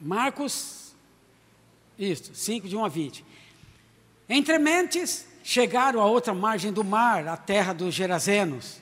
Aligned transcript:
Marcos, 0.00 0.94
isso, 1.98 2.34
5 2.34 2.68
de 2.68 2.76
1 2.76 2.84
a 2.84 2.88
20. 2.88 3.24
Entre 4.28 4.58
mentes, 4.58 5.26
chegaram 5.42 6.00
à 6.00 6.06
outra 6.06 6.34
margem 6.34 6.72
do 6.72 6.84
mar, 6.84 7.26
a 7.26 7.36
terra 7.36 7.72
dos 7.72 7.94
Gerazenos. 7.94 8.80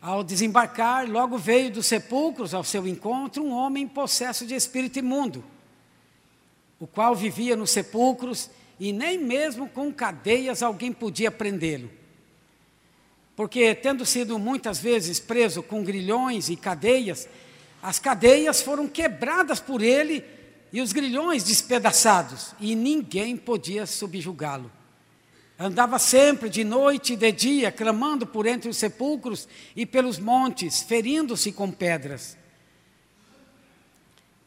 Ao 0.00 0.22
desembarcar, 0.22 1.08
logo 1.08 1.38
veio 1.38 1.70
dos 1.70 1.86
sepulcros 1.86 2.52
ao 2.52 2.62
seu 2.62 2.86
encontro 2.86 3.42
um 3.42 3.52
homem 3.52 3.88
possesso 3.88 4.46
de 4.46 4.54
espírito 4.54 4.98
imundo, 4.98 5.42
o 6.78 6.86
qual 6.86 7.14
vivia 7.14 7.56
nos 7.56 7.70
sepulcros 7.70 8.50
e 8.78 8.92
nem 8.92 9.18
mesmo 9.18 9.68
com 9.68 9.90
cadeias 9.92 10.62
alguém 10.62 10.92
podia 10.92 11.30
prendê-lo. 11.30 11.90
Porque, 13.34 13.74
tendo 13.74 14.04
sido 14.04 14.38
muitas 14.38 14.78
vezes 14.78 15.18
preso 15.18 15.62
com 15.62 15.82
grilhões 15.82 16.48
e 16.48 16.56
cadeias, 16.56 17.26
as 17.84 17.98
cadeias 17.98 18.62
foram 18.62 18.88
quebradas 18.88 19.60
por 19.60 19.82
ele 19.82 20.24
e 20.72 20.80
os 20.80 20.90
grilhões 20.90 21.44
despedaçados, 21.44 22.54
e 22.58 22.74
ninguém 22.74 23.36
podia 23.36 23.84
subjugá-lo. 23.84 24.72
Andava 25.58 25.98
sempre 25.98 26.48
de 26.48 26.64
noite 26.64 27.12
e 27.12 27.16
de 27.16 27.30
dia, 27.30 27.70
clamando 27.70 28.26
por 28.26 28.46
entre 28.46 28.70
os 28.70 28.78
sepulcros 28.78 29.46
e 29.76 29.84
pelos 29.84 30.18
montes, 30.18 30.80
ferindo-se 30.80 31.52
com 31.52 31.70
pedras. 31.70 32.38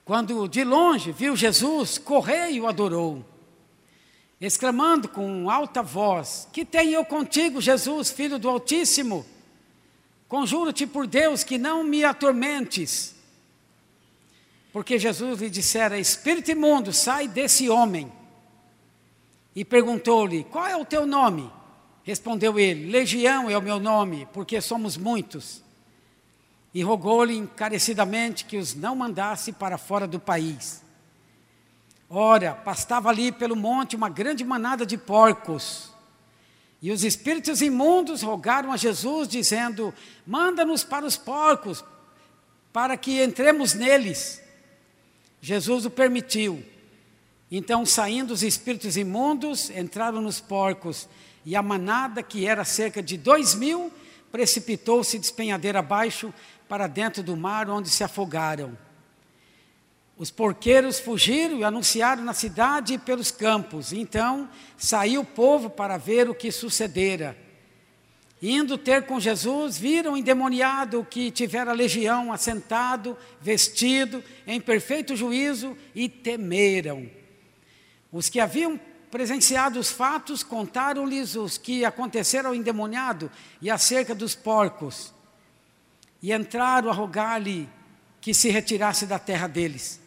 Quando 0.03 0.47
de 0.47 0.63
longe 0.63 1.11
viu 1.11 1.35
Jesus, 1.35 1.99
correu 1.99 2.49
e 2.49 2.59
o 2.59 2.67
adorou, 2.67 3.23
exclamando 4.41 5.07
com 5.07 5.47
alta 5.47 5.83
voz: 5.83 6.47
Que 6.51 6.65
tenho 6.65 6.93
eu 6.93 7.05
contigo, 7.05 7.61
Jesus, 7.61 8.09
filho 8.09 8.39
do 8.39 8.49
Altíssimo? 8.49 9.23
Conjuro-te 10.27 10.87
por 10.87 11.05
Deus 11.05 11.43
que 11.43 11.59
não 11.59 11.83
me 11.83 12.03
atormentes. 12.03 13.15
Porque 14.77 14.99
Jesus 14.99 15.41
lhe 15.41 15.49
dissera: 15.49 15.97
Espírito 15.97 16.51
imundo, 16.51 16.93
sai 16.93 17.27
desse 17.27 17.67
homem 17.67 18.11
e 19.55 19.65
perguntou-lhe: 19.65 20.43
Qual 20.43 20.67
é 20.67 20.77
o 20.77 20.85
teu 20.85 21.03
nome? 21.03 21.51
Respondeu 22.03 22.59
ele: 22.59 22.91
Legião 22.91 23.49
é 23.49 23.57
o 23.57 23.61
meu 23.61 23.79
nome, 23.79 24.27
porque 24.31 24.61
somos 24.61 24.95
muitos. 24.95 25.63
E 26.75 26.83
rogou-lhe 26.83 27.35
encarecidamente 27.35 28.45
que 28.45 28.55
os 28.55 28.75
não 28.75 28.95
mandasse 28.95 29.51
para 29.51 29.79
fora 29.79 30.05
do 30.05 30.19
país. 30.19 30.83
Ora, 32.07 32.53
pastava 32.53 33.09
ali 33.09 33.31
pelo 33.31 33.55
monte 33.55 33.95
uma 33.95 34.09
grande 34.09 34.45
manada 34.45 34.85
de 34.85 34.95
porcos. 34.95 35.91
E 36.79 36.91
os 36.91 37.03
espíritos 37.03 37.63
imundos 37.63 38.21
rogaram 38.21 38.71
a 38.71 38.77
Jesus, 38.77 39.27
dizendo: 39.27 39.91
Manda-nos 40.23 40.83
para 40.83 41.03
os 41.03 41.17
porcos, 41.17 41.83
para 42.71 42.95
que 42.95 43.23
entremos 43.23 43.73
neles. 43.73 44.45
Jesus 45.47 45.85
o 45.85 45.89
permitiu. 45.89 46.61
Então, 47.49 47.85
saindo 47.85 48.33
os 48.33 48.43
espíritos 48.43 48.97
imundos, 48.97 49.69
entraram 49.69 50.19
nos 50.19 50.41
porcos, 50.41 51.07
e 51.45 51.55
a 51.55 51.63
manada, 51.63 52.21
que 52.21 52.45
era 52.45 52.65
cerca 52.65 53.01
de 53.01 53.15
dois 53.15 53.55
mil, 53.55 53.89
precipitou-se 54.29 55.17
despenhadeira 55.17 55.79
abaixo 55.79 56.33
para 56.67 56.85
dentro 56.85 57.23
do 57.23 57.37
mar, 57.37 57.69
onde 57.69 57.87
se 57.87 58.03
afogaram. 58.03 58.77
Os 60.17 60.29
porqueiros 60.29 60.99
fugiram 60.99 61.59
e 61.59 61.63
anunciaram 61.63 62.25
na 62.25 62.33
cidade 62.33 62.95
e 62.95 62.97
pelos 62.97 63.31
campos. 63.31 63.93
Então 63.93 64.49
saiu 64.77 65.21
o 65.21 65.25
povo 65.25 65.69
para 65.69 65.95
ver 65.95 66.29
o 66.29 66.35
que 66.35 66.51
sucedera. 66.51 67.37
Indo 68.41 68.77
ter 68.77 69.03
com 69.07 69.19
Jesus, 69.19 69.77
viram 69.77 70.13
o 70.13 70.17
endemoniado 70.17 71.05
que 71.09 71.31
tivera 71.31 71.73
legião 71.73 72.31
assentado, 72.31 73.17
vestido, 73.41 74.23
em 74.45 74.61
perfeito 74.61 75.15
juízo, 75.15 75.75
e 75.95 76.07
temeram. 76.07 77.09
Os 78.11 78.29
que 78.29 78.39
haviam 78.39 78.79
presenciado 79.09 79.79
os 79.79 79.89
fatos 79.89 80.43
contaram-lhes 80.43 81.35
os 81.35 81.57
que 81.57 81.83
aconteceram 81.83 82.49
ao 82.49 82.55
endemoniado 82.55 83.31
e 83.59 83.71
acerca 83.71 84.13
dos 84.13 84.35
porcos. 84.35 85.13
E 86.21 86.31
entraram 86.31 86.89
a 86.89 86.93
rogar-lhe 86.93 87.67
que 88.21 88.33
se 88.33 88.49
retirasse 88.49 89.07
da 89.07 89.17
terra 89.17 89.47
deles. 89.47 89.99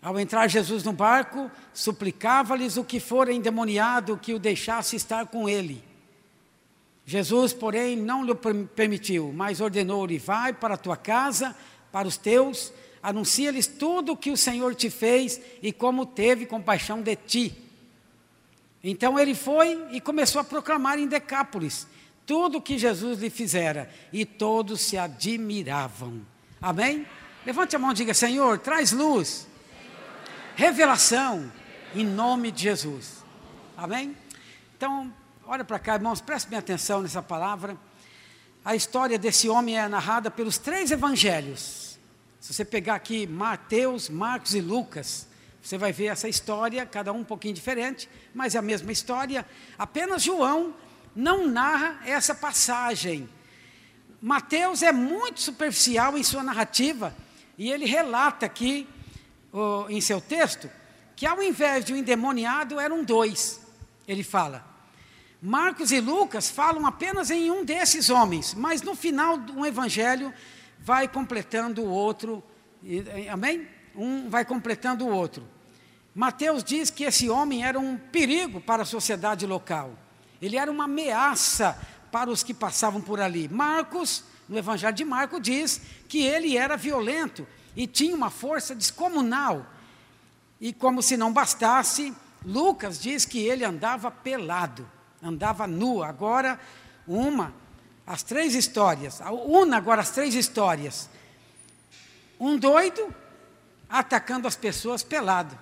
Ao 0.00 0.18
entrar 0.18 0.46
Jesus 0.48 0.82
no 0.84 0.92
barco, 0.92 1.50
suplicava-lhes 1.74 2.76
o 2.76 2.84
que 2.84 3.00
fora 3.00 3.32
endemoniado 3.32 4.16
que 4.16 4.32
o 4.32 4.38
deixasse 4.38 4.96
estar 4.96 5.26
com 5.26 5.48
ele. 5.48 5.82
Jesus, 7.06 7.52
porém, 7.52 7.96
não 7.96 8.24
lhe 8.24 8.34
permitiu, 8.74 9.32
mas 9.32 9.60
ordenou-lhe: 9.60 10.18
Vai 10.18 10.52
para 10.52 10.74
a 10.74 10.78
tua 10.78 10.96
casa, 10.96 11.56
para 11.92 12.08
os 12.08 12.16
teus, 12.16 12.72
anuncia-lhes 13.00 13.68
tudo 13.68 14.12
o 14.12 14.16
que 14.16 14.32
o 14.32 14.36
Senhor 14.36 14.74
te 14.74 14.90
fez 14.90 15.40
e 15.62 15.72
como 15.72 16.04
teve 16.04 16.46
compaixão 16.46 17.00
de 17.00 17.14
ti. 17.14 17.56
Então 18.82 19.18
ele 19.18 19.34
foi 19.34 19.86
e 19.92 20.00
começou 20.00 20.40
a 20.40 20.44
proclamar 20.44 20.98
em 20.98 21.06
Decápolis 21.06 21.86
tudo 22.26 22.58
o 22.58 22.62
que 22.62 22.76
Jesus 22.76 23.20
lhe 23.20 23.30
fizera, 23.30 23.88
e 24.12 24.26
todos 24.26 24.80
se 24.80 24.98
admiravam. 24.98 26.20
Amém? 26.60 27.06
Levante 27.46 27.76
a 27.76 27.78
mão 27.78 27.92
e 27.92 27.94
diga: 27.94 28.12
Senhor, 28.12 28.58
traz 28.58 28.90
luz, 28.90 29.46
revelação, 30.56 31.50
em 31.94 32.04
nome 32.04 32.50
de 32.50 32.64
Jesus. 32.64 33.24
Amém? 33.76 34.16
Então, 34.76 35.14
olha 35.46 35.64
para 35.64 35.78
cá, 35.78 35.94
irmãos, 35.94 36.20
preste 36.20 36.48
minha 36.48 36.58
atenção 36.58 37.02
nessa 37.02 37.22
palavra. 37.22 37.76
A 38.64 38.74
história 38.74 39.18
desse 39.18 39.48
homem 39.48 39.78
é 39.78 39.88
narrada 39.88 40.30
pelos 40.30 40.58
três 40.58 40.90
evangelhos. 40.90 41.98
Se 42.40 42.52
você 42.52 42.64
pegar 42.64 42.96
aqui 42.96 43.26
Mateus, 43.26 44.08
Marcos 44.08 44.54
e 44.54 44.60
Lucas, 44.60 45.28
você 45.62 45.78
vai 45.78 45.92
ver 45.92 46.06
essa 46.06 46.28
história, 46.28 46.84
cada 46.84 47.12
um 47.12 47.20
um 47.20 47.24
pouquinho 47.24 47.54
diferente, 47.54 48.08
mas 48.34 48.54
é 48.54 48.58
a 48.58 48.62
mesma 48.62 48.90
história. 48.90 49.46
Apenas 49.78 50.22
João 50.22 50.74
não 51.14 51.46
narra 51.46 52.00
essa 52.04 52.34
passagem. 52.34 53.28
Mateus 54.20 54.82
é 54.82 54.92
muito 54.92 55.40
superficial 55.40 56.18
em 56.18 56.22
sua 56.24 56.42
narrativa 56.42 57.14
e 57.56 57.70
ele 57.70 57.84
relata 57.84 58.46
aqui, 58.46 58.88
oh, 59.52 59.86
em 59.88 60.00
seu 60.00 60.20
texto, 60.20 60.68
que 61.14 61.24
ao 61.24 61.42
invés 61.42 61.84
de 61.84 61.92
um 61.92 61.96
endemoniado 61.96 62.80
eram 62.80 63.04
dois. 63.04 63.60
Ele 64.06 64.22
fala. 64.24 64.75
Marcos 65.40 65.92
e 65.92 66.00
Lucas 66.00 66.48
falam 66.50 66.86
apenas 66.86 67.30
em 67.30 67.50
um 67.50 67.64
desses 67.64 68.10
homens, 68.10 68.54
mas 68.54 68.82
no 68.82 68.94
final 68.94 69.36
do 69.36 69.64
evangelho 69.64 70.32
vai 70.80 71.06
completando 71.06 71.82
o 71.82 71.88
outro, 71.88 72.42
amém? 73.30 73.68
Um 73.94 74.28
vai 74.28 74.44
completando 74.44 75.06
o 75.06 75.10
outro. 75.10 75.46
Mateus 76.14 76.64
diz 76.64 76.88
que 76.90 77.04
esse 77.04 77.28
homem 77.28 77.64
era 77.64 77.78
um 77.78 77.96
perigo 77.96 78.60
para 78.60 78.82
a 78.82 78.86
sociedade 78.86 79.46
local, 79.46 79.92
ele 80.40 80.56
era 80.56 80.70
uma 80.70 80.84
ameaça 80.84 81.78
para 82.10 82.30
os 82.30 82.42
que 82.42 82.54
passavam 82.54 83.00
por 83.00 83.20
ali. 83.20 83.48
Marcos, 83.48 84.24
no 84.48 84.56
Evangelho 84.56 84.94
de 84.94 85.04
Marcos, 85.04 85.40
diz 85.42 85.80
que 86.08 86.22
ele 86.22 86.56
era 86.56 86.76
violento 86.76 87.46
e 87.76 87.86
tinha 87.86 88.16
uma 88.16 88.30
força 88.30 88.74
descomunal. 88.74 89.66
E 90.58 90.72
como 90.72 91.02
se 91.02 91.16
não 91.16 91.32
bastasse, 91.32 92.14
Lucas 92.44 92.98
diz 92.98 93.24
que 93.26 93.40
ele 93.40 93.64
andava 93.64 94.10
pelado, 94.10 94.88
andava 95.22 95.66
nu. 95.66 96.02
Agora, 96.02 96.58
uma 97.06 97.52
as 98.06 98.22
três 98.22 98.54
histórias. 98.54 99.20
Una 99.46 99.76
agora 99.76 100.00
as 100.00 100.10
três 100.10 100.34
histórias. 100.34 101.08
Um 102.38 102.56
doido 102.56 103.12
atacando 103.88 104.46
as 104.46 104.54
pessoas 104.54 105.02
pelado. 105.02 105.58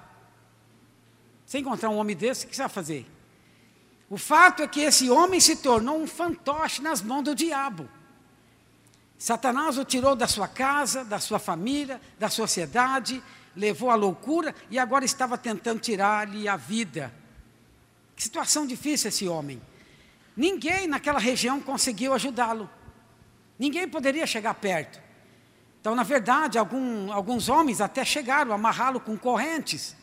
Você 1.46 1.58
encontrar 1.58 1.90
um 1.90 1.96
homem 1.96 2.16
desse, 2.16 2.46
o 2.46 2.48
que 2.48 2.56
você 2.56 2.62
vai 2.62 2.68
fazer? 2.68 3.10
O 4.10 4.18
fato 4.18 4.62
é 4.62 4.68
que 4.68 4.80
esse 4.80 5.10
homem 5.10 5.40
se 5.40 5.56
tornou 5.56 6.00
um 6.00 6.06
fantoche 6.06 6.82
nas 6.82 7.00
mãos 7.00 7.22
do 7.22 7.34
diabo. 7.34 7.88
Satanás 9.18 9.78
o 9.78 9.84
tirou 9.84 10.14
da 10.14 10.26
sua 10.26 10.48
casa, 10.48 11.04
da 11.04 11.18
sua 11.18 11.38
família, 11.38 12.00
da 12.18 12.28
sociedade, 12.28 13.22
levou 13.56 13.90
à 13.90 13.94
loucura 13.94 14.54
e 14.70 14.78
agora 14.78 15.04
estava 15.04 15.38
tentando 15.38 15.80
tirar-lhe 15.80 16.48
a 16.48 16.56
vida. 16.56 17.12
Que 18.16 18.22
situação 18.22 18.66
difícil 18.66 19.08
esse 19.08 19.28
homem. 19.28 19.60
Ninguém 20.36 20.86
naquela 20.86 21.18
região 21.18 21.60
conseguiu 21.60 22.12
ajudá-lo. 22.12 22.68
Ninguém 23.58 23.88
poderia 23.88 24.26
chegar 24.26 24.54
perto. 24.54 25.00
Então, 25.80 25.94
na 25.94 26.02
verdade, 26.02 26.58
algum, 26.58 27.12
alguns 27.12 27.48
homens 27.48 27.80
até 27.80 28.04
chegaram 28.04 28.52
a 28.52 28.54
amarrá-lo 28.54 28.98
com 28.98 29.16
correntes. 29.16 29.94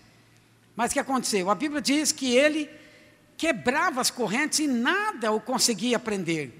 Mas 0.75 0.91
o 0.91 0.93
que 0.93 0.99
aconteceu? 0.99 1.49
A 1.49 1.55
Bíblia 1.55 1.81
diz 1.81 2.11
que 2.11 2.35
ele 2.35 2.69
quebrava 3.35 3.99
as 3.99 4.11
correntes 4.11 4.59
e 4.59 4.67
nada 4.67 5.31
o 5.31 5.41
conseguia 5.41 5.97
prender. 5.97 6.53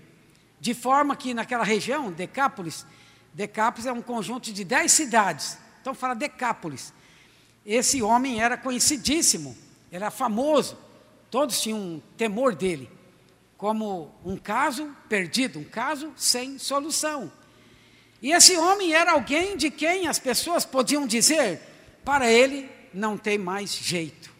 De 0.60 0.74
forma 0.74 1.16
que 1.16 1.34
naquela 1.34 1.64
região, 1.64 2.12
Decápolis, 2.12 2.86
Decápolis 3.34 3.86
é 3.86 3.92
um 3.92 4.02
conjunto 4.02 4.52
de 4.52 4.64
dez 4.64 4.92
cidades. 4.92 5.58
Então 5.82 5.94
fala 5.94 6.14
Decápolis. 6.14 6.94
Esse 7.66 8.02
homem 8.02 8.42
era 8.42 8.58
conhecidíssimo, 8.58 9.56
era 9.92 10.12
famoso. 10.12 10.78
Todos 11.32 11.62
tinham 11.62 11.80
um 11.80 12.02
temor 12.18 12.54
dele 12.54 12.90
como 13.58 14.12
um 14.26 14.38
caso 14.38 14.90
perdido, 15.08 15.60
um 15.60 15.64
caso 15.64 16.12
sem 16.18 16.58
solução. 16.58 17.32
E 18.20 18.32
esse 18.32 18.58
homem 18.58 18.94
era 18.94 19.12
alguém 19.12 19.56
de 19.56 19.70
quem 19.70 20.08
as 20.08 20.18
pessoas 20.18 20.66
podiam 20.66 21.06
dizer, 21.06 21.62
para 22.04 22.30
ele 22.30 22.68
não 22.92 23.18
tem 23.18 23.38
mais 23.38 23.72
jeito. 23.74 24.34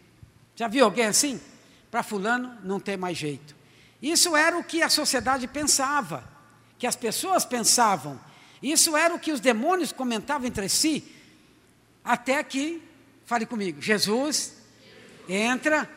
Já 0.56 0.66
viu 0.66 0.84
alguém 0.84 1.06
assim? 1.06 1.40
Para 1.88 2.02
fulano 2.02 2.58
não 2.64 2.80
tem 2.80 2.96
mais 2.96 3.16
jeito. 3.16 3.54
Isso 4.02 4.34
era 4.34 4.58
o 4.58 4.64
que 4.64 4.82
a 4.82 4.88
sociedade 4.88 5.46
pensava, 5.46 6.28
que 6.76 6.86
as 6.86 6.96
pessoas 6.96 7.44
pensavam. 7.44 8.20
Isso 8.60 8.96
era 8.96 9.14
o 9.14 9.20
que 9.20 9.30
os 9.30 9.38
demônios 9.38 9.92
comentavam 9.92 10.48
entre 10.48 10.68
si, 10.68 11.04
até 12.04 12.42
que, 12.42 12.82
fale 13.24 13.46
comigo, 13.46 13.80
Jesus 13.80 14.54
entra 15.28 15.88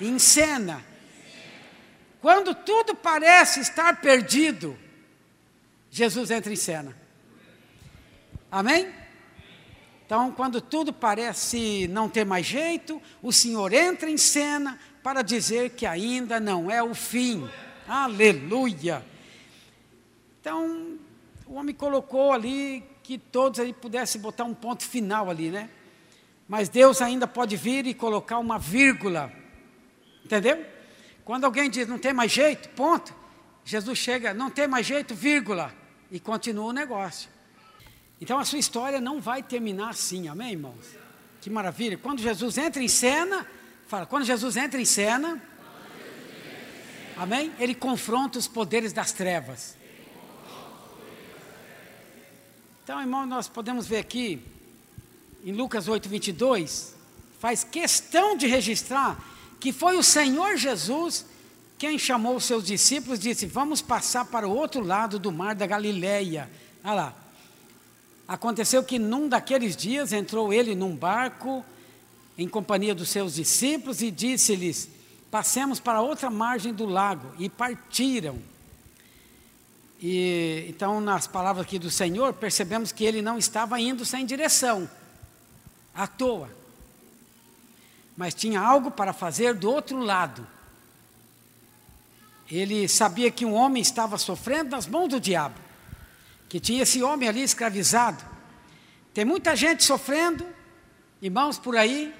em 0.00 0.18
cena. 0.18 0.84
Quando 2.20 2.54
tudo 2.54 2.94
parece 2.94 3.60
estar 3.60 4.00
perdido, 4.00 4.76
Jesus 5.90 6.30
entra 6.30 6.52
em 6.52 6.56
cena. 6.56 6.96
Amém? 8.50 8.90
Então, 10.06 10.32
quando 10.32 10.60
tudo 10.60 10.92
parece 10.92 11.88
não 11.88 12.08
ter 12.08 12.24
mais 12.24 12.46
jeito, 12.46 13.00
o 13.22 13.32
Senhor 13.32 13.72
entra 13.72 14.08
em 14.10 14.16
cena 14.16 14.78
para 15.02 15.22
dizer 15.22 15.70
que 15.70 15.86
ainda 15.86 16.38
não 16.38 16.70
é 16.70 16.82
o 16.82 16.94
fim. 16.94 17.48
Aleluia! 17.86 19.04
Então, 20.40 20.98
o 21.46 21.54
homem 21.54 21.74
colocou 21.74 22.32
ali 22.32 22.84
que 23.02 23.18
todos 23.18 23.60
aí 23.60 23.72
pudessem 23.72 24.20
botar 24.20 24.44
um 24.44 24.54
ponto 24.54 24.82
final 24.82 25.30
ali, 25.30 25.50
né? 25.50 25.68
Mas 26.48 26.68
Deus 26.68 27.02
ainda 27.02 27.26
pode 27.26 27.56
vir 27.56 27.86
e 27.86 27.94
colocar 27.94 28.38
uma 28.38 28.58
vírgula. 28.58 29.32
Entendeu? 30.24 30.64
Quando 31.24 31.44
alguém 31.44 31.70
diz 31.70 31.86
não 31.86 31.98
tem 31.98 32.12
mais 32.12 32.32
jeito, 32.32 32.68
ponto. 32.70 33.14
Jesus 33.64 33.98
chega, 33.98 34.34
não 34.34 34.50
tem 34.50 34.66
mais 34.66 34.86
jeito, 34.86 35.14
vírgula. 35.14 35.72
E 36.10 36.20
continua 36.20 36.66
o 36.66 36.72
negócio. 36.72 37.28
Então 38.20 38.38
a 38.38 38.44
sua 38.44 38.58
história 38.58 39.00
não 39.00 39.20
vai 39.20 39.42
terminar 39.42 39.90
assim, 39.90 40.28
amém, 40.28 40.52
irmãos? 40.52 40.96
Que 41.40 41.50
maravilha. 41.50 41.98
Quando 41.98 42.20
Jesus 42.20 42.56
entra 42.58 42.82
em 42.82 42.88
cena, 42.88 43.46
fala, 43.86 44.06
quando 44.06 44.24
Jesus 44.24 44.56
entra 44.56 44.80
em 44.80 44.84
cena, 44.84 45.42
amém? 47.16 47.52
Ele 47.58 47.74
confronta 47.74 48.38
os 48.38 48.46
poderes 48.48 48.92
das 48.92 49.12
trevas. 49.12 49.76
Então, 52.82 53.00
irmão, 53.00 53.24
nós 53.24 53.48
podemos 53.48 53.86
ver 53.86 53.98
aqui, 53.98 54.42
em 55.42 55.52
Lucas 55.52 55.88
8, 55.88 56.06
22, 56.06 56.94
faz 57.40 57.64
questão 57.64 58.36
de 58.36 58.46
registrar 58.46 59.33
que 59.60 59.72
foi 59.72 59.96
o 59.96 60.02
Senhor 60.02 60.56
Jesus 60.56 61.24
quem 61.78 61.98
chamou 61.98 62.36
os 62.36 62.44
seus 62.44 62.64
discípulos 62.64 63.18
disse: 63.18 63.46
Vamos 63.46 63.82
passar 63.82 64.24
para 64.24 64.48
o 64.48 64.56
outro 64.56 64.82
lado 64.82 65.18
do 65.18 65.32
mar 65.32 65.54
da 65.54 65.66
Galileia. 65.66 66.50
Olha 66.82 66.94
lá. 66.94 67.14
Aconteceu 68.26 68.82
que 68.82 68.98
num 68.98 69.28
daqueles 69.28 69.76
dias 69.76 70.12
entrou 70.12 70.50
ele 70.50 70.74
num 70.74 70.96
barco 70.96 71.62
em 72.38 72.48
companhia 72.48 72.94
dos 72.94 73.10
seus 73.10 73.34
discípulos 73.34 74.00
e 74.00 74.10
disse-lhes: 74.10 74.88
Passemos 75.30 75.80
para 75.80 76.00
outra 76.00 76.30
margem 76.30 76.72
do 76.72 76.86
lago. 76.86 77.34
E 77.38 77.48
partiram. 77.48 78.38
E 80.00 80.64
então, 80.68 81.00
nas 81.00 81.26
palavras 81.26 81.66
aqui 81.66 81.78
do 81.78 81.90
Senhor, 81.90 82.32
percebemos 82.32 82.92
que 82.92 83.04
ele 83.04 83.20
não 83.20 83.36
estava 83.36 83.80
indo 83.80 84.04
sem 84.04 84.24
direção, 84.24 84.88
à 85.94 86.06
toa. 86.06 86.48
Mas 88.16 88.34
tinha 88.34 88.60
algo 88.60 88.90
para 88.90 89.12
fazer 89.12 89.54
do 89.54 89.70
outro 89.70 89.98
lado. 89.98 90.46
Ele 92.50 92.88
sabia 92.88 93.30
que 93.30 93.44
um 93.44 93.54
homem 93.54 93.82
estava 93.82 94.18
sofrendo 94.18 94.70
nas 94.70 94.86
mãos 94.86 95.08
do 95.08 95.20
diabo 95.20 95.64
que 96.54 96.60
tinha 96.60 96.84
esse 96.84 97.02
homem 97.02 97.28
ali 97.28 97.42
escravizado. 97.42 98.24
Tem 99.12 99.24
muita 99.24 99.56
gente 99.56 99.82
sofrendo, 99.82 100.46
irmãos 101.20 101.58
por 101.58 101.76
aí, 101.76 102.14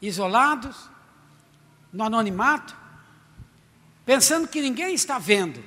isolados, 0.00 0.88
no 1.92 2.04
anonimato, 2.04 2.76
pensando 4.04 4.46
que 4.46 4.60
ninguém 4.60 4.94
está 4.94 5.18
vendo. 5.18 5.64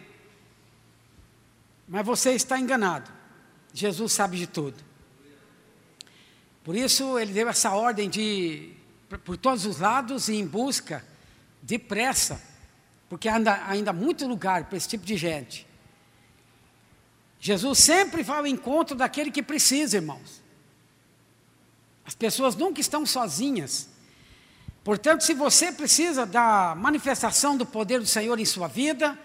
Mas 1.89 2.05
você 2.05 2.31
está 2.31 2.57
enganado. 2.57 3.11
Jesus 3.73 4.13
sabe 4.13 4.37
de 4.37 4.47
tudo. 4.47 4.81
Por 6.63 6.77
isso 6.77 7.19
ele 7.19 7.33
deu 7.33 7.49
essa 7.49 7.71
ordem 7.71 8.09
de 8.09 8.77
por 9.17 9.37
todos 9.37 9.65
os 9.65 9.79
lados 9.79 10.29
e 10.29 10.35
em 10.35 10.45
busca 10.45 11.03
depressa, 11.61 12.41
porque 13.09 13.27
ainda 13.27 13.65
ainda 13.67 13.91
muito 13.91 14.27
lugar 14.27 14.65
para 14.65 14.77
esse 14.77 14.87
tipo 14.87 15.05
de 15.05 15.17
gente. 15.17 15.67
Jesus 17.39 17.79
sempre 17.79 18.21
vai 18.21 18.39
ao 18.39 18.47
encontro 18.47 18.95
daquele 18.95 19.31
que 19.31 19.41
precisa, 19.41 19.97
irmãos. 19.97 20.41
As 22.05 22.13
pessoas 22.13 22.55
nunca 22.55 22.81
estão 22.81 23.05
sozinhas. 23.05 23.87
Portanto, 24.83 25.23
se 25.23 25.33
você 25.33 25.71
precisa 25.71 26.25
da 26.25 26.75
manifestação 26.75 27.55
do 27.55 27.65
poder 27.65 27.99
do 27.99 28.05
Senhor 28.05 28.39
em 28.39 28.45
sua 28.45 28.67
vida, 28.67 29.17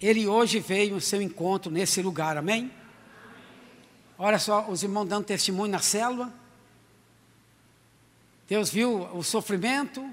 Ele 0.00 0.26
hoje 0.26 0.58
veio 0.58 0.94
ao 0.94 1.00
seu 1.00 1.20
encontro 1.20 1.70
nesse 1.70 2.02
lugar, 2.02 2.36
amém? 2.36 2.72
Olha 4.16 4.38
só, 4.38 4.66
os 4.68 4.82
irmãos 4.82 5.06
dando 5.06 5.24
testemunho 5.24 5.70
na 5.70 5.78
célula. 5.78 6.32
Deus 8.48 8.70
viu 8.70 9.02
o 9.14 9.22
sofrimento, 9.22 10.10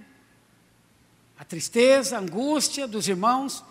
a 1.39 1.45
tristeza, 1.45 2.17
a 2.17 2.19
angústia 2.19 2.85
dos 2.85 3.07
irmãos, 3.07 3.63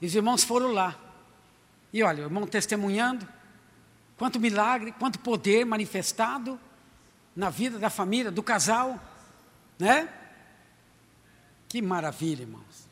e 0.00 0.06
os 0.06 0.14
irmãos 0.14 0.42
foram 0.42 0.72
lá. 0.72 0.98
E 1.92 2.02
olha, 2.02 2.24
o 2.24 2.26
irmão 2.26 2.44
testemunhando, 2.44 3.26
quanto 4.16 4.40
milagre, 4.40 4.92
quanto 4.98 5.20
poder 5.20 5.64
manifestado 5.64 6.58
na 7.34 7.48
vida 7.48 7.78
da 7.78 7.88
família, 7.88 8.32
do 8.32 8.42
casal, 8.42 9.00
né? 9.78 10.08
Que 11.68 11.80
maravilha, 11.80 12.42
irmãos. 12.42 12.88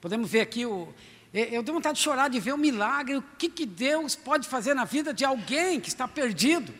Podemos 0.00 0.30
ver 0.30 0.42
aqui 0.42 0.64
o. 0.64 0.94
Eu 1.32 1.64
tenho 1.64 1.74
vontade 1.74 1.98
de 1.98 2.04
chorar 2.04 2.28
de 2.28 2.38
ver 2.38 2.52
o 2.52 2.58
milagre, 2.58 3.16
o 3.16 3.22
que, 3.36 3.48
que 3.48 3.66
Deus 3.66 4.14
pode 4.14 4.46
fazer 4.46 4.72
na 4.72 4.84
vida 4.84 5.12
de 5.12 5.24
alguém 5.24 5.80
que 5.80 5.88
está 5.88 6.06
perdido. 6.06 6.72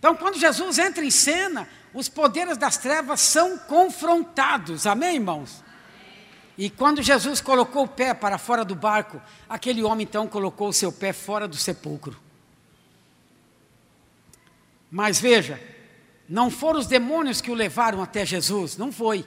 Então, 0.00 0.16
quando 0.16 0.36
Jesus 0.36 0.80
entra 0.80 1.04
em 1.04 1.10
cena, 1.10 1.68
os 1.94 2.08
poderes 2.08 2.56
das 2.56 2.76
trevas 2.76 3.20
são 3.20 3.58
confrontados, 3.58 4.86
amém, 4.86 5.16
irmãos? 5.16 5.62
E 6.56 6.70
quando 6.70 7.02
Jesus 7.02 7.40
colocou 7.40 7.84
o 7.84 7.88
pé 7.88 8.14
para 8.14 8.38
fora 8.38 8.64
do 8.64 8.74
barco, 8.74 9.20
aquele 9.48 9.82
homem 9.82 10.04
então 10.04 10.26
colocou 10.26 10.68
o 10.68 10.72
seu 10.72 10.92
pé 10.92 11.12
fora 11.12 11.48
do 11.48 11.56
sepulcro. 11.56 12.18
Mas 14.90 15.18
veja, 15.18 15.60
não 16.28 16.50
foram 16.50 16.78
os 16.78 16.86
demônios 16.86 17.40
que 17.40 17.50
o 17.50 17.54
levaram 17.54 18.02
até 18.02 18.24
Jesus, 18.24 18.76
não 18.76 18.92
foi. 18.92 19.26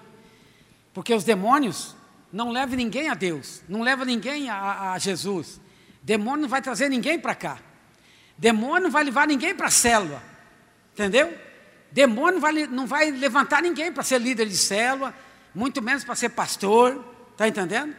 Porque 0.93 1.13
os 1.13 1.23
demônios 1.23 1.95
não 2.31 2.51
levam 2.51 2.75
ninguém 2.75 3.09
a 3.09 3.13
Deus, 3.13 3.61
não 3.67 3.81
levam 3.81 4.05
ninguém 4.05 4.49
a, 4.49 4.93
a 4.93 4.99
Jesus. 4.99 5.59
Demônio 6.01 6.43
não 6.43 6.49
vai 6.49 6.61
trazer 6.61 6.89
ninguém 6.89 7.19
para 7.19 7.33
cá. 7.33 7.59
Demônio 8.37 8.83
não 8.83 8.91
vai 8.91 9.03
levar 9.03 9.27
ninguém 9.27 9.55
para 9.55 9.67
a 9.67 9.71
célula. 9.71 10.21
Entendeu? 10.93 11.35
Demônio 11.95 12.41
vai, 12.41 12.51
não 12.67 12.85
vai 12.85 13.09
levantar 13.09 13.61
ninguém 13.61 13.89
para 13.89 14.03
ser 14.03 14.19
líder 14.19 14.49
de 14.49 14.57
célula, 14.57 15.15
muito 15.55 15.81
menos 15.81 16.03
para 16.03 16.13
ser 16.13 16.27
pastor. 16.27 17.01
Está 17.31 17.47
entendendo? 17.47 17.95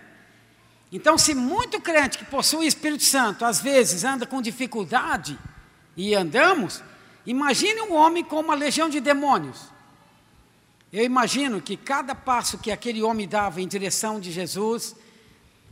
Então, 0.93 1.17
se 1.17 1.35
muito 1.35 1.81
crente 1.81 2.19
que 2.19 2.25
possui 2.27 2.67
o 2.67 2.69
Espírito 2.69 3.05
Santo, 3.05 3.43
às 3.43 3.59
vezes 3.59 4.05
anda 4.05 4.27
com 4.27 4.43
dificuldade, 4.43 5.39
e 5.97 6.15
andamos, 6.15 6.83
imagine 7.25 7.81
um 7.81 7.95
homem 7.95 8.23
com 8.23 8.39
uma 8.39 8.55
legião 8.55 8.91
de 8.91 9.01
demônios. 9.01 9.63
Eu 10.93 11.03
imagino 11.03 11.63
que 11.63 11.75
cada 11.75 12.15
passo 12.15 12.59
que 12.59 12.71
aquele 12.71 13.03
homem 13.03 13.27
dava 13.27 13.63
em 13.63 13.67
direção 13.67 14.21
de 14.21 14.31
Jesus, 14.31 14.95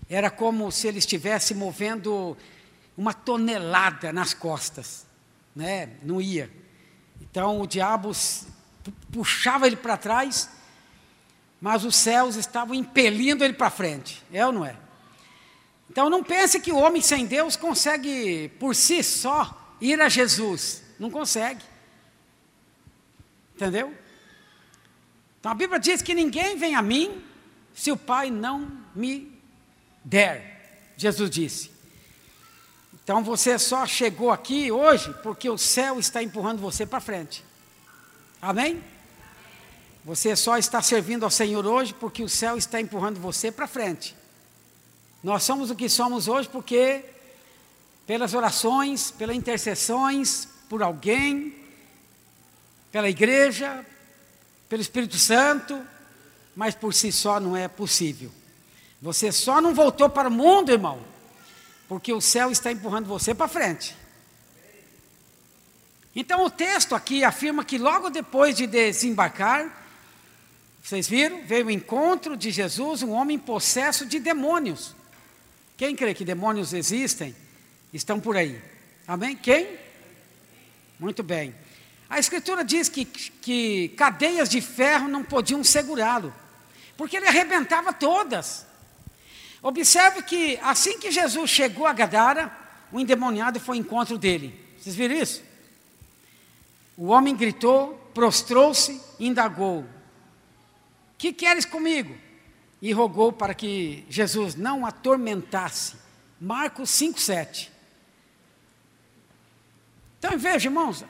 era 0.08 0.30
como 0.30 0.72
se 0.72 0.88
ele 0.88 0.98
estivesse 0.98 1.54
movendo 1.54 2.34
uma 2.96 3.12
tonelada 3.12 4.14
nas 4.14 4.32
costas, 4.32 5.04
né? 5.54 5.90
Não 6.02 6.22
ia. 6.22 6.63
Então 7.20 7.60
o 7.60 7.66
diabo 7.66 8.12
puxava 9.10 9.66
ele 9.66 9.76
para 9.76 9.96
trás 9.96 10.48
mas 11.64 11.82
os 11.82 11.96
céus 11.96 12.36
estavam 12.36 12.74
impelindo 12.74 13.42
ele 13.42 13.54
para 13.54 13.70
frente. 13.70 14.22
É 14.30 14.44
ou 14.44 14.52
não 14.52 14.66
é? 14.66 14.76
Então 15.88 16.10
não 16.10 16.22
pense 16.22 16.60
que 16.60 16.70
o 16.70 16.76
homem 16.76 17.00
sem 17.00 17.24
Deus 17.24 17.56
consegue 17.56 18.50
por 18.60 18.74
si 18.74 19.02
só 19.02 19.74
ir 19.80 19.98
a 19.98 20.10
Jesus. 20.10 20.82
Não 20.98 21.10
consegue. 21.10 21.64
Entendeu? 23.54 23.96
Então 25.40 25.52
a 25.52 25.54
Bíblia 25.54 25.80
diz 25.80 26.02
que 26.02 26.12
ninguém 26.12 26.58
vem 26.58 26.74
a 26.74 26.82
mim 26.82 27.24
se 27.72 27.90
o 27.90 27.96
Pai 27.96 28.30
não 28.30 28.70
me 28.94 29.32
der. 30.04 30.92
Jesus 30.98 31.30
disse. 31.30 31.70
Então 33.04 33.22
você 33.22 33.58
só 33.58 33.86
chegou 33.86 34.30
aqui 34.30 34.72
hoje 34.72 35.14
porque 35.22 35.48
o 35.50 35.58
céu 35.58 36.00
está 36.00 36.22
empurrando 36.22 36.58
você 36.58 36.86
para 36.86 37.00
frente. 37.00 37.44
Amém? 38.40 38.82
Você 40.06 40.34
só 40.34 40.56
está 40.56 40.80
servindo 40.80 41.22
ao 41.22 41.30
Senhor 41.30 41.66
hoje 41.66 41.92
porque 41.92 42.22
o 42.22 42.28
céu 42.28 42.56
está 42.56 42.80
empurrando 42.80 43.20
você 43.20 43.52
para 43.52 43.66
frente. 43.66 44.16
Nós 45.22 45.42
somos 45.42 45.70
o 45.70 45.74
que 45.74 45.88
somos 45.88 46.28
hoje 46.28 46.48
porque 46.48 47.04
pelas 48.06 48.32
orações, 48.32 49.10
pelas 49.10 49.36
intercessões, 49.36 50.48
por 50.68 50.82
alguém, 50.82 51.54
pela 52.90 53.08
igreja, 53.08 53.84
pelo 54.66 54.80
Espírito 54.80 55.18
Santo, 55.18 55.78
mas 56.56 56.74
por 56.74 56.94
si 56.94 57.12
só 57.12 57.38
não 57.38 57.54
é 57.54 57.68
possível. 57.68 58.30
Você 59.00 59.30
só 59.30 59.60
não 59.60 59.74
voltou 59.74 60.08
para 60.08 60.28
o 60.28 60.32
mundo, 60.32 60.72
irmão, 60.72 60.98
porque 61.88 62.12
o 62.12 62.20
céu 62.20 62.50
está 62.50 62.72
empurrando 62.72 63.06
você 63.06 63.34
para 63.34 63.48
frente. 63.48 63.96
Então 66.16 66.44
o 66.44 66.50
texto 66.50 66.94
aqui 66.94 67.24
afirma 67.24 67.64
que 67.64 67.76
logo 67.76 68.08
depois 68.08 68.56
de 68.56 68.66
desembarcar, 68.66 69.82
vocês 70.82 71.08
viram? 71.08 71.44
Veio 71.44 71.66
o 71.66 71.70
encontro 71.70 72.36
de 72.36 72.50
Jesus, 72.50 73.02
um 73.02 73.10
homem 73.10 73.38
possesso 73.38 74.06
de 74.06 74.20
demônios. 74.20 74.94
Quem 75.76 75.96
crê 75.96 76.14
que 76.14 76.24
demônios 76.24 76.72
existem, 76.72 77.34
estão 77.92 78.20
por 78.20 78.36
aí. 78.36 78.60
Amém? 79.08 79.34
Quem? 79.34 79.78
Muito 81.00 81.22
bem. 81.22 81.54
A 82.08 82.18
Escritura 82.18 82.62
diz 82.62 82.88
que, 82.88 83.04
que 83.04 83.88
cadeias 83.96 84.48
de 84.48 84.60
ferro 84.60 85.08
não 85.08 85.24
podiam 85.24 85.64
segurá-lo, 85.64 86.32
porque 86.96 87.16
ele 87.16 87.26
arrebentava 87.26 87.92
todas. 87.92 88.66
Observe 89.64 90.20
que 90.20 90.58
assim 90.62 90.98
que 90.98 91.10
Jesus 91.10 91.48
chegou 91.48 91.86
a 91.86 91.92
Gadara, 91.94 92.54
o 92.92 93.00
endemoniado 93.00 93.58
foi 93.58 93.78
ao 93.78 93.82
encontro 93.82 94.18
dele. 94.18 94.62
Vocês 94.78 94.94
viram 94.94 95.16
isso? 95.16 95.42
O 96.98 97.06
homem 97.06 97.34
gritou, 97.34 97.94
prostrou-se 98.12 99.00
indagou: 99.18 99.86
Que 101.16 101.32
queres 101.32 101.64
comigo? 101.64 102.14
E 102.82 102.92
rogou 102.92 103.32
para 103.32 103.54
que 103.54 104.04
Jesus 104.10 104.54
não 104.54 104.84
atormentasse. 104.84 105.96
Marcos 106.38 106.90
5,7. 106.90 107.70
Então 110.18 110.36
veja, 110.36 110.68
irmãos, 110.68 111.06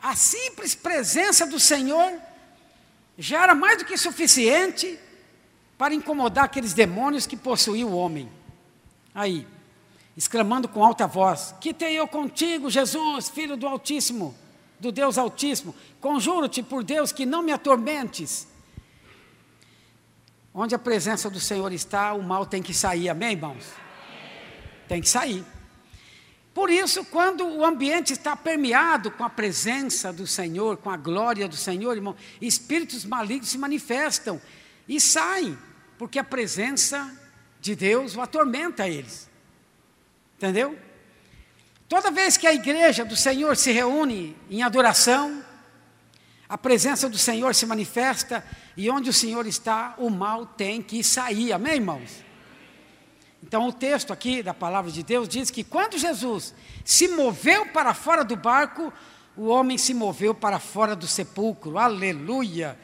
a 0.00 0.16
simples 0.16 0.74
presença 0.74 1.46
do 1.46 1.60
Senhor 1.60 2.14
já 3.18 3.42
era 3.42 3.54
mais 3.54 3.76
do 3.76 3.84
que 3.84 3.98
suficiente 3.98 4.98
para 5.80 5.94
incomodar 5.94 6.44
aqueles 6.44 6.74
demônios 6.74 7.26
que 7.26 7.38
possuíam 7.38 7.88
o 7.88 7.96
homem. 7.96 8.28
Aí, 9.14 9.46
exclamando 10.14 10.68
com 10.68 10.84
alta 10.84 11.06
voz: 11.06 11.54
Que 11.58 11.72
tenho 11.72 12.00
eu 12.00 12.06
contigo, 12.06 12.68
Jesus, 12.68 13.30
filho 13.30 13.56
do 13.56 13.66
Altíssimo? 13.66 14.34
do 14.78 14.92
Deus 14.92 15.16
Altíssimo. 15.16 15.74
Conjuro-te 15.98 16.62
por 16.62 16.84
Deus 16.84 17.12
que 17.12 17.24
não 17.24 17.42
me 17.42 17.50
atormentes. 17.50 18.46
Onde 20.52 20.74
a 20.74 20.78
presença 20.78 21.30
do 21.30 21.40
Senhor 21.40 21.72
está, 21.72 22.12
o 22.12 22.22
mal 22.22 22.44
tem 22.44 22.62
que 22.62 22.74
sair, 22.74 23.08
amém, 23.08 23.32
irmãos? 23.32 23.64
Tem 24.86 25.00
que 25.00 25.08
sair. 25.08 25.44
Por 26.52 26.68
isso, 26.68 27.06
quando 27.06 27.46
o 27.46 27.64
ambiente 27.64 28.12
está 28.12 28.36
permeado 28.36 29.10
com 29.12 29.24
a 29.24 29.30
presença 29.30 30.12
do 30.12 30.26
Senhor, 30.26 30.76
com 30.76 30.90
a 30.90 30.96
glória 30.96 31.48
do 31.48 31.56
Senhor, 31.56 31.94
irmão, 31.94 32.14
espíritos 32.38 33.06
malignos 33.06 33.48
se 33.48 33.56
manifestam 33.56 34.38
e 34.86 35.00
saem, 35.00 35.56
porque 36.00 36.18
a 36.18 36.24
presença 36.24 37.14
de 37.60 37.76
Deus 37.76 38.16
o 38.16 38.22
atormenta 38.22 38.88
eles. 38.88 39.28
Entendeu? 40.38 40.78
Toda 41.86 42.10
vez 42.10 42.38
que 42.38 42.46
a 42.46 42.54
igreja 42.54 43.04
do 43.04 43.14
Senhor 43.14 43.54
se 43.54 43.70
reúne 43.70 44.34
em 44.48 44.62
adoração, 44.62 45.44
a 46.48 46.56
presença 46.56 47.06
do 47.06 47.18
Senhor 47.18 47.54
se 47.54 47.66
manifesta 47.66 48.42
e 48.78 48.88
onde 48.88 49.10
o 49.10 49.12
Senhor 49.12 49.46
está, 49.46 49.94
o 49.98 50.08
mal 50.08 50.46
tem 50.46 50.80
que 50.80 51.04
sair. 51.04 51.52
Amém, 51.52 51.74
irmãos? 51.74 52.24
Então, 53.42 53.68
o 53.68 53.72
texto 53.72 54.10
aqui 54.10 54.42
da 54.42 54.54
palavra 54.54 54.90
de 54.90 55.02
Deus 55.02 55.28
diz 55.28 55.50
que 55.50 55.62
quando 55.62 55.98
Jesus 55.98 56.54
se 56.82 57.08
moveu 57.08 57.66
para 57.66 57.92
fora 57.92 58.24
do 58.24 58.36
barco, 58.36 58.90
o 59.36 59.48
homem 59.48 59.76
se 59.76 59.92
moveu 59.92 60.34
para 60.34 60.58
fora 60.58 60.96
do 60.96 61.06
sepulcro. 61.06 61.76
Aleluia! 61.76 62.78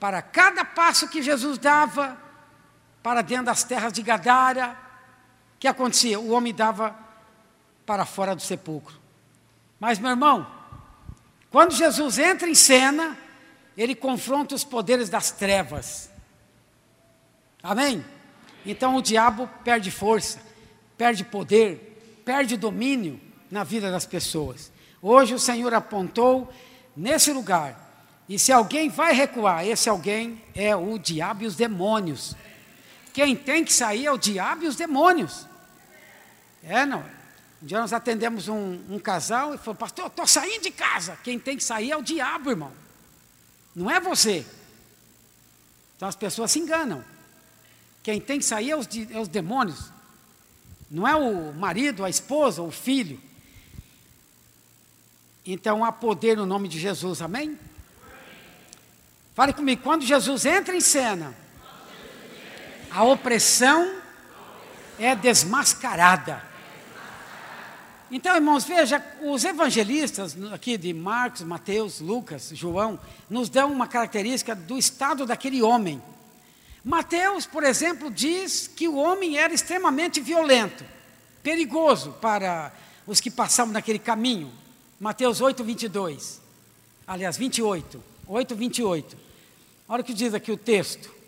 Para 0.00 0.22
cada 0.22 0.64
passo 0.64 1.10
que 1.10 1.20
Jesus 1.20 1.58
dava 1.58 2.23
para 3.04 3.20
dentro 3.20 3.44
das 3.44 3.62
terras 3.62 3.92
de 3.92 4.00
Gadara, 4.00 4.70
o 4.70 5.58
que 5.58 5.68
acontecia? 5.68 6.18
O 6.18 6.30
homem 6.30 6.54
dava 6.54 6.96
para 7.84 8.06
fora 8.06 8.34
do 8.34 8.40
sepulcro. 8.40 8.94
Mas, 9.78 9.98
meu 9.98 10.08
irmão, 10.08 10.46
quando 11.50 11.74
Jesus 11.74 12.18
entra 12.18 12.48
em 12.48 12.54
cena, 12.54 13.14
ele 13.76 13.94
confronta 13.94 14.54
os 14.54 14.64
poderes 14.64 15.10
das 15.10 15.30
trevas. 15.30 16.08
Amém? 17.62 18.02
Então 18.64 18.96
o 18.96 19.02
diabo 19.02 19.50
perde 19.62 19.90
força, 19.90 20.40
perde 20.96 21.24
poder, 21.24 22.22
perde 22.24 22.56
domínio 22.56 23.20
na 23.50 23.64
vida 23.64 23.90
das 23.90 24.06
pessoas. 24.06 24.72
Hoje 25.02 25.34
o 25.34 25.38
Senhor 25.38 25.74
apontou 25.74 26.50
nesse 26.96 27.34
lugar. 27.34 28.02
E 28.26 28.38
se 28.38 28.50
alguém 28.50 28.88
vai 28.88 29.12
recuar, 29.12 29.66
esse 29.66 29.90
alguém 29.90 30.42
é 30.54 30.74
o 30.74 30.98
diabo 30.98 31.42
e 31.42 31.46
os 31.46 31.54
demônios. 31.54 32.34
Quem 33.14 33.36
tem 33.36 33.64
que 33.64 33.72
sair 33.72 34.06
é 34.06 34.12
o 34.12 34.18
diabo 34.18 34.64
e 34.64 34.66
os 34.66 34.74
demônios. 34.74 35.46
É, 36.64 36.84
não. 36.84 36.98
Um 37.62 37.66
dia 37.66 37.78
nós 37.78 37.92
atendemos 37.92 38.48
um, 38.48 38.80
um 38.90 38.98
casal 38.98 39.54
e 39.54 39.58
falou, 39.58 39.76
pastor, 39.76 40.08
estou 40.08 40.26
saindo 40.26 40.64
de 40.64 40.72
casa. 40.72 41.16
Quem 41.22 41.38
tem 41.38 41.56
que 41.56 41.62
sair 41.62 41.92
é 41.92 41.96
o 41.96 42.02
diabo, 42.02 42.50
irmão. 42.50 42.72
Não 43.74 43.88
é 43.88 44.00
você. 44.00 44.44
Então 45.96 46.08
as 46.08 46.16
pessoas 46.16 46.50
se 46.50 46.58
enganam. 46.58 47.04
Quem 48.02 48.20
tem 48.20 48.40
que 48.40 48.44
sair 48.44 48.72
é 48.72 48.76
os, 48.76 48.88
é 49.10 49.18
os 49.20 49.28
demônios. 49.28 49.92
Não 50.90 51.06
é 51.06 51.14
o 51.14 51.54
marido, 51.54 52.04
a 52.04 52.10
esposa, 52.10 52.62
o 52.62 52.70
filho. 52.72 53.20
Então 55.46 55.84
há 55.84 55.92
poder 55.92 56.36
no 56.36 56.46
nome 56.46 56.66
de 56.66 56.80
Jesus, 56.80 57.22
amém? 57.22 57.56
Fale 59.36 59.52
comigo, 59.52 59.82
quando 59.82 60.04
Jesus 60.04 60.44
entra 60.44 60.74
em 60.74 60.80
cena, 60.80 61.43
a 62.94 63.02
opressão 63.02 63.92
é 65.00 65.16
desmascarada. 65.16 66.40
Então, 68.08 68.36
irmãos, 68.36 68.62
veja, 68.62 69.04
os 69.20 69.44
evangelistas 69.44 70.36
aqui 70.52 70.78
de 70.78 70.94
Marcos, 70.94 71.42
Mateus, 71.42 72.00
Lucas, 72.00 72.52
João, 72.54 73.00
nos 73.28 73.48
dão 73.48 73.72
uma 73.72 73.88
característica 73.88 74.54
do 74.54 74.78
estado 74.78 75.26
daquele 75.26 75.60
homem. 75.60 76.00
Mateus, 76.84 77.46
por 77.46 77.64
exemplo, 77.64 78.12
diz 78.12 78.68
que 78.68 78.86
o 78.86 78.94
homem 78.94 79.38
era 79.38 79.52
extremamente 79.52 80.20
violento, 80.20 80.84
perigoso 81.42 82.12
para 82.20 82.72
os 83.08 83.20
que 83.20 83.30
passavam 83.30 83.72
naquele 83.72 83.98
caminho. 83.98 84.52
Mateus 85.00 85.40
8, 85.40 85.64
22. 85.64 86.40
Aliás, 87.04 87.36
28. 87.36 88.00
8, 88.28 88.54
28. 88.54 89.16
Olha 89.88 90.00
o 90.00 90.04
que 90.04 90.14
diz 90.14 90.32
aqui 90.32 90.52
o 90.52 90.56
texto. 90.56 91.23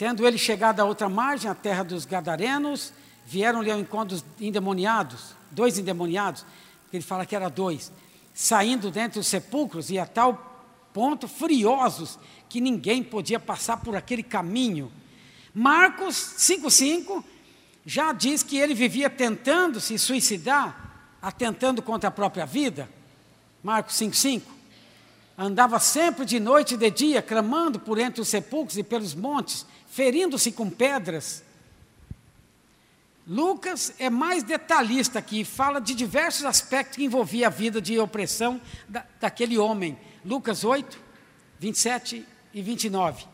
Tendo 0.00 0.26
ele 0.26 0.38
chegado 0.38 0.80
à 0.80 0.84
outra 0.86 1.10
margem, 1.10 1.50
a 1.50 1.54
terra 1.54 1.82
dos 1.82 2.06
Gadarenos, 2.06 2.90
vieram-lhe 3.26 3.70
ao 3.70 3.78
encontro 3.78 4.16
dos 4.16 4.24
endemoniados, 4.40 5.34
dois 5.50 5.78
endemoniados, 5.78 6.46
ele 6.90 7.02
fala 7.02 7.26
que 7.26 7.36
era 7.36 7.50
dois, 7.50 7.92
saindo 8.32 8.90
dentre 8.90 9.20
os 9.20 9.26
sepulcros 9.26 9.90
e 9.90 9.98
a 9.98 10.06
tal 10.06 10.64
ponto 10.94 11.28
furiosos 11.28 12.18
que 12.48 12.62
ninguém 12.62 13.02
podia 13.02 13.38
passar 13.38 13.76
por 13.76 13.94
aquele 13.94 14.22
caminho. 14.22 14.90
Marcos 15.52 16.16
5,5 16.38 17.22
já 17.84 18.14
diz 18.14 18.42
que 18.42 18.56
ele 18.56 18.72
vivia 18.72 19.10
tentando 19.10 19.82
se 19.82 19.98
suicidar, 19.98 21.18
atentando 21.20 21.82
contra 21.82 22.08
a 22.08 22.10
própria 22.10 22.46
vida. 22.46 22.88
Marcos 23.62 23.96
5,5. 23.96 24.40
Andava 25.42 25.78
sempre 25.78 26.26
de 26.26 26.38
noite 26.38 26.74
e 26.74 26.76
de 26.76 26.90
dia, 26.90 27.22
clamando 27.22 27.80
por 27.80 27.98
entre 27.98 28.20
os 28.20 28.28
sepulcros 28.28 28.76
e 28.76 28.82
pelos 28.82 29.14
montes, 29.14 29.64
ferindo-se 29.88 30.52
com 30.52 30.68
pedras. 30.68 31.42
Lucas 33.26 33.94
é 33.98 34.10
mais 34.10 34.42
detalhista 34.42 35.18
aqui, 35.18 35.42
fala 35.42 35.80
de 35.80 35.94
diversos 35.94 36.44
aspectos 36.44 36.96
que 36.96 37.04
envolvia 37.04 37.46
a 37.46 37.50
vida 37.50 37.80
de 37.80 37.98
opressão 37.98 38.60
da, 38.86 39.02
daquele 39.18 39.56
homem. 39.56 39.98
Lucas 40.22 40.62
8, 40.62 41.00
27 41.58 42.26
e 42.52 42.60
29. 42.60 43.24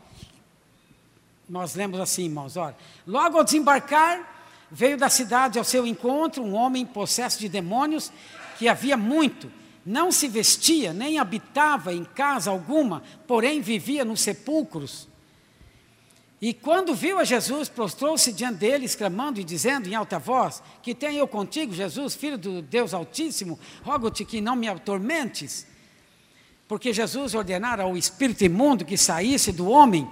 Nós 1.49 1.75
lemos 1.75 1.99
assim, 1.99 2.23
irmãos, 2.23 2.55
olha. 2.55 2.77
Logo 3.05 3.37
ao 3.37 3.43
desembarcar, 3.43 4.65
veio 4.71 4.97
da 4.97 5.09
cidade 5.09 5.59
ao 5.59 5.65
seu 5.65 5.85
encontro 5.85 6.41
um 6.41 6.53
homem 6.53 6.85
possesso 6.85 7.37
de 7.37 7.49
demônios, 7.49 8.13
que 8.57 8.69
havia 8.69 8.95
muito, 8.95 9.51
não 9.87 10.11
se 10.11 10.27
vestia, 10.27 10.93
nem 10.93 11.17
habitava 11.17 11.93
em 11.93 12.03
casa 12.03 12.51
alguma, 12.51 13.01
porém 13.25 13.61
vivia 13.61 14.05
nos 14.05 14.21
sepulcros 14.21 15.07
e 16.39 16.53
quando 16.53 16.93
viu 16.93 17.17
a 17.17 17.23
Jesus, 17.23 17.67
prostrou-se 17.67 18.31
diante 18.31 18.59
dele, 18.59 18.85
exclamando 18.85 19.39
e 19.39 19.43
dizendo 19.43 19.89
em 19.89 19.95
alta 19.95 20.19
voz: 20.19 20.61
Que 20.83 20.93
tenho 20.93 21.17
eu 21.17 21.27
contigo, 21.27 21.73
Jesus, 21.73 22.13
filho 22.13 22.37
do 22.37 22.61
Deus 22.61 22.93
Altíssimo, 22.93 23.59
rogo-te 23.83 24.23
que 24.23 24.39
não 24.39 24.55
me 24.55 24.67
atormentes. 24.67 25.65
Porque 26.67 26.93
Jesus 26.93 27.33
ordenara 27.33 27.83
ao 27.83 27.97
espírito 27.97 28.43
imundo 28.43 28.85
que 28.85 28.97
saísse 28.97 29.51
do 29.51 29.67
homem, 29.67 30.07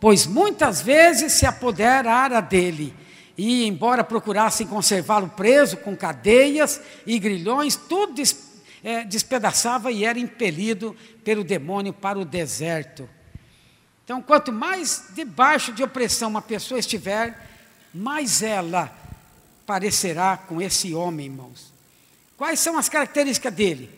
pois 0.00 0.26
muitas 0.26 0.82
vezes 0.82 1.34
se 1.34 1.46
apoderara 1.46 2.40
dele, 2.40 2.94
E, 3.36 3.64
embora 3.64 4.02
procurassem 4.02 4.66
conservá-lo 4.66 5.28
preso 5.28 5.76
com 5.76 5.96
cadeias 5.96 6.80
e 7.06 7.20
grilhões, 7.20 7.76
tudo 7.76 8.14
des, 8.14 8.47
é, 8.82 9.04
despedaçava 9.04 9.90
e 9.90 10.04
era 10.04 10.18
impelido 10.18 10.96
pelo 11.24 11.44
demônio 11.44 11.92
para 11.92 12.18
o 12.18 12.24
deserto. 12.24 13.08
Então, 14.04 14.22
quanto 14.22 14.52
mais 14.52 15.04
debaixo 15.14 15.72
de 15.72 15.82
opressão 15.82 16.30
uma 16.30 16.42
pessoa 16.42 16.78
estiver, 16.78 17.46
mais 17.92 18.42
ela 18.42 18.90
parecerá 19.66 20.36
com 20.36 20.62
esse 20.62 20.94
homem, 20.94 21.26
irmãos. 21.26 21.72
Quais 22.36 22.60
são 22.60 22.78
as 22.78 22.88
características 22.88 23.52
dele? 23.52 23.90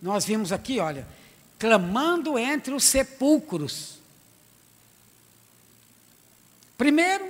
Nós 0.00 0.24
vimos 0.24 0.50
aqui, 0.50 0.80
olha, 0.80 1.06
clamando 1.58 2.36
entre 2.36 2.74
os 2.74 2.82
sepulcros. 2.82 4.00
Primeiro, 6.76 7.24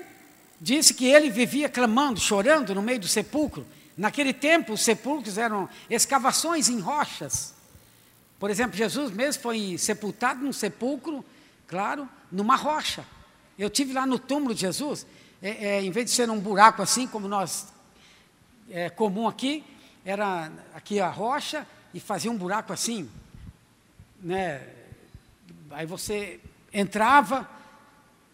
disse 0.59 0.94
que 0.94 1.04
ele 1.04 1.28
vivia 1.28 1.68
clamando, 1.68 2.18
chorando 2.18 2.75
no 2.75 2.80
meio 2.80 3.00
do 3.00 3.09
sepulcro. 3.09 3.66
Naquele 3.96 4.32
tempo, 4.32 4.72
os 4.72 4.82
sepulcros 4.82 5.37
eram 5.37 5.68
escavações 5.90 6.68
em 6.68 6.80
rochas. 6.80 7.54
Por 8.38 8.50
exemplo, 8.50 8.76
Jesus 8.76 9.11
mesmo 9.11 9.42
foi 9.42 9.76
sepultado 9.78 10.42
num 10.42 10.52
sepulcro, 10.52 11.25
claro, 11.66 12.08
numa 12.30 12.56
rocha. 12.56 13.04
Eu 13.58 13.68
tive 13.68 13.92
lá 13.92 14.06
no 14.06 14.18
túmulo 14.18 14.54
de 14.54 14.62
Jesus, 14.62 15.06
é, 15.40 15.76
é, 15.76 15.82
em 15.82 15.90
vez 15.90 16.06
de 16.06 16.12
ser 16.12 16.28
um 16.30 16.40
buraco 16.40 16.82
assim, 16.82 17.06
como 17.06 17.28
nós 17.28 17.68
é 18.70 18.88
comum 18.88 19.28
aqui, 19.28 19.62
era 20.04 20.50
aqui 20.75 20.99
a 20.99 21.08
rocha 21.08 21.66
e 21.92 22.00
fazia 22.00 22.30
um 22.30 22.37
buraco 22.37 22.72
assim, 22.72 23.08
né? 24.20 24.66
Aí 25.70 25.87
você 25.87 26.40
entrava 26.72 27.49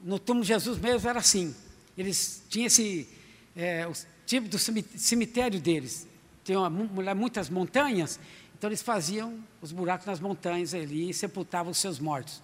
no 0.00 0.19
túmulo 0.19 0.45
de 0.45 0.49
Jesus 0.49 0.79
mesmo 0.79 1.09
era 1.09 1.19
assim. 1.19 1.55
Eles 1.97 2.43
tinham 2.49 2.67
esse 2.67 3.09
é, 3.57 3.87
o 3.87 3.93
tipo 4.29 4.47
do 4.47 4.59
cemitério 4.59 5.59
deles. 5.59 6.07
Tinham 6.45 6.69
muitas 6.71 7.49
montanhas, 7.49 8.21
então 8.57 8.69
eles 8.69 8.83
faziam 8.83 9.39
os 9.63 9.73
buracos 9.73 10.07
nas 10.07 10.21
montanhas 10.21 10.75
ali 10.75 11.09
e 11.09 11.15
sepultavam 11.15 11.73
os 11.73 11.79
seus 11.79 11.99
mortos. 11.99 12.43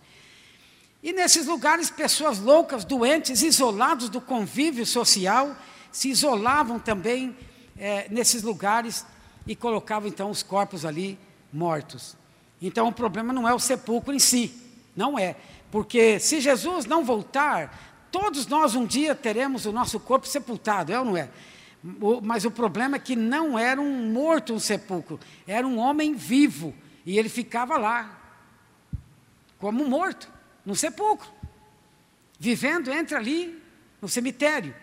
E 1.02 1.12
nesses 1.12 1.46
lugares, 1.46 1.90
pessoas 1.90 2.38
loucas, 2.38 2.84
doentes, 2.84 3.42
isolados 3.42 4.08
do 4.08 4.22
convívio 4.22 4.86
social, 4.86 5.54
se 5.92 6.08
isolavam 6.08 6.78
também 6.78 7.36
é, 7.76 8.08
nesses 8.08 8.42
lugares 8.42 9.04
e 9.46 9.54
colocavam 9.54 10.08
então 10.08 10.30
os 10.30 10.42
corpos 10.42 10.86
ali 10.86 11.18
mortos. 11.52 12.16
Então 12.62 12.88
o 12.88 12.92
problema 12.92 13.30
não 13.30 13.46
é 13.46 13.52
o 13.52 13.58
sepulcro 13.58 14.14
em 14.14 14.18
si, 14.18 14.54
não 14.96 15.18
é. 15.18 15.36
Porque 15.70 16.18
se 16.18 16.40
Jesus 16.40 16.86
não 16.86 17.04
voltar, 17.04 18.08
todos 18.10 18.46
nós 18.46 18.74
um 18.74 18.86
dia 18.86 19.14
teremos 19.14 19.66
o 19.66 19.72
nosso 19.72 20.00
corpo 20.00 20.26
sepultado, 20.26 20.90
é 20.90 20.98
ou 20.98 21.04
não 21.04 21.16
é? 21.16 21.28
Mas 22.22 22.46
o 22.46 22.50
problema 22.50 22.96
é 22.96 22.98
que 22.98 23.14
não 23.14 23.58
era 23.58 23.78
um 23.78 24.10
morto 24.10 24.54
um 24.54 24.58
sepulcro, 24.58 25.20
era 25.46 25.66
um 25.66 25.78
homem 25.78 26.14
vivo. 26.14 26.74
E 27.04 27.18
ele 27.18 27.28
ficava 27.28 27.76
lá, 27.76 28.18
como 29.58 29.86
morto, 29.86 30.30
no 30.64 30.74
sepulcro, 30.74 31.28
vivendo 32.38 32.90
entre 32.90 33.14
ali 33.14 33.62
no 34.00 34.08
cemitério. 34.08 34.74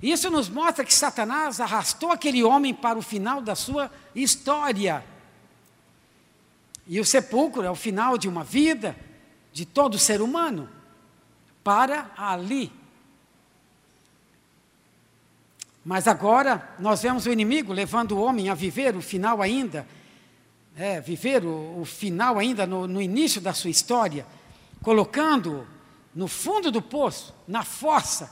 Isso 0.00 0.30
nos 0.30 0.48
mostra 0.48 0.84
que 0.84 0.94
Satanás 0.94 1.58
arrastou 1.60 2.12
aquele 2.12 2.44
homem 2.44 2.72
para 2.72 2.96
o 2.96 3.02
final 3.02 3.42
da 3.42 3.56
sua 3.56 3.90
história. 4.14 5.04
E 6.86 7.00
o 7.00 7.04
sepulcro 7.04 7.64
é 7.64 7.70
o 7.70 7.74
final 7.74 8.16
de 8.16 8.28
uma 8.28 8.44
vida, 8.44 8.96
de 9.52 9.66
todo 9.66 9.98
ser 9.98 10.22
humano, 10.22 10.68
para 11.64 12.08
ali. 12.16 12.70
Mas 15.88 16.08
agora 16.08 16.68
nós 16.80 17.00
vemos 17.00 17.26
o 17.26 17.30
inimigo 17.30 17.72
levando 17.72 18.16
o 18.16 18.20
homem 18.20 18.50
a 18.50 18.54
viver 18.56 18.96
o 18.96 19.00
final 19.00 19.40
ainda, 19.40 19.86
é, 20.76 21.00
viver 21.00 21.44
o, 21.44 21.80
o 21.80 21.84
final 21.84 22.40
ainda 22.40 22.66
no, 22.66 22.88
no 22.88 23.00
início 23.00 23.40
da 23.40 23.52
sua 23.52 23.70
história, 23.70 24.26
colocando 24.82 25.64
no 26.12 26.26
fundo 26.26 26.72
do 26.72 26.82
poço, 26.82 27.32
na 27.46 27.62
fossa, 27.62 28.28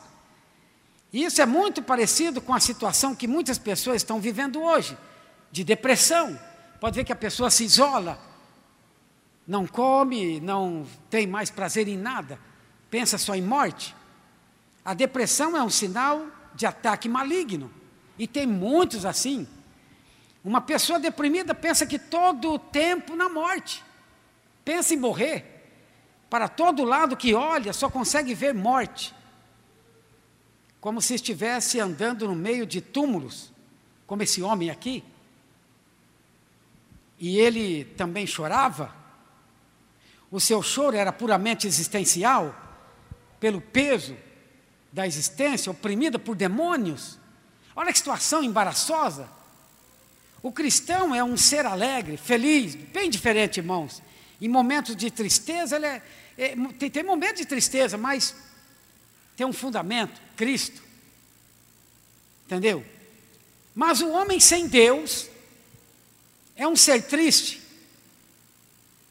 e 1.12 1.22
isso 1.22 1.40
é 1.40 1.46
muito 1.46 1.81
parecido 1.81 2.40
com 2.40 2.52
a 2.52 2.59
situação 2.59 3.14
que 3.14 3.28
muitas 3.28 3.57
pessoas 3.57 3.98
estão 3.98 4.18
vivendo 4.18 4.61
hoje, 4.61 4.98
de 5.52 5.62
depressão. 5.62 6.37
Pode 6.81 6.96
ver 6.96 7.05
que 7.05 7.12
a 7.12 7.16
pessoa 7.16 7.50
se 7.50 7.62
isola, 7.62 8.18
não 9.46 9.64
come, 9.64 10.40
não 10.40 10.85
tem 11.09 11.24
mais 11.24 11.50
prazer 11.50 11.87
em 11.87 11.96
nada, 11.96 12.37
pensa 12.90 13.16
só 13.16 13.33
em 13.33 13.42
morte. 13.42 13.94
A 14.85 14.92
depressão 14.92 15.57
é 15.57 15.62
um 15.62 15.70
sinal 15.70 16.26
de 16.54 16.66
ataque 16.66 17.08
maligno, 17.08 17.70
e 18.18 18.26
tem 18.26 18.46
muitos 18.46 19.04
assim. 19.04 19.46
Uma 20.44 20.60
pessoa 20.60 20.98
deprimida 21.00 21.54
pensa 21.54 21.86
que 21.86 21.98
todo 21.98 22.52
o 22.52 22.58
tempo 22.58 23.16
na 23.16 23.28
morte, 23.28 23.82
pensa 24.64 24.94
em 24.94 24.98
morrer. 24.98 25.50
Para 26.30 26.48
todo 26.48 26.84
lado 26.84 27.16
que 27.16 27.34
olha, 27.34 27.72
só 27.72 27.88
consegue 27.88 28.34
ver 28.34 28.54
morte 28.54 29.14
como 30.84 31.00
se 31.00 31.14
estivesse 31.14 31.80
andando 31.80 32.28
no 32.28 32.34
meio 32.34 32.66
de 32.66 32.78
túmulos, 32.82 33.50
como 34.06 34.22
esse 34.22 34.42
homem 34.42 34.68
aqui. 34.68 35.02
E 37.18 37.38
ele 37.38 37.86
também 37.96 38.26
chorava. 38.26 38.94
O 40.30 40.38
seu 40.38 40.62
choro 40.62 40.94
era 40.94 41.10
puramente 41.10 41.66
existencial, 41.66 42.54
pelo 43.40 43.62
peso 43.62 44.14
da 44.94 45.04
existência, 45.09 45.72
oprimida 45.72 46.20
por 46.20 46.37
demônios. 46.37 47.18
Olha 47.74 47.92
que 47.92 47.98
situação 47.98 48.44
embaraçosa. 48.44 49.28
O 50.40 50.52
cristão 50.52 51.12
é 51.12 51.24
um 51.24 51.37
ser 51.37 51.66
alegre, 51.66 52.16
feliz, 52.16 52.76
bem 52.76 53.11
diferente, 53.11 53.59
irmãos. 53.59 54.00
Em 54.40 54.48
momentos 54.48 54.94
de 54.94 55.11
tristeza, 55.11 55.74
ele 55.74 55.87
é, 55.87 56.02
é 56.38 56.57
tem, 56.78 56.88
tem 56.88 57.02
momentos 57.02 57.38
de 57.40 57.44
tristeza, 57.44 57.98
mas 57.98 58.37
tem 59.37 59.44
um 59.44 59.52
fundamento, 59.52 60.20
Cristo. 60.37 60.80
Entendeu? 62.46 62.87
Mas 63.74 64.00
o 64.00 64.11
homem 64.11 64.38
sem 64.38 64.68
Deus 64.68 65.28
é 66.54 66.68
um 66.68 66.76
ser 66.76 67.02
triste, 67.02 67.61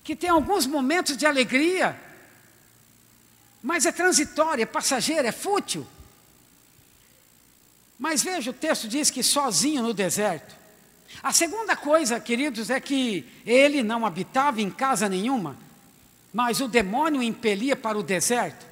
que 0.02 0.16
tem 0.16 0.30
alguns 0.30 0.66
momentos 0.66 1.18
de 1.18 1.26
alegria, 1.26 2.00
mas 3.64 3.86
é 3.86 3.94
transitório, 3.94 4.62
é 4.62 4.66
passageiro, 4.66 5.26
é 5.26 5.32
fútil. 5.32 5.88
Mas 7.98 8.22
veja, 8.22 8.52
o 8.52 8.54
texto 8.54 8.90
diz 8.90 9.10
que 9.10 9.24
sozinho 9.24 9.82
no 9.82 9.94
deserto. 9.94 10.54
A 11.22 11.32
segunda 11.32 11.74
coisa, 11.74 12.20
queridos, 12.20 12.70
é 12.70 12.82
que 12.82 13.26
ele 13.46 13.82
não 13.82 14.06
habitava 14.06 14.62
em 14.62 14.70
casa 14.70 15.08
nenhuma, 15.08 15.56
mas 16.34 16.60
o 16.60 16.68
demônio 16.68 17.22
o 17.22 17.24
impelia 17.24 17.74
para 17.74 17.98
o 17.98 18.04
deserto. 18.04 18.66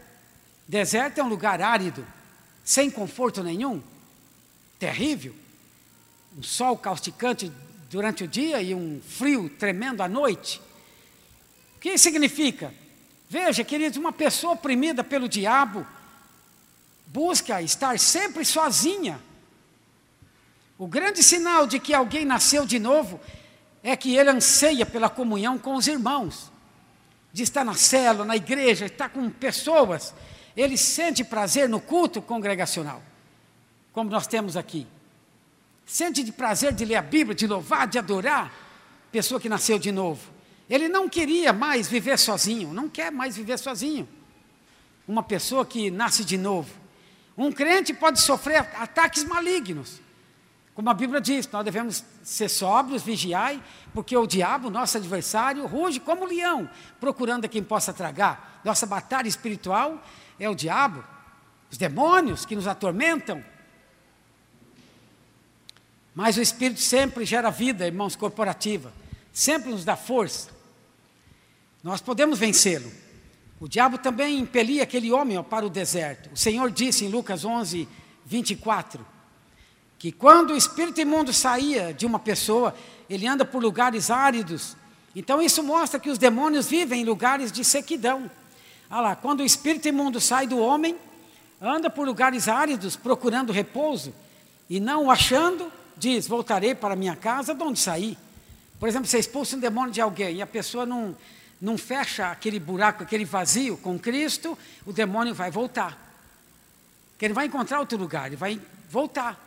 Deserto 0.68 1.20
é 1.20 1.24
um 1.24 1.30
lugar 1.30 1.62
árido, 1.62 2.06
sem 2.66 2.92
conforto 2.92 3.42
nenhum, 3.42 3.82
terrível, 4.78 5.34
um 6.38 6.44
sol 6.44 6.78
causticante 6.78 7.50
durante 7.90 8.26
o 8.26 8.28
dia 8.28 8.62
e 8.62 8.76
um 8.76 9.02
frio 9.02 9.50
tremendo 9.50 10.04
à 10.04 10.10
noite. 10.10 10.62
O 11.78 11.80
que 11.80 11.98
significa? 11.98 12.74
Veja, 13.32 13.64
queridos, 13.64 13.98
uma 13.98 14.12
pessoa 14.12 14.56
oprimida 14.56 15.06
pelo 15.06 15.30
diabo 15.30 15.88
busca 17.08 17.62
estar 17.62 17.98
sempre 17.98 18.44
sozinha. 18.44 19.22
O 20.78 20.86
grande 20.86 21.24
sinal 21.24 21.66
de 21.66 21.80
que 21.80 21.94
alguém 21.94 22.26
nasceu 22.26 22.66
de 22.66 22.78
novo 22.78 23.22
é 23.82 23.96
que 23.96 24.18
ele 24.18 24.30
anseia 24.30 24.86
pela 24.86 25.10
comunhão 25.10 25.58
com 25.58 25.76
os 25.76 25.88
irmãos, 25.88 26.52
de 27.32 27.44
estar 27.44 27.64
na 27.64 27.74
célula, 27.74 28.26
na 28.26 28.36
igreja, 28.36 28.88
estar 28.88 29.08
com 29.08 29.30
pessoas 29.30 30.14
ele 30.54 30.76
sente 30.76 31.24
prazer 31.24 31.70
no 31.70 31.80
culto 31.80 32.22
congregacional, 32.22 33.02
como 33.94 34.10
nós 34.10 34.28
temos 34.28 34.58
aqui. 34.58 34.86
Sente 35.86 36.22
de 36.22 36.34
prazer 36.34 36.74
de 36.74 36.84
ler 36.84 36.98
a 36.98 37.02
Bíblia, 37.02 37.34
de 37.34 37.48
louvar, 37.48 37.88
de 37.88 37.98
adorar, 37.98 38.54
pessoa 39.10 39.40
que 39.40 39.48
nasceu 39.48 39.80
de 39.80 39.90
novo. 39.90 40.41
Ele 40.72 40.88
não 40.88 41.10
queria 41.10 41.52
mais 41.52 41.90
viver 41.90 42.18
sozinho, 42.18 42.74
não 42.74 42.88
quer 42.88 43.12
mais 43.12 43.36
viver 43.36 43.60
sozinho. 43.60 44.08
Uma 45.06 45.22
pessoa 45.22 45.66
que 45.66 45.92
nasce 45.92 46.24
de 46.24 46.38
novo. 46.38 46.74
Um 47.38 47.52
crente 47.52 47.94
pode 47.94 48.22
sofrer 48.22 48.60
ataques 48.78 49.26
malignos. 49.26 50.00
Como 50.74 50.90
a 50.90 50.94
Bíblia 50.94 51.20
diz, 51.20 51.46
nós 51.52 51.66
devemos 51.66 52.06
ser 52.24 52.48
sóbrios, 52.48 53.04
vigiai, 53.04 53.62
porque 53.94 54.16
o 54.16 54.26
diabo, 54.26 54.70
nosso 54.70 54.96
adversário, 54.96 55.66
ruge 55.66 56.00
como 56.00 56.24
leão, 56.24 56.70
procurando 57.02 57.44
a 57.44 57.50
quem 57.50 57.62
possa 57.62 57.92
tragar. 57.92 58.62
Nossa 58.64 58.86
batalha 58.86 59.28
espiritual 59.28 60.02
é 60.40 60.50
o 60.50 60.56
diabo, 60.56 61.04
os 61.70 61.78
demônios 61.78 62.46
que 62.46 62.56
nos 62.56 62.66
atormentam. 62.66 63.44
Mas 66.16 66.38
o 66.38 66.42
Espírito 66.42 66.80
sempre 66.80 67.26
gera 67.26 67.52
vida, 67.52 67.86
irmãos, 67.86 68.16
corporativa, 68.16 68.94
sempre 69.34 69.70
nos 69.70 69.84
dá 69.84 69.98
força. 69.98 70.61
Nós 71.84 72.02
podemos 72.02 72.40
vencê-lo. 72.40 72.92
O 73.60 73.68
diabo 73.68 73.98
também 73.98 74.40
impelia 74.40 74.84
aquele 74.84 75.12
homem 75.12 75.42
para 75.44 75.66
o 75.66 75.70
deserto. 75.70 76.32
O 76.34 76.38
Senhor 76.38 76.72
disse 76.72 77.06
em 77.06 77.10
Lucas 77.10 77.46
11, 77.46 77.88
24: 78.26 79.06
que 80.02 80.12
quando 80.12 80.50
o 80.50 80.58
espírito 80.58 81.00
imundo 81.00 81.32
saía 81.32 81.94
de 81.94 82.08
uma 82.08 82.18
pessoa, 82.18 82.74
ele 83.08 83.28
anda 83.28 83.46
por 83.46 83.62
lugares 83.62 84.10
áridos. 84.10 84.76
Então 85.16 85.40
isso 85.40 85.62
mostra 85.62 86.00
que 86.00 86.10
os 86.10 86.18
demônios 86.18 86.68
vivem 86.68 87.04
em 87.04 87.06
lugares 87.06 87.52
de 87.52 87.64
sequidão. 87.64 88.28
Olha 88.90 89.02
lá, 89.02 89.16
quando 89.16 89.42
o 89.42 89.46
espírito 89.46 89.88
imundo 89.88 90.20
sai 90.20 90.48
do 90.48 90.58
homem, 90.58 90.98
anda 91.62 91.88
por 91.88 92.04
lugares 92.04 92.48
áridos 92.48 92.96
procurando 92.96 93.54
repouso 93.54 94.12
e 94.68 94.80
não 94.80 95.06
o 95.06 95.12
achando, 95.12 95.72
diz: 95.96 96.28
Voltarei 96.28 96.74
para 96.74 96.96
minha 96.96 97.16
casa, 97.16 97.54
de 97.54 97.62
onde 97.62 97.78
saí. 97.78 98.18
Por 98.80 98.90
exemplo, 98.90 99.08
você 99.08 99.20
expulsa 99.20 99.56
um 99.56 99.60
demônio 99.60 99.92
de 99.92 100.02
alguém 100.02 100.38
e 100.38 100.42
a 100.42 100.48
pessoa 100.48 100.84
não, 100.84 101.16
não 101.62 101.78
fecha 101.78 102.32
aquele 102.32 102.60
buraco, 102.60 103.04
aquele 103.04 103.24
vazio 103.24 103.78
com 103.78 104.00
Cristo, 104.00 104.58
o 104.86 104.92
demônio 104.92 105.34
vai 105.34 105.52
voltar. 105.52 105.96
Que 107.20 107.26
ele 107.26 107.34
vai 107.34 107.46
encontrar 107.46 107.80
outro 107.80 107.98
lugar, 108.00 108.28
ele 108.28 108.36
vai 108.36 108.60
voltar. 108.90 109.40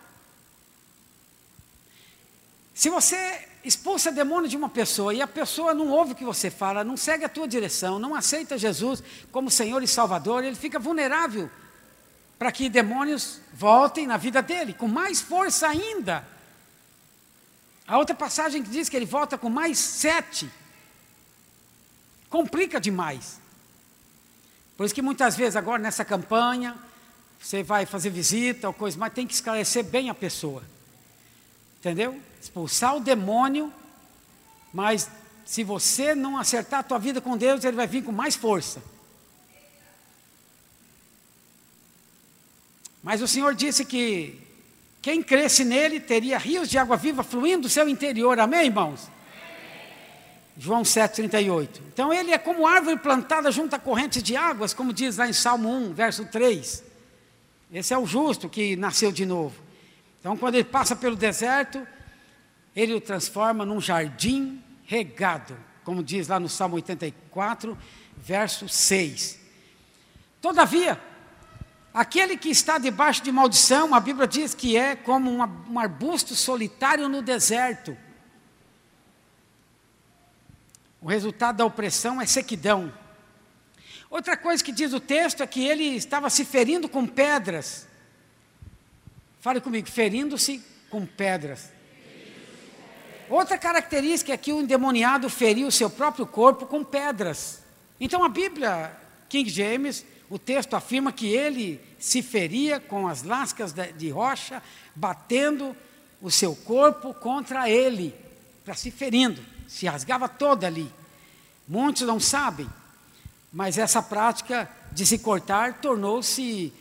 Se 2.73 2.89
você 2.89 3.49
expulsa 3.65 4.13
demônio 4.13 4.49
de 4.49 4.57
uma 4.57 4.69
pessoa 4.69 5.13
e 5.13 5.21
a 5.21 5.27
pessoa 5.27 5.75
não 5.75 5.89
ouve 5.89 6.13
o 6.13 6.15
que 6.15 6.25
você 6.25 6.51
fala, 6.51 6.85
não 6.85 6.97
segue 6.97 7.25
a 7.25 7.29
tua 7.29 7.49
direção, 7.49 7.99
não 7.99 8.15
aceita 8.15 8.57
Jesus 8.57 9.03
como 9.33 9.51
Senhor 9.51 9.83
e 9.83 9.89
Salvador, 9.89 10.45
ele 10.45 10.57
fica 10.57 10.79
vulnerável 10.79 11.51
para 12.39 12.53
que 12.53 12.69
demônios 12.69 13.41
voltem 13.53 14.07
na 14.07 14.17
vida 14.17 14.43
dele, 14.43 14.75
com 14.75 14.87
mais 14.87 15.21
força 15.21 15.69
ainda. 15.69 16.27
A 17.87 17.99
outra 17.99 18.15
passagem 18.15 18.63
que 18.63 18.71
diz 18.71 18.89
que 18.89 18.97
ele 18.97 19.07
volta 19.07 19.39
com 19.39 19.49
mais 19.49 19.79
sete 19.79 20.51
complica 22.35 22.81
demais. 22.81 23.39
Por 24.77 24.85
isso 24.85 24.93
que 24.93 25.01
muitas 25.01 25.37
vezes 25.37 25.55
agora 25.55 25.81
nessa 25.81 26.05
campanha, 26.05 26.77
você 27.41 27.63
vai 27.63 27.87
fazer 27.87 28.11
visita 28.11 28.67
ou 28.67 28.75
coisa, 28.75 28.99
mas 28.99 29.13
tem 29.13 29.25
que 29.25 29.33
esclarecer 29.33 29.85
bem 29.85 30.11
a 30.11 30.15
pessoa. 30.15 30.65
Entendeu? 31.79 32.21
Expulsar 32.43 32.97
o 32.97 33.01
demônio, 33.01 33.73
mas 34.73 35.09
se 35.47 35.63
você 35.63 36.13
não 36.17 36.37
acertar 36.37 36.81
a 36.81 36.83
tua 36.83 36.99
vida 36.99 37.21
com 37.21 37.37
Deus, 37.37 37.63
ele 37.63 37.77
vai 37.77 37.87
vir 37.87 38.03
com 38.03 38.11
mais 38.11 38.35
força. 38.35 38.83
Mas 43.01 43.23
o 43.23 43.29
Senhor 43.29 43.55
disse 43.55 43.85
que 43.85 44.41
quem 45.01 45.23
cresce 45.23 45.65
nele 45.65 46.01
teria 46.01 46.37
rios 46.37 46.69
de 46.69 46.79
água 46.79 46.97
viva 46.97 47.23
fluindo 47.23 47.63
do 47.63 47.69
seu 47.69 47.89
interior. 47.89 48.41
Amém, 48.41 48.67
irmãos? 48.67 49.14
João 50.57 50.83
7,38. 50.83 51.81
Então 51.93 52.13
ele 52.13 52.31
é 52.31 52.39
como 52.39 52.67
árvore 52.67 52.99
plantada 52.99 53.51
junto 53.51 53.75
a 53.75 53.79
correntes 53.79 54.23
de 54.23 54.37
águas, 54.37 54.73
como 54.73 54.93
diz 54.93 55.17
lá 55.17 55.29
em 55.29 55.33
Salmo 55.33 55.69
1, 55.69 55.95
verso 55.95 56.25
3. 56.27 56.85
Esse 57.73 57.93
é 57.93 57.99
o 57.99 58.07
justo 58.07 58.49
que 58.49 58.77
nasceu 58.77 59.11
de 59.11 59.27
novo. 59.27 59.61
Então, 60.21 60.37
quando 60.37 60.55
ele 60.55 60.65
passa 60.65 60.95
pelo 60.95 61.17
deserto, 61.17 61.87
ele 62.75 62.95
o 62.95 63.01
transforma 63.01 63.65
num 63.65 63.81
jardim 63.81 64.63
regado, 64.87 65.57
como 65.83 66.03
diz 66.03 66.29
lá 66.29 66.39
no 66.39 66.49
Salmo 66.49 66.77
84, 66.77 67.77
verso 68.17 68.69
6. 68.69 69.41
Todavia, 70.41 71.01
aquele 71.93 72.37
que 72.37 72.49
está 72.49 72.79
debaixo 72.79 73.23
de 73.23 73.33
maldição, 73.33 73.95
a 73.95 74.01
Bíblia 74.01 74.27
diz 74.27 74.55
que 74.55 74.77
é 74.77 74.95
como 74.95 75.31
um 75.31 75.79
arbusto 75.79 76.35
solitário 76.35 77.09
no 77.09 77.21
deserto. 77.21 77.97
O 81.05 81.07
resultado 81.07 81.57
da 81.59 81.67
opressão 81.67 82.19
é 82.19 82.25
sequidão. 82.25 82.91
Outra 84.09 84.39
coisa 84.39 84.65
que 84.65 84.73
diz 84.73 84.95
o 84.95 84.99
texto 84.99 85.43
é 85.43 85.47
que 85.47 85.63
ele 85.63 85.85
estava 85.85 86.31
se 86.31 86.47
ferindo 86.47 86.89
com 86.89 87.07
pedras. 87.07 87.87
Fale 89.39 89.61
comigo, 89.61 89.87
ferindo-se 89.87 90.65
com 90.89 91.05
pedras. 91.05 91.71
Outra 93.29 93.59
característica 93.59 94.33
é 94.33 94.37
que 94.39 94.51
o 94.51 94.63
endemoniado 94.63 95.29
feriu 95.29 95.67
o 95.67 95.73
seu 95.73 95.91
próprio 95.91 96.27
corpo 96.27 96.65
com 96.65 96.83
pedras. 96.83 97.61
Então 98.01 98.25
a 98.25 98.29
Bíblia, 98.31 98.91
King 99.29 99.51
James, 99.51 100.07
o 100.31 100.39
texto 100.39 100.73
afirma 100.73 101.13
que 101.13 101.27
ele 101.27 101.83
se 101.99 102.23
feria 102.23 102.81
com 102.81 103.07
as 103.07 103.23
lascas 103.23 103.75
de 103.75 104.09
rocha, 104.09 104.63
batendo 104.95 105.77
o 106.23 106.31
seu 106.31 106.57
corpo 106.57 107.13
contra 107.13 107.69
ele, 107.69 108.15
para 108.65 108.73
se 108.73 108.91
ferindo 108.91 109.53
se 109.75 109.87
rasgava 109.87 110.29
toda 110.29 110.69
ali. 110.69 110.89
Muitos 111.67 112.03
não 112.03 112.21
sabem, 112.21 112.71
mas 113.53 113.77
essa 113.77 114.01
prática 114.01 114.71
de 114.93 115.05
se 115.05 115.19
cortar 115.19 115.81
tornou-se 115.81 116.73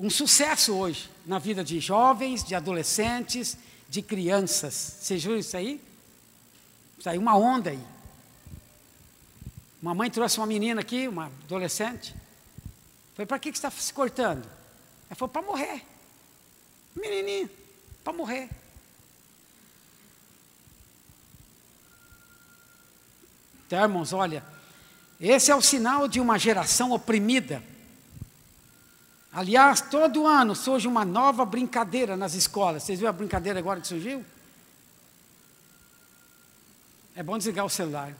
um 0.00 0.08
sucesso 0.08 0.74
hoje 0.74 1.10
na 1.26 1.38
vida 1.38 1.62
de 1.62 1.78
jovens, 1.78 2.42
de 2.42 2.54
adolescentes, 2.54 3.58
de 3.86 4.00
crianças. 4.00 4.96
Você 4.98 5.18
viu 5.18 5.36
isso 5.36 5.58
aí? 5.58 5.78
Saiu 7.02 7.20
uma 7.20 7.36
onda 7.36 7.68
aí. 7.68 7.84
Uma 9.82 9.94
mãe 9.94 10.10
trouxe 10.10 10.38
uma 10.38 10.46
menina 10.46 10.80
aqui, 10.80 11.06
uma 11.06 11.26
adolescente. 11.26 12.14
Foi 13.14 13.26
para 13.26 13.38
que, 13.38 13.52
que 13.52 13.58
você 13.58 13.66
está 13.66 13.78
se 13.78 13.92
cortando? 13.92 14.48
Ela 15.10 15.16
falou, 15.16 15.30
para 15.30 15.42
morrer. 15.42 15.82
Menininha, 16.96 17.50
para 18.02 18.14
morrer. 18.14 18.48
Então, 23.68 23.82
irmãos, 23.82 24.14
olha, 24.14 24.42
esse 25.20 25.50
é 25.50 25.54
o 25.54 25.60
sinal 25.60 26.08
de 26.08 26.20
uma 26.20 26.38
geração 26.38 26.90
oprimida. 26.90 27.62
Aliás, 29.30 29.82
todo 29.82 30.26
ano 30.26 30.56
surge 30.56 30.88
uma 30.88 31.04
nova 31.04 31.44
brincadeira 31.44 32.16
nas 32.16 32.32
escolas. 32.32 32.82
Vocês 32.82 32.98
viram 32.98 33.10
a 33.10 33.12
brincadeira 33.12 33.58
agora 33.58 33.78
que 33.78 33.86
surgiu? 33.86 34.24
É 37.14 37.22
bom 37.22 37.36
desligar 37.36 37.66
o 37.66 37.68
celular. 37.68 38.14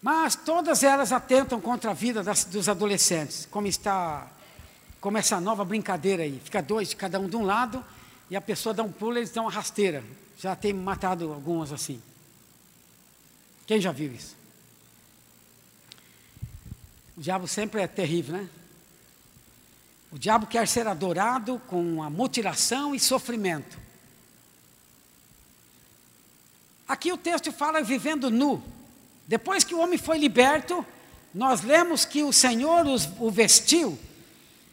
Mas 0.00 0.36
todas 0.36 0.84
elas 0.84 1.10
atentam 1.10 1.60
contra 1.60 1.90
a 1.90 1.94
vida 1.94 2.22
das, 2.22 2.44
dos 2.44 2.68
adolescentes, 2.68 3.48
como 3.50 3.66
está, 3.66 4.28
como 5.00 5.18
essa 5.18 5.40
nova 5.40 5.64
brincadeira 5.64 6.22
aí. 6.22 6.40
Fica 6.44 6.62
dois, 6.62 6.94
cada 6.94 7.18
um 7.18 7.28
de 7.28 7.36
um 7.36 7.44
lado, 7.44 7.84
e 8.30 8.36
a 8.36 8.40
pessoa 8.40 8.72
dá 8.72 8.84
um 8.84 8.92
pulo, 8.92 9.18
eles 9.18 9.30
dão 9.30 9.46
uma 9.46 9.50
rasteira. 9.50 10.04
Já 10.40 10.56
tem 10.56 10.72
matado 10.72 11.30
algumas 11.34 11.70
assim. 11.70 12.00
Quem 13.66 13.78
já 13.78 13.92
viu 13.92 14.10
isso? 14.10 14.34
O 17.14 17.20
diabo 17.20 17.46
sempre 17.46 17.82
é 17.82 17.86
terrível, 17.86 18.38
né? 18.38 18.48
O 20.10 20.18
diabo 20.18 20.46
quer 20.46 20.66
ser 20.66 20.86
adorado 20.86 21.60
com 21.66 22.02
a 22.02 22.08
mutilação 22.08 22.94
e 22.94 22.98
sofrimento. 22.98 23.78
Aqui 26.88 27.12
o 27.12 27.18
texto 27.18 27.52
fala 27.52 27.82
vivendo 27.82 28.30
nu. 28.30 28.62
Depois 29.28 29.62
que 29.62 29.74
o 29.74 29.78
homem 29.78 29.98
foi 29.98 30.16
liberto, 30.16 30.84
nós 31.34 31.60
lemos 31.60 32.06
que 32.06 32.22
o 32.22 32.32
Senhor 32.32 32.86
os, 32.86 33.06
o 33.18 33.30
vestiu. 33.30 33.98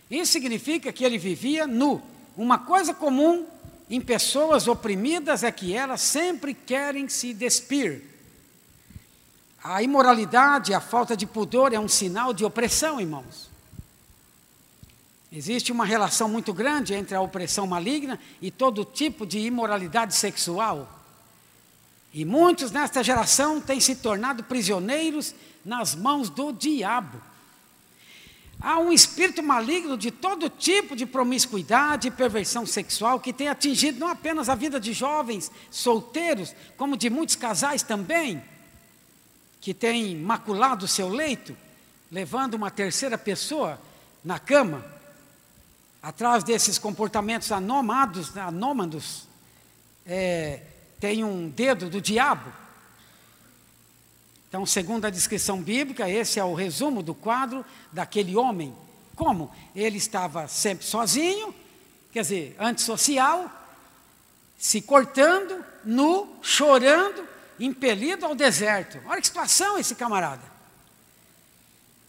Isso 0.09 0.31
significa 0.31 0.93
que 0.93 1.03
ele 1.03 1.17
vivia 1.17 1.67
nu. 1.67 2.01
Uma 2.37 2.57
coisa 2.57 2.93
comum 2.93 3.45
em 3.89 4.01
pessoas 4.01 4.67
oprimidas 4.67 5.43
é 5.43 5.51
que 5.51 5.73
elas 5.73 6.01
sempre 6.01 6.53
querem 6.53 7.07
se 7.07 7.33
despir. 7.33 8.03
A 9.63 9.81
imoralidade, 9.81 10.73
a 10.73 10.81
falta 10.81 11.15
de 11.15 11.25
pudor 11.25 11.73
é 11.73 11.79
um 11.79 11.87
sinal 11.87 12.33
de 12.33 12.43
opressão, 12.43 12.99
irmãos. 12.99 13.49
Existe 15.31 15.71
uma 15.71 15.85
relação 15.85 16.29
muito 16.29 16.53
grande 16.53 16.93
entre 16.93 17.15
a 17.15 17.21
opressão 17.21 17.67
maligna 17.67 18.19
e 18.41 18.49
todo 18.49 18.85
tipo 18.85 19.25
de 19.25 19.39
imoralidade 19.39 20.15
sexual. 20.15 20.89
E 22.13 22.23
muitos 22.23 22.71
nesta 22.71 23.03
geração 23.03 23.59
têm 23.59 23.79
se 23.79 23.95
tornado 23.95 24.43
prisioneiros 24.43 25.35
nas 25.63 25.93
mãos 25.93 26.29
do 26.29 26.51
diabo. 26.51 27.21
Há 28.59 28.79
um 28.79 28.91
espírito 28.91 29.43
maligno 29.43 29.95
de 29.95 30.09
todo 30.09 30.49
tipo 30.49 30.95
de 30.95 31.05
promiscuidade 31.05 32.07
e 32.07 32.11
perversão 32.11 32.65
sexual 32.65 33.19
que 33.19 33.31
tem 33.31 33.47
atingido 33.47 33.99
não 33.99 34.07
apenas 34.07 34.49
a 34.49 34.55
vida 34.55 34.79
de 34.79 34.93
jovens 34.93 35.51
solteiros, 35.69 36.55
como 36.75 36.97
de 36.97 37.09
muitos 37.09 37.35
casais 37.35 37.83
também, 37.83 38.43
que 39.61 39.73
têm 39.73 40.15
maculado 40.15 40.85
o 40.85 40.87
seu 40.87 41.07
leito, 41.07 41.55
levando 42.11 42.55
uma 42.55 42.71
terceira 42.71 43.17
pessoa 43.17 43.79
na 44.23 44.39
cama. 44.39 44.83
Atrás 46.01 46.43
desses 46.43 46.79
comportamentos 46.79 47.51
anômados, 47.51 48.35
anômados, 48.35 49.27
é, 50.05 50.61
tem 50.99 51.23
um 51.23 51.47
dedo 51.49 51.89
do 51.89 52.01
diabo 52.01 52.51
então, 54.47 54.65
segundo 54.65 55.05
a 55.05 55.09
descrição 55.09 55.61
bíblica, 55.61 56.09
esse 56.09 56.39
é 56.39 56.43
o 56.43 56.53
resumo 56.53 57.03
do 57.03 57.13
quadro 57.13 57.65
daquele 57.91 58.35
homem. 58.35 58.73
Como? 59.15 59.53
Ele 59.75 59.97
estava 59.97 60.47
sempre 60.47 60.85
sozinho, 60.85 61.53
quer 62.13 62.21
dizer, 62.21 62.55
antissocial, 62.57 63.51
se 64.57 64.81
cortando, 64.81 65.63
nu, 65.83 66.33
chorando, 66.41 67.27
impelido 67.59 68.25
ao 68.25 68.33
deserto. 68.33 69.01
Olha 69.05 69.19
que 69.19 69.27
situação 69.27 69.77
esse 69.77 69.95
camarada. 69.95 70.43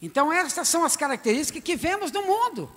Então, 0.01 0.33
estas 0.33 0.68
são 0.68 0.85
as 0.85 0.96
características 0.96 1.62
que 1.62 1.74
vemos 1.74 2.12
no 2.12 2.22
mundo. 2.22 2.70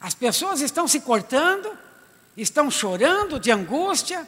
As 0.00 0.14
pessoas 0.14 0.62
estão 0.62 0.88
se 0.88 1.00
cortando, 1.00 1.76
estão 2.36 2.70
chorando 2.70 3.38
de 3.38 3.50
angústia, 3.50 4.26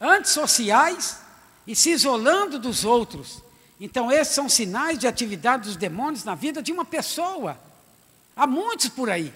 antissociais 0.00 1.21
e 1.66 1.76
se 1.76 1.90
isolando 1.90 2.58
dos 2.58 2.84
outros. 2.84 3.42
Então, 3.80 4.10
esses 4.10 4.34
são 4.34 4.48
sinais 4.48 4.98
de 4.98 5.06
atividade 5.06 5.64
dos 5.64 5.76
demônios 5.76 6.24
na 6.24 6.34
vida 6.34 6.62
de 6.62 6.72
uma 6.72 6.84
pessoa. 6.84 7.58
Há 8.36 8.46
muitos 8.46 8.88
por 8.88 9.10
aí. 9.10 9.32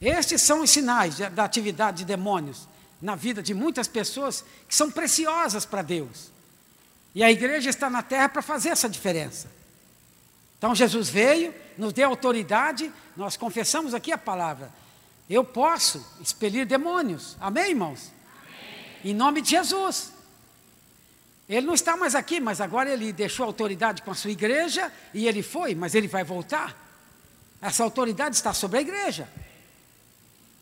Estes 0.00 0.40
são 0.40 0.62
os 0.62 0.70
sinais 0.70 1.18
da 1.18 1.44
atividade 1.44 1.98
de 1.98 2.04
demônios 2.04 2.68
na 3.00 3.14
vida 3.14 3.42
de 3.42 3.54
muitas 3.54 3.88
pessoas 3.88 4.44
que 4.68 4.74
são 4.74 4.90
preciosas 4.90 5.64
para 5.64 5.82
Deus. 5.82 6.30
E 7.14 7.22
a 7.22 7.30
igreja 7.30 7.70
está 7.70 7.90
na 7.90 8.02
terra 8.02 8.28
para 8.28 8.42
fazer 8.42 8.70
essa 8.70 8.88
diferença. 8.88 9.50
Então 10.58 10.74
Jesus 10.74 11.08
veio, 11.08 11.54
nos 11.76 11.92
deu 11.92 12.08
autoridade, 12.08 12.92
nós 13.16 13.36
confessamos 13.36 13.94
aqui 13.94 14.12
a 14.12 14.18
palavra. 14.18 14.70
Eu 15.28 15.42
posso 15.42 16.04
expelir 16.20 16.66
demônios. 16.66 17.36
Amém, 17.40 17.70
irmãos? 17.70 18.12
Amém. 18.46 19.12
Em 19.12 19.14
nome 19.14 19.40
de 19.40 19.50
Jesus. 19.50 20.12
Ele 21.50 21.66
não 21.66 21.74
está 21.74 21.96
mais 21.96 22.14
aqui, 22.14 22.38
mas 22.38 22.60
agora 22.60 22.88
ele 22.88 23.12
deixou 23.12 23.44
autoridade 23.44 24.02
com 24.02 24.12
a 24.12 24.14
sua 24.14 24.30
igreja 24.30 24.92
e 25.12 25.26
ele 25.26 25.42
foi, 25.42 25.74
mas 25.74 25.96
ele 25.96 26.06
vai 26.06 26.22
voltar. 26.22 26.76
Essa 27.60 27.82
autoridade 27.82 28.36
está 28.36 28.54
sobre 28.54 28.78
a 28.78 28.80
igreja. 28.80 29.28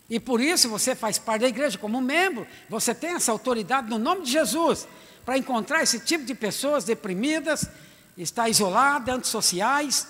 E 0.09 0.19
por 0.19 0.41
isso 0.41 0.67
você 0.67 0.95
faz 0.95 1.19
parte 1.19 1.43
da 1.43 1.49
igreja 1.49 1.77
como 1.77 2.01
membro, 2.01 2.47
você 2.71 2.95
tem 2.95 3.11
essa 3.11 3.31
autoridade 3.31 3.91
no 3.91 3.99
nome 3.99 4.23
de 4.23 4.33
Jesus 4.33 4.89
para 5.27 5.37
encontrar 5.37 5.83
esse 5.83 6.01
tipo 6.01 6.25
de 6.25 6.35
pessoas 6.35 6.85
deprimidas, 6.85 7.69
está 8.17 8.49
isoladas, 8.49 9.15
antissociais, 9.15 10.07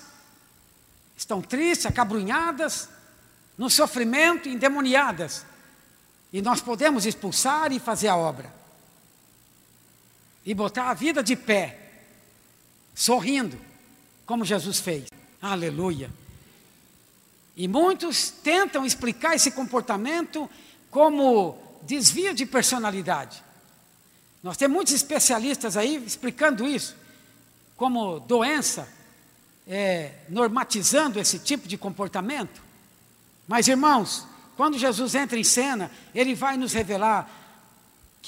estão 1.17 1.41
tristes, 1.41 1.87
acabrunhadas, 1.87 2.87
no 3.57 3.69
sofrimento, 3.69 4.47
endemoniadas. 4.47 5.45
E 6.31 6.41
nós 6.41 6.61
podemos 6.61 7.05
expulsar 7.05 7.73
e 7.73 7.79
fazer 7.81 8.07
a 8.07 8.15
obra. 8.15 8.58
E 10.45 10.53
botar 10.53 10.89
a 10.89 10.93
vida 10.93 11.21
de 11.21 11.35
pé, 11.35 11.77
sorrindo, 12.95 13.59
como 14.25 14.45
Jesus 14.45 14.79
fez. 14.79 15.05
Aleluia. 15.41 16.11
E 17.55 17.67
muitos 17.67 18.29
tentam 18.29 18.85
explicar 18.85 19.35
esse 19.35 19.51
comportamento 19.51 20.49
como 20.89 21.57
desvio 21.83 22.33
de 22.33 22.45
personalidade. 22.45 23.43
Nós 24.41 24.55
temos 24.55 24.75
muitos 24.75 24.93
especialistas 24.93 25.75
aí 25.75 26.01
explicando 26.05 26.67
isso, 26.67 26.95
como 27.75 28.19
doença, 28.21 28.87
é, 29.67 30.13
normatizando 30.29 31.19
esse 31.19 31.39
tipo 31.39 31.67
de 31.67 31.77
comportamento. 31.77 32.61
Mas, 33.47 33.67
irmãos, 33.67 34.25
quando 34.55 34.77
Jesus 34.77 35.15
entra 35.15 35.37
em 35.37 35.43
cena, 35.43 35.91
ele 36.13 36.35
vai 36.35 36.55
nos 36.55 36.73
revelar 36.73 37.38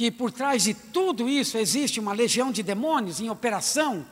que 0.02 0.10
por 0.10 0.32
trás 0.32 0.64
de 0.64 0.74
tudo 0.74 1.30
isso 1.30 1.60
existe 1.60 2.00
uma 2.00 2.12
legião 2.12 2.52
de 2.52 2.64
demônios 2.64 3.22
em 3.22 3.30
operação, 3.30 4.04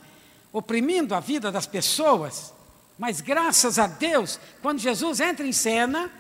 oprimindo 0.54 1.16
a 1.16 1.20
vida 1.20 1.52
das 1.52 1.66
pessoas. 1.66 2.54
Mas 2.96 3.22
graças 3.22 3.80
a 3.80 3.88
Deus, 3.88 4.40
quando 4.62 4.78
Jesus 4.78 5.20
entra 5.20 5.48
em 5.48 5.52
cena, 5.52 6.12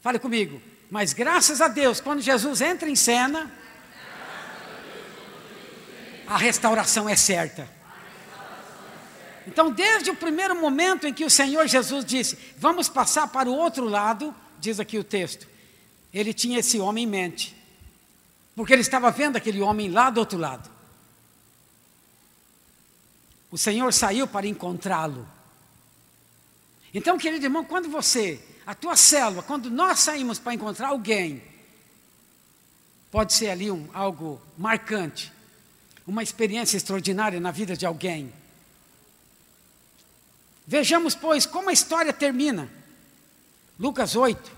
fale 0.00 0.20
comigo, 0.20 0.62
mas 0.88 1.12
graças 1.12 1.60
a 1.60 1.66
Deus, 1.66 2.00
quando 2.00 2.20
Jesus 2.20 2.60
entra 2.60 2.88
em 2.88 2.94
cena, 2.94 3.52
a 6.24 6.36
restauração 6.36 7.08
é 7.08 7.16
certa. 7.16 7.68
Então, 9.48 9.72
desde 9.72 10.10
o 10.10 10.14
primeiro 10.14 10.54
momento 10.54 11.08
em 11.08 11.12
que 11.12 11.24
o 11.24 11.30
Senhor 11.30 11.66
Jesus 11.66 12.04
disse, 12.04 12.38
vamos 12.56 12.88
passar 12.88 13.26
para 13.26 13.50
o 13.50 13.56
outro 13.56 13.84
lado, 13.84 14.32
diz 14.60 14.78
aqui 14.78 14.96
o 14.96 15.02
texto, 15.02 15.48
ele 16.14 16.32
tinha 16.32 16.60
esse 16.60 16.78
homem 16.78 17.02
em 17.02 17.08
mente, 17.08 17.61
porque 18.54 18.72
ele 18.72 18.82
estava 18.82 19.10
vendo 19.10 19.36
aquele 19.36 19.60
homem 19.60 19.90
lá 19.90 20.10
do 20.10 20.20
outro 20.20 20.38
lado. 20.38 20.70
O 23.50 23.58
Senhor 23.58 23.92
saiu 23.92 24.26
para 24.26 24.46
encontrá-lo. 24.46 25.28
Então, 26.94 27.18
querido 27.18 27.46
irmão, 27.46 27.64
quando 27.64 27.88
você, 27.88 28.42
a 28.66 28.74
tua 28.74 28.96
célula, 28.96 29.42
quando 29.42 29.70
nós 29.70 30.00
saímos 30.00 30.38
para 30.38 30.54
encontrar 30.54 30.88
alguém, 30.88 31.42
pode 33.10 33.32
ser 33.32 33.50
ali 33.50 33.70
um, 33.70 33.88
algo 33.92 34.40
marcante, 34.56 35.32
uma 36.06 36.22
experiência 36.22 36.76
extraordinária 36.76 37.40
na 37.40 37.50
vida 37.50 37.76
de 37.76 37.86
alguém. 37.86 38.32
Vejamos, 40.66 41.14
pois, 41.14 41.44
como 41.44 41.70
a 41.70 41.72
história 41.72 42.12
termina. 42.12 42.70
Lucas 43.78 44.16
8, 44.16 44.52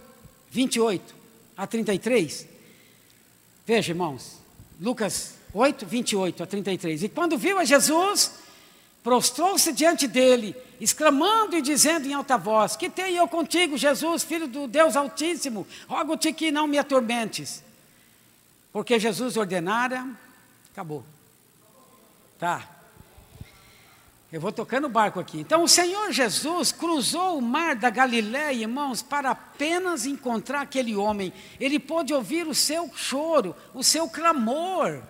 28 0.50 1.14
a 1.57 1.66
33. 1.66 2.53
Veja, 3.66 3.92
irmãos, 3.92 4.38
Lucas 4.81 5.35
8, 5.53 5.87
28 5.87 6.42
a 6.42 6.46
33. 6.46 7.05
E 7.05 7.09
quando 7.09 7.38
viu 7.38 7.59
a 7.59 7.64
Jesus, 7.64 8.33
prostrou-se 9.03 9.72
diante 9.72 10.07
dele, 10.07 10.57
exclamando 10.81 11.57
e 11.57 11.62
dizendo 11.62 12.07
em 12.07 12.14
alta 12.14 12.37
voz: 12.37 12.77
Que 12.77 12.90
tenho 12.90 13.16
eu 13.16 13.29
contigo, 13.29 13.77
Jesus, 13.77 14.22
filho 14.22 14.48
do 14.48 14.66
Deus 14.66 14.96
Altíssimo? 14.96 15.66
Rogo-te 15.88 16.33
que 16.33 16.50
não 16.50 16.66
me 16.66 16.79
atormentes. 16.79 17.62
Porque 18.72 18.98
Jesus 18.98 19.37
ordenara, 19.37 20.05
acabou. 20.72 21.05
Tá. 22.38 22.73
Eu 24.35 24.40
vou 24.40 24.51
tocando 24.51 24.87
o 24.87 24.90
barco 24.90 25.20
aqui. 25.20 25.38
Então, 25.38 25.62
o 25.62 25.68
Senhor 25.68 26.11
Jesus 26.11 26.73
cruzou 26.73 27.38
o 27.38 27.40
mar 27.40 27.77
da 27.77 27.88
Galiléia, 27.88 28.62
irmãos, 28.62 29.01
para 29.01 29.31
apenas 29.31 30.07
encontrar 30.07 30.62
aquele 30.62 30.97
homem. 30.97 31.33
Ele 31.61 31.79
pôde 31.79 32.12
ouvir 32.12 32.44
o 32.44 32.53
seu 32.53 32.90
choro, 32.97 33.55
o 33.73 33.85
seu 33.85 34.09
clamor. 34.09 35.01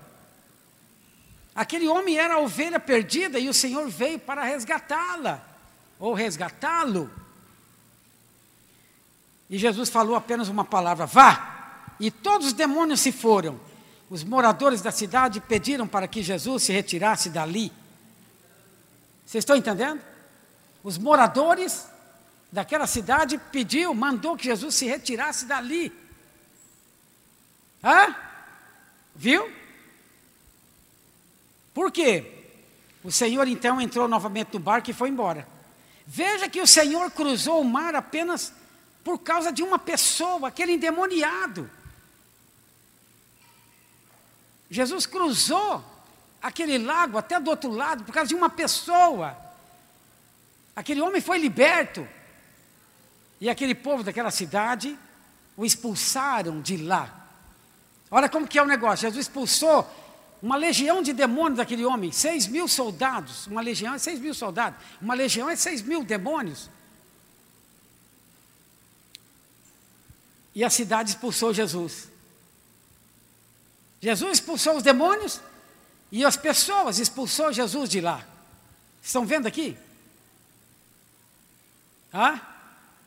Aquele 1.54 1.88
homem 1.88 2.18
era 2.18 2.34
a 2.34 2.38
ovelha 2.38 2.78
perdida 2.78 3.38
e 3.38 3.48
o 3.48 3.54
Senhor 3.54 3.88
veio 3.88 4.18
para 4.18 4.44
resgatá-la, 4.44 5.42
ou 5.98 6.12
resgatá-lo. 6.12 7.10
E 9.48 9.56
Jesus 9.56 9.88
falou 9.88 10.16
apenas 10.16 10.50
uma 10.50 10.66
palavra: 10.66 11.06
vá! 11.06 11.86
E 11.98 12.10
todos 12.10 12.48
os 12.48 12.52
demônios 12.52 13.00
se 13.00 13.10
foram. 13.10 13.58
Os 14.10 14.22
moradores 14.22 14.82
da 14.82 14.90
cidade 14.90 15.40
pediram 15.40 15.88
para 15.88 16.06
que 16.06 16.22
Jesus 16.22 16.64
se 16.64 16.74
retirasse 16.74 17.30
dali. 17.30 17.72
Vocês 19.24 19.42
estão 19.42 19.56
entendendo? 19.56 20.00
Os 20.82 20.98
moradores 20.98 21.86
daquela 22.52 22.86
cidade 22.86 23.38
pediu, 23.50 23.92
mandou 23.94 24.36
que 24.36 24.44
Jesus 24.44 24.74
se 24.74 24.86
retirasse 24.86 25.46
dali. 25.46 25.92
Hã? 27.82 28.14
Viu? 29.14 29.50
Por 31.72 31.90
quê? 31.90 32.44
O 33.02 33.10
Senhor 33.10 33.48
então 33.48 33.80
entrou 33.80 34.06
novamente 34.06 34.54
no 34.54 34.60
barco 34.60 34.90
e 34.90 34.94
foi 34.94 35.08
embora. 35.08 35.46
Veja 36.06 36.48
que 36.48 36.60
o 36.60 36.66
Senhor 36.66 37.10
cruzou 37.10 37.60
o 37.60 37.64
mar 37.64 37.94
apenas 37.94 38.52
por 39.02 39.18
causa 39.18 39.52
de 39.52 39.62
uma 39.62 39.78
pessoa, 39.78 40.48
aquele 40.48 40.72
endemoniado. 40.72 41.70
Jesus 44.70 45.06
cruzou 45.06 45.84
aquele 46.44 46.76
lago 46.76 47.16
até 47.16 47.40
do 47.40 47.48
outro 47.48 47.70
lado 47.70 48.04
por 48.04 48.12
causa 48.12 48.28
de 48.28 48.34
uma 48.34 48.50
pessoa. 48.50 49.34
Aquele 50.76 51.00
homem 51.00 51.22
foi 51.22 51.38
liberto. 51.38 52.06
E 53.40 53.48
aquele 53.48 53.74
povo 53.74 54.04
daquela 54.04 54.30
cidade 54.30 54.96
o 55.56 55.64
expulsaram 55.64 56.60
de 56.60 56.76
lá. 56.76 57.28
Olha 58.10 58.28
como 58.28 58.46
que 58.46 58.58
é 58.58 58.62
o 58.62 58.66
negócio. 58.66 59.06
Jesus 59.06 59.24
expulsou 59.26 59.88
uma 60.42 60.56
legião 60.56 61.00
de 61.00 61.14
demônios 61.14 61.56
daquele 61.56 61.86
homem, 61.86 62.12
seis 62.12 62.46
mil 62.46 62.68
soldados, 62.68 63.46
uma 63.46 63.62
legião 63.62 63.94
é 63.94 63.98
seis 63.98 64.20
mil 64.20 64.34
soldados, 64.34 64.78
uma 65.00 65.14
legião 65.14 65.48
é 65.48 65.56
seis 65.56 65.80
mil 65.80 66.04
demônios. 66.04 66.68
E 70.54 70.62
a 70.62 70.68
cidade 70.68 71.08
expulsou 71.08 71.54
Jesus. 71.54 72.08
Jesus 74.02 74.32
expulsou 74.38 74.76
os 74.76 74.82
demônios 74.82 75.40
e 76.14 76.24
as 76.24 76.36
pessoas 76.36 77.00
expulsou 77.00 77.52
Jesus 77.52 77.90
de 77.90 78.00
lá. 78.00 78.24
Estão 79.02 79.26
vendo 79.26 79.48
aqui? 79.48 79.76
Ah? 82.12 82.38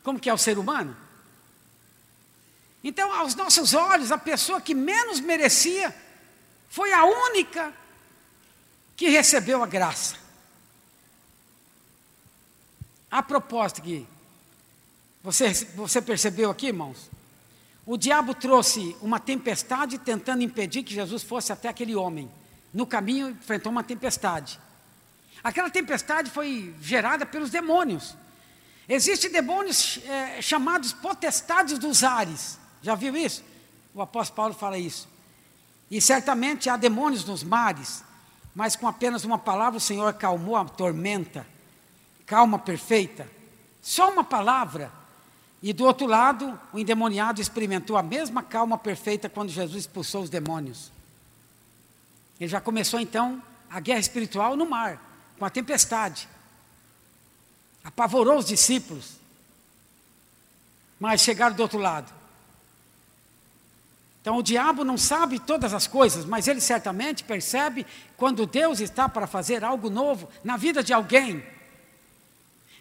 Como 0.04 0.20
que 0.20 0.30
é 0.30 0.34
o 0.34 0.38
ser 0.38 0.58
humano? 0.58 0.94
Então, 2.84 3.10
aos 3.14 3.34
nossos 3.34 3.74
olhos, 3.74 4.12
a 4.12 4.18
pessoa 4.18 4.60
que 4.60 4.76
menos 4.76 5.22
merecia 5.22 5.96
foi 6.68 6.92
a 6.92 7.06
única 7.06 7.74
que 8.98 9.08
recebeu 9.08 9.64
a 9.64 9.68
graça. 9.68 10.18
A 13.10 13.24
propósito 13.24 13.84
que 13.84 14.06
você, 15.24 15.54
você 15.78 16.02
percebeu 16.02 16.50
aqui, 16.50 16.68
irmãos? 16.68 17.10
O 17.86 17.96
diabo 17.96 18.36
trouxe 18.36 18.98
uma 19.02 19.18
tempestade 19.18 19.98
tentando 19.98 20.44
impedir 20.44 20.84
que 20.84 20.94
Jesus 20.94 21.24
fosse 21.24 21.54
até 21.54 21.70
aquele 21.70 21.96
homem. 21.96 22.30
No 22.78 22.86
caminho 22.86 23.32
enfrentou 23.32 23.72
uma 23.72 23.84
tempestade. 23.84 24.60
Aquela 25.44 25.68
tempestade 25.68 26.30
foi 26.30 26.76
gerada 26.80 27.26
pelos 27.26 27.50
demônios. 27.50 28.16
Existem 28.88 29.32
demônios 29.32 30.00
é, 30.06 30.40
chamados 30.44 30.94
potestades 30.94 31.80
dos 31.80 32.04
ares. 32.04 32.60
Já 32.84 32.94
viu 32.94 33.18
isso? 33.18 33.44
O 33.96 34.02
apóstolo 34.04 34.36
Paulo 34.36 34.54
fala 34.54 34.78
isso. 34.78 35.10
E 35.90 36.00
certamente 36.00 36.70
há 36.70 36.78
demônios 36.78 37.26
nos 37.26 37.42
mares, 37.42 38.04
mas 38.54 38.76
com 38.76 38.88
apenas 38.88 39.24
uma 39.24 39.40
palavra 39.40 39.80
o 39.80 39.82
Senhor 39.82 40.06
acalmou 40.06 40.56
a 40.56 40.64
tormenta. 40.64 41.48
Calma 42.28 42.60
perfeita. 42.60 43.28
Só 43.82 44.12
uma 44.12 44.24
palavra. 44.24 44.92
E 45.64 45.74
do 45.74 45.84
outro 45.84 46.06
lado, 46.06 46.60
o 46.72 46.78
endemoniado 46.78 47.42
experimentou 47.42 47.98
a 47.98 48.04
mesma 48.04 48.44
calma 48.44 48.78
perfeita 48.78 49.28
quando 49.28 49.50
Jesus 49.50 49.80
expulsou 49.80 50.22
os 50.22 50.30
demônios. 50.30 50.96
Ele 52.40 52.50
já 52.50 52.62
começou 52.62 53.00
então 53.00 53.42
a 53.70 53.80
guerra 53.80 54.00
espiritual 54.00 54.56
no 54.56 54.66
mar, 54.66 55.02
com 55.38 55.46
a 55.46 55.50
tempestade. 55.50 56.28
Apavorou 57.84 58.38
os 58.38 58.46
discípulos. 58.46 59.18
Mas 61.00 61.22
chegaram 61.22 61.56
do 61.56 61.62
outro 61.62 61.80
lado. 61.80 62.12
Então 64.22 64.38
o 64.38 64.44
diabo 64.44 64.84
não 64.84 64.98
sabe 64.98 65.40
todas 65.40 65.74
as 65.74 65.88
coisas, 65.88 66.26
mas 66.26 66.48
ele 66.48 66.60
certamente 66.60 67.24
percebe 67.24 67.86
quando 68.18 68.46
Deus 68.46 68.82
está 68.82 69.08
para 69.08 69.26
fazer 69.26 69.64
algo 69.64 69.90
novo 69.90 70.30
na 70.44 70.58
vida 70.58 70.84
de 70.84 70.92
alguém. 70.92 71.42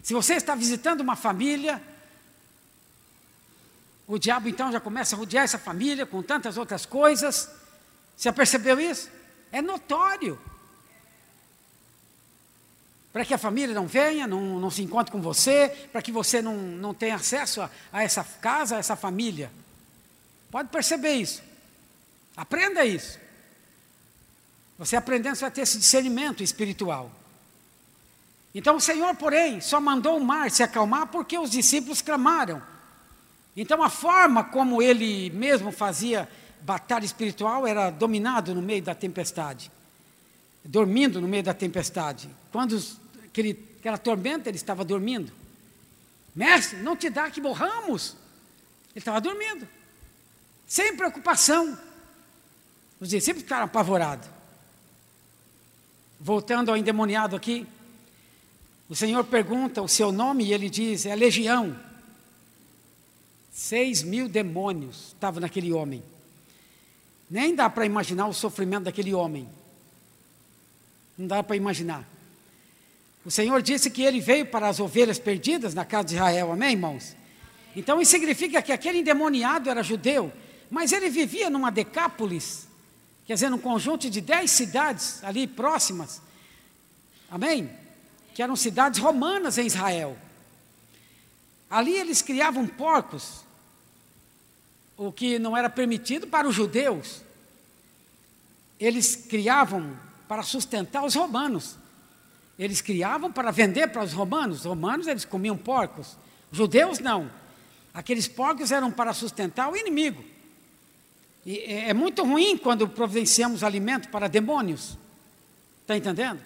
Se 0.03 0.13
você 0.13 0.33
está 0.33 0.55
visitando 0.55 1.01
uma 1.01 1.15
família, 1.15 1.81
o 4.05 4.17
diabo 4.17 4.49
então 4.49 4.71
já 4.71 4.79
começa 4.79 5.15
a 5.15 5.19
rodear 5.19 5.45
essa 5.45 5.57
família 5.57 6.05
com 6.05 6.21
tantas 6.21 6.57
outras 6.57 6.85
coisas. 6.85 7.49
Você 8.15 8.31
percebeu 8.31 8.79
isso? 8.79 9.09
É 9.51 9.61
notório. 9.61 10.39
Para 13.11 13.25
que 13.25 13.33
a 13.33 13.37
família 13.37 13.73
não 13.73 13.87
venha, 13.87 14.27
não, 14.27 14.59
não 14.59 14.69
se 14.69 14.81
encontre 14.81 15.11
com 15.11 15.21
você, 15.21 15.69
para 15.91 16.01
que 16.01 16.11
você 16.11 16.41
não, 16.41 16.55
não 16.55 16.93
tenha 16.93 17.15
acesso 17.15 17.61
a, 17.61 17.69
a 17.91 18.03
essa 18.03 18.23
casa, 18.23 18.75
a 18.75 18.79
essa 18.79 18.95
família. 18.95 19.51
Pode 20.51 20.69
perceber 20.69 21.13
isso. 21.13 21.41
Aprenda 22.35 22.85
isso. 22.85 23.19
Você 24.77 24.95
aprendendo, 24.95 25.35
você 25.35 25.41
vai 25.41 25.51
ter 25.51 25.61
esse 25.61 25.79
discernimento 25.79 26.43
espiritual. 26.43 27.11
Então 28.53 28.75
o 28.75 28.81
Senhor, 28.81 29.15
porém, 29.15 29.59
só 29.61 29.81
mandou 29.81 30.17
o 30.17 30.23
mar 30.23 30.51
se 30.51 30.63
acalmar 30.63 31.07
porque 31.07 31.37
os 31.37 31.49
discípulos 31.49 32.01
clamaram. 32.01 32.61
Então 33.55 33.81
a 33.81 33.89
forma 33.89 34.43
como 34.43 34.81
ele 34.81 35.31
mesmo 35.31 35.71
fazia 35.71 36.29
batalha 36.67 37.05
espiritual 37.05 37.65
era 37.65 37.89
dominado 37.89 38.53
no 38.53 38.61
meio 38.61 38.83
da 38.83 38.93
tempestade, 38.93 39.71
dormindo 40.65 41.21
no 41.21 41.27
meio 41.27 41.41
da 41.41 41.53
tempestade. 41.53 42.29
Quando 42.51 42.77
aquele, 43.23 43.57
aquela 43.79 43.97
tormenta, 43.97 44.49
ele 44.49 44.57
estava 44.57 44.83
dormindo. 44.83 45.31
Mestre, 46.35 46.79
não 46.79 46.97
te 46.97 47.09
dá 47.09 47.31
que 47.31 47.39
morramos. 47.39 48.17
Ele 48.89 48.99
estava 48.99 49.21
dormindo, 49.21 49.65
sem 50.67 50.97
preocupação. 50.97 51.79
Os 52.99 53.09
discípulos 53.09 53.43
ficaram 53.43 53.63
apavorados. 53.63 54.27
Voltando 56.19 56.69
ao 56.69 56.75
endemoniado 56.75 57.33
aqui, 57.33 57.65
o 58.89 58.95
Senhor 58.95 59.23
pergunta 59.23 59.81
o 59.81 59.87
seu 59.87 60.11
nome 60.11 60.43
e 60.43 60.53
ele 60.53 60.69
diz: 60.69 61.05
é 61.05 61.15
legião. 61.15 61.79
Seis 63.53 64.03
mil 64.03 64.27
demônios 64.27 65.13
estavam 65.13 65.39
naquele 65.39 65.71
homem. 65.71 66.03
Nem 67.29 67.53
dá 67.53 67.69
para 67.69 67.85
imaginar 67.85 68.27
o 68.27 68.33
sofrimento 68.33 68.83
daquele 68.83 69.13
homem. 69.13 69.47
Não 71.17 71.27
dá 71.27 71.43
para 71.43 71.55
imaginar. 71.55 72.07
O 73.25 73.31
Senhor 73.31 73.61
disse 73.61 73.89
que 73.89 74.03
ele 74.03 74.21
veio 74.21 74.45
para 74.45 74.69
as 74.69 74.79
ovelhas 74.79 75.19
perdidas 75.19 75.73
na 75.73 75.83
casa 75.83 76.05
de 76.05 76.15
Israel, 76.15 76.51
amém, 76.53 76.71
irmãos? 76.71 77.15
Então 77.75 78.01
isso 78.01 78.11
significa 78.11 78.61
que 78.61 78.71
aquele 78.71 78.99
endemoniado 78.99 79.69
era 79.69 79.83
judeu, 79.83 80.31
mas 80.71 80.91
ele 80.91 81.09
vivia 81.09 81.49
numa 81.49 81.69
decápolis, 81.69 82.67
quer 83.25 83.33
dizer, 83.33 83.49
num 83.49 83.57
conjunto 83.57 84.09
de 84.09 84.21
dez 84.21 84.51
cidades 84.51 85.23
ali 85.23 85.45
próximas, 85.45 86.21
amém? 87.29 87.69
Que 88.33 88.41
eram 88.41 88.55
cidades 88.55 88.99
romanas 88.99 89.57
em 89.57 89.65
Israel. 89.65 90.17
Ali 91.69 91.93
eles 91.93 92.21
criavam 92.21 92.65
porcos, 92.65 93.41
o 94.97 95.11
que 95.11 95.37
não 95.37 95.55
era 95.55 95.69
permitido 95.69 96.27
para 96.27 96.47
os 96.47 96.55
judeus. 96.55 97.21
Eles 98.79 99.15
criavam 99.15 99.97
para 100.27 100.41
sustentar 100.43 101.05
os 101.05 101.15
romanos. 101.15 101.77
Eles 102.57 102.81
criavam 102.81 103.31
para 103.31 103.51
vender 103.51 103.87
para 103.87 104.03
os 104.03 104.13
romanos. 104.13 104.59
Os 104.59 104.65
romanos 104.65 105.07
eles 105.07 105.23
comiam 105.23 105.55
porcos. 105.55 106.17
Os 106.51 106.57
judeus 106.57 106.99
não. 106.99 107.29
Aqueles 107.93 108.27
porcos 108.27 108.71
eram 108.71 108.91
para 108.91 109.13
sustentar 109.13 109.71
o 109.71 109.77
inimigo. 109.77 110.23
E 111.45 111.59
é, 111.59 111.89
é 111.89 111.93
muito 111.93 112.23
ruim 112.23 112.57
quando 112.57 112.87
providenciamos 112.87 113.63
alimento 113.63 114.09
para 114.09 114.27
demônios. 114.27 114.97
Está 115.81 115.95
entendendo? 115.95 116.41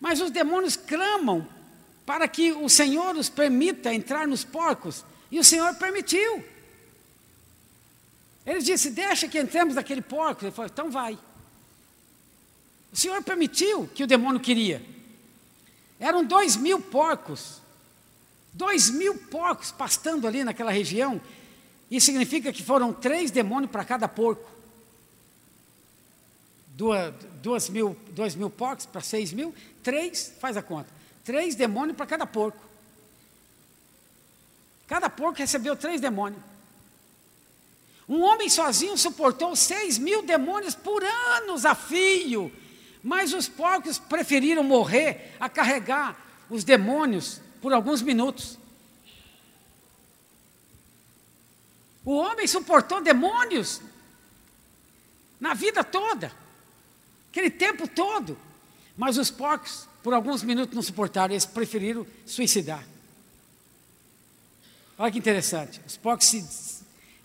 Mas 0.00 0.20
os 0.20 0.30
demônios 0.30 0.76
clamam 0.76 1.46
para 2.04 2.26
que 2.28 2.52
o 2.52 2.68
Senhor 2.68 3.16
os 3.16 3.28
permita 3.28 3.94
entrar 3.94 4.26
nos 4.26 4.44
porcos. 4.44 5.04
E 5.30 5.38
o 5.38 5.44
Senhor 5.44 5.74
permitiu. 5.76 6.44
Ele 8.48 8.62
disse: 8.62 8.90
Deixa 8.90 9.28
que 9.28 9.38
entremos 9.38 9.74
naquele 9.74 10.00
porco. 10.00 10.42
Ele 10.42 10.50
falou: 10.50 10.70
Então 10.72 10.90
vai. 10.90 11.18
O 12.90 12.96
Senhor 12.96 13.22
permitiu 13.22 13.86
que 13.88 14.02
o 14.02 14.06
demônio 14.06 14.40
queria. 14.40 14.82
Eram 16.00 16.24
dois 16.24 16.56
mil 16.56 16.80
porcos. 16.80 17.60
Dois 18.54 18.88
mil 18.88 19.14
porcos 19.26 19.70
pastando 19.70 20.26
ali 20.26 20.42
naquela 20.42 20.70
região. 20.70 21.20
Isso 21.90 22.06
significa 22.06 22.50
que 22.50 22.62
foram 22.62 22.90
três 22.90 23.30
demônios 23.30 23.70
para 23.70 23.84
cada 23.84 24.08
porco. 24.08 24.50
Duas, 26.68 27.12
duas 27.42 27.68
mil, 27.68 27.94
dois 28.12 28.34
mil 28.34 28.48
porcos 28.48 28.86
para 28.86 29.02
seis 29.02 29.30
mil. 29.30 29.54
Três, 29.82 30.32
faz 30.40 30.56
a 30.56 30.62
conta. 30.62 30.88
Três 31.22 31.54
demônios 31.54 31.98
para 31.98 32.06
cada 32.06 32.24
porco. 32.24 32.64
Cada 34.86 35.10
porco 35.10 35.38
recebeu 35.38 35.76
três 35.76 36.00
demônios. 36.00 36.42
Um 38.08 38.22
homem 38.22 38.48
sozinho 38.48 38.96
suportou 38.96 39.54
seis 39.54 39.98
mil 39.98 40.22
demônios 40.22 40.74
por 40.74 41.04
anos 41.04 41.66
a 41.66 41.74
fio, 41.74 42.50
mas 43.02 43.34
os 43.34 43.48
porcos 43.48 43.98
preferiram 43.98 44.64
morrer 44.64 45.34
a 45.38 45.48
carregar 45.48 46.16
os 46.48 46.64
demônios 46.64 47.40
por 47.60 47.72
alguns 47.72 48.00
minutos. 48.00 48.58
O 52.02 52.12
homem 52.12 52.46
suportou 52.46 53.02
demônios 53.02 53.82
na 55.38 55.52
vida 55.52 55.84
toda, 55.84 56.32
aquele 57.30 57.50
tempo 57.50 57.86
todo, 57.86 58.38
mas 58.96 59.18
os 59.18 59.30
porcos, 59.30 59.86
por 60.02 60.14
alguns 60.14 60.42
minutos, 60.42 60.74
não 60.74 60.82
suportaram, 60.82 61.34
eles 61.34 61.44
preferiram 61.44 62.06
suicidar. 62.24 62.82
Olha 64.96 65.12
que 65.12 65.18
interessante, 65.18 65.80
os 65.86 65.98
porcos 65.98 66.26
se 66.26 66.77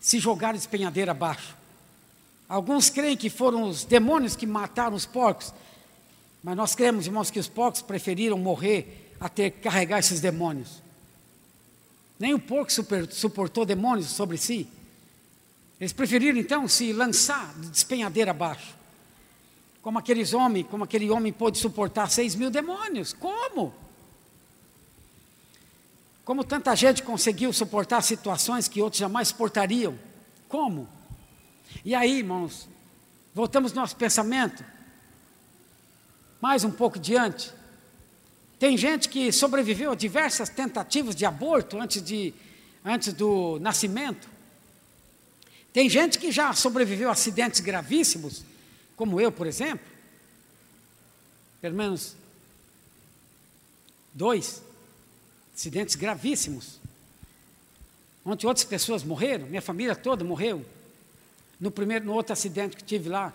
se 0.03 0.19
jogaram 0.19 0.55
de 0.55 0.59
espenhadeira 0.59 1.11
abaixo. 1.11 1.55
Alguns 2.49 2.89
creem 2.89 3.15
que 3.15 3.29
foram 3.29 3.63
os 3.63 3.85
demônios 3.85 4.35
que 4.35 4.45
mataram 4.45 4.97
os 4.97 5.05
porcos, 5.05 5.53
mas 6.43 6.57
nós 6.57 6.75
cremos, 6.75 7.07
irmãos, 7.07 7.31
que 7.31 7.39
os 7.39 7.47
porcos 7.47 7.81
preferiram 7.81 8.37
morrer 8.37 9.15
a 9.17 9.29
ter 9.29 9.51
que 9.51 9.61
carregar 9.61 9.99
esses 9.99 10.19
demônios. 10.19 10.83
Nem 12.19 12.33
o 12.33 12.39
porco 12.39 12.69
super, 12.69 13.09
suportou 13.13 13.65
demônios 13.65 14.07
sobre 14.07 14.35
si. 14.35 14.67
Eles 15.79 15.93
preferiram 15.93 16.37
então 16.37 16.67
se 16.67 16.91
lançar 16.91 17.53
de 17.55 17.75
espenhadeira 17.75 18.31
abaixo. 18.31 18.75
Como 19.81 19.97
aqueles 19.97 20.33
homens, 20.33 20.67
como 20.69 20.83
aquele 20.83 21.09
homem 21.09 21.31
pôde 21.31 21.57
suportar 21.57 22.09
seis 22.09 22.35
mil 22.35 22.51
demônios. 22.51 23.13
Como? 23.13 23.73
Como 26.25 26.43
tanta 26.43 26.73
gente 26.75 27.03
conseguiu 27.03 27.51
suportar 27.51 28.01
situações 28.01 28.67
que 28.67 28.81
outros 28.81 28.99
jamais 28.99 29.27
suportariam? 29.27 29.97
Como? 30.47 30.87
E 31.83 31.93
aí, 31.93 32.19
irmãos, 32.19 32.67
voltamos 33.33 33.73
nosso 33.73 33.95
pensamento 33.95 34.63
mais 36.39 36.63
um 36.63 36.71
pouco 36.71 36.97
diante. 36.97 37.51
Tem 38.57 38.77
gente 38.77 39.09
que 39.09 39.31
sobreviveu 39.33 39.91
a 39.91 39.95
diversas 39.95 40.47
tentativas 40.47 41.13
de 41.13 41.25
aborto 41.25 41.77
antes, 41.77 42.01
de, 42.01 42.33
antes 42.85 43.11
do 43.11 43.59
nascimento. 43.59 44.29
Tem 45.73 45.89
gente 45.89 46.17
que 46.17 46.31
já 46.31 46.53
sobreviveu 46.53 47.09
a 47.09 47.13
acidentes 47.13 47.59
gravíssimos, 47.59 48.45
como 48.95 49.19
eu, 49.19 49.31
por 49.31 49.45
exemplo. 49.45 49.85
Pelo 51.59 51.75
menos 51.75 52.15
dois 54.13 54.62
acidentes 55.53 55.95
gravíssimos. 55.95 56.79
Ontem 58.25 58.47
outras 58.47 58.65
pessoas 58.65 59.03
morreram, 59.03 59.47
minha 59.47 59.61
família 59.61 59.95
toda 59.95 60.23
morreu. 60.23 60.65
No 61.59 61.69
primeiro, 61.69 62.05
no 62.05 62.13
outro 62.13 62.33
acidente 62.33 62.75
que 62.75 62.83
tive 62.83 63.09
lá, 63.09 63.33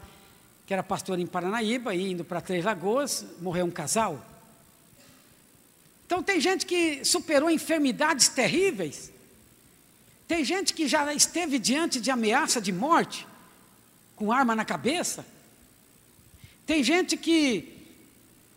que 0.66 0.72
era 0.72 0.82
pastor 0.82 1.18
em 1.18 1.26
Paranaíba, 1.26 1.94
indo 1.94 2.24
para 2.24 2.40
Três 2.40 2.64
Lagoas, 2.64 3.24
morreu 3.40 3.66
um 3.66 3.70
casal. 3.70 4.24
Então 6.06 6.22
tem 6.22 6.40
gente 6.40 6.64
que 6.64 7.04
superou 7.04 7.50
enfermidades 7.50 8.28
terríveis. 8.28 9.12
Tem 10.26 10.44
gente 10.44 10.74
que 10.74 10.88
já 10.88 11.12
esteve 11.12 11.58
diante 11.58 12.00
de 12.00 12.10
ameaça 12.10 12.60
de 12.60 12.72
morte, 12.72 13.26
com 14.16 14.32
arma 14.32 14.54
na 14.54 14.64
cabeça. 14.64 15.24
Tem 16.66 16.82
gente 16.82 17.16
que 17.16 17.76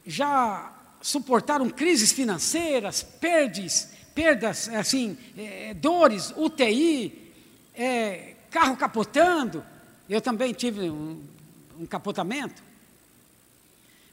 já 0.06 0.74
suportaram 1.02 1.70
crises 1.70 2.12
financeiras, 2.12 3.04
perdes, 3.04 3.90
perdas, 4.14 4.70
assim, 4.70 5.18
é, 5.38 5.74
dores, 5.74 6.34
UTI, 6.38 7.34
é, 7.74 8.36
carro 8.50 8.78
capotando. 8.78 9.66
Eu 10.10 10.22
também 10.22 10.54
tive 10.54 10.90
um, 10.90 11.22
um 11.80 11.86
capotamento. 11.86 12.62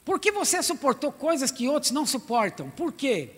Por 0.04 0.18
que 0.18 0.32
você 0.32 0.62
suportou 0.62 1.12
coisas 1.12 1.50
que 1.50 1.68
outros 1.68 1.92
não 1.92 2.06
suportam? 2.06 2.70
Por 2.70 2.92
quê? 2.92 3.30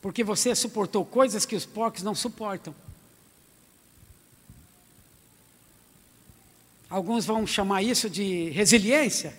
Porque 0.00 0.22
você 0.22 0.54
suportou 0.54 1.04
coisas 1.04 1.44
que 1.44 1.56
os 1.56 1.66
porcos 1.66 2.02
não 2.02 2.14
suportam. 2.14 2.74
Alguns 6.88 7.24
vão 7.24 7.46
chamar 7.46 7.82
isso 7.82 8.10
de 8.10 8.50
resiliência, 8.50 9.36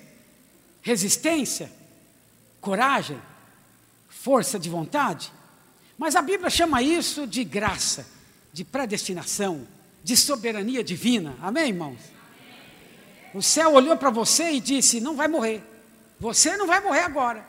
resistência, 0.81 1.71
coragem, 2.59 3.21
força 4.09 4.59
de 4.59 4.69
vontade. 4.69 5.31
Mas 5.97 6.15
a 6.15 6.21
Bíblia 6.21 6.49
chama 6.49 6.81
isso 6.81 7.27
de 7.27 7.43
graça, 7.43 8.07
de 8.51 8.63
predestinação, 8.63 9.67
de 10.03 10.17
soberania 10.17 10.83
divina. 10.83 11.35
Amém, 11.41 11.69
irmãos? 11.69 11.99
O 13.33 13.41
céu 13.41 13.73
olhou 13.73 13.95
para 13.95 14.09
você 14.09 14.51
e 14.51 14.59
disse: 14.59 14.99
Não 14.99 15.15
vai 15.15 15.27
morrer. 15.27 15.63
Você 16.19 16.57
não 16.57 16.67
vai 16.67 16.81
morrer 16.81 17.01
agora. 17.01 17.45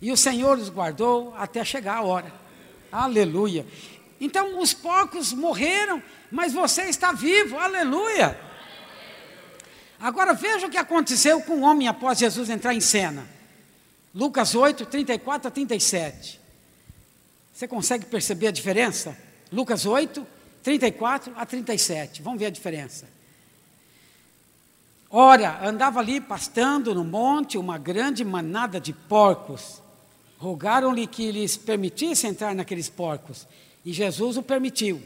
E 0.00 0.12
o 0.12 0.16
Senhor 0.16 0.58
os 0.58 0.68
guardou 0.68 1.34
até 1.36 1.64
chegar 1.64 1.96
a 1.96 2.02
hora. 2.02 2.32
Aleluia. 2.92 3.66
Então 4.20 4.60
os 4.60 4.72
porcos 4.72 5.32
morreram, 5.32 6.02
mas 6.30 6.52
você 6.52 6.82
está 6.82 7.12
vivo. 7.12 7.58
Aleluia. 7.58 8.38
Agora 9.98 10.34
veja 10.34 10.66
o 10.66 10.70
que 10.70 10.76
aconteceu 10.76 11.40
com 11.42 11.54
o 11.54 11.62
homem 11.62 11.88
após 11.88 12.18
Jesus 12.18 12.50
entrar 12.50 12.74
em 12.74 12.80
cena. 12.80 13.26
Lucas 14.14 14.54
8, 14.54 14.86
34 14.86 15.48
a 15.48 15.50
37. 15.50 16.40
Você 17.52 17.66
consegue 17.66 18.04
perceber 18.04 18.48
a 18.48 18.50
diferença? 18.50 19.16
Lucas 19.50 19.86
8, 19.86 20.26
34 20.62 21.32
a 21.36 21.46
37. 21.46 22.22
Vamos 22.22 22.38
ver 22.38 22.46
a 22.46 22.50
diferença. 22.50 23.06
Ora, 25.10 25.66
andava 25.66 26.00
ali 26.00 26.20
pastando 26.20 26.94
no 26.94 27.04
monte 27.04 27.56
uma 27.56 27.78
grande 27.78 28.24
manada 28.24 28.80
de 28.80 28.92
porcos. 28.92 29.80
Rogaram-lhe 30.38 31.06
que 31.06 31.30
lhes 31.32 31.56
permitisse 31.56 32.26
entrar 32.26 32.54
naqueles 32.54 32.88
porcos, 32.90 33.46
e 33.84 33.92
Jesus 33.92 34.36
o 34.36 34.42
permitiu. 34.42 35.00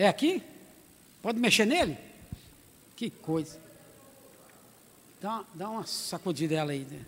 É 0.00 0.08
aqui? 0.08 0.42
Pode 1.20 1.38
mexer 1.38 1.66
nele? 1.66 1.94
Que 2.96 3.10
coisa. 3.10 3.60
Dá, 5.20 5.44
dá 5.52 5.68
uma 5.68 5.86
sacudida 5.86 6.54
dela 6.54 6.72
aí. 6.72 6.86
Né? 6.90 7.04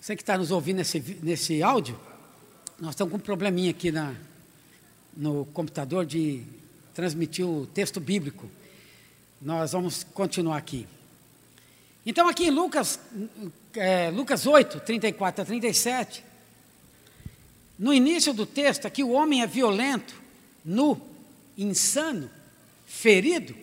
Você 0.00 0.16
que 0.16 0.22
está 0.22 0.38
nos 0.38 0.50
ouvindo 0.50 0.78
nesse, 0.78 0.98
nesse 1.22 1.62
áudio, 1.62 2.00
nós 2.80 2.92
estamos 2.92 3.12
com 3.12 3.18
um 3.18 3.20
probleminha 3.20 3.70
aqui 3.70 3.92
na, 3.92 4.16
no 5.14 5.44
computador 5.44 6.06
de 6.06 6.42
transmitir 6.94 7.46
o 7.46 7.66
texto 7.66 8.00
bíblico. 8.00 8.50
Nós 9.42 9.72
vamos 9.72 10.02
continuar 10.02 10.56
aqui. 10.56 10.88
Então, 12.04 12.28
aqui 12.28 12.46
em 12.46 12.50
Lucas, 12.50 12.98
é, 13.74 14.10
Lucas 14.10 14.46
8, 14.46 14.80
34 14.80 15.42
a 15.42 15.44
37, 15.44 16.24
no 17.78 17.92
início 17.92 18.32
do 18.32 18.44
texto, 18.44 18.86
aqui 18.86 19.04
o 19.04 19.10
homem 19.10 19.42
é 19.42 19.46
violento, 19.46 20.14
nu, 20.64 21.00
insano, 21.56 22.28
ferido, 22.86 23.54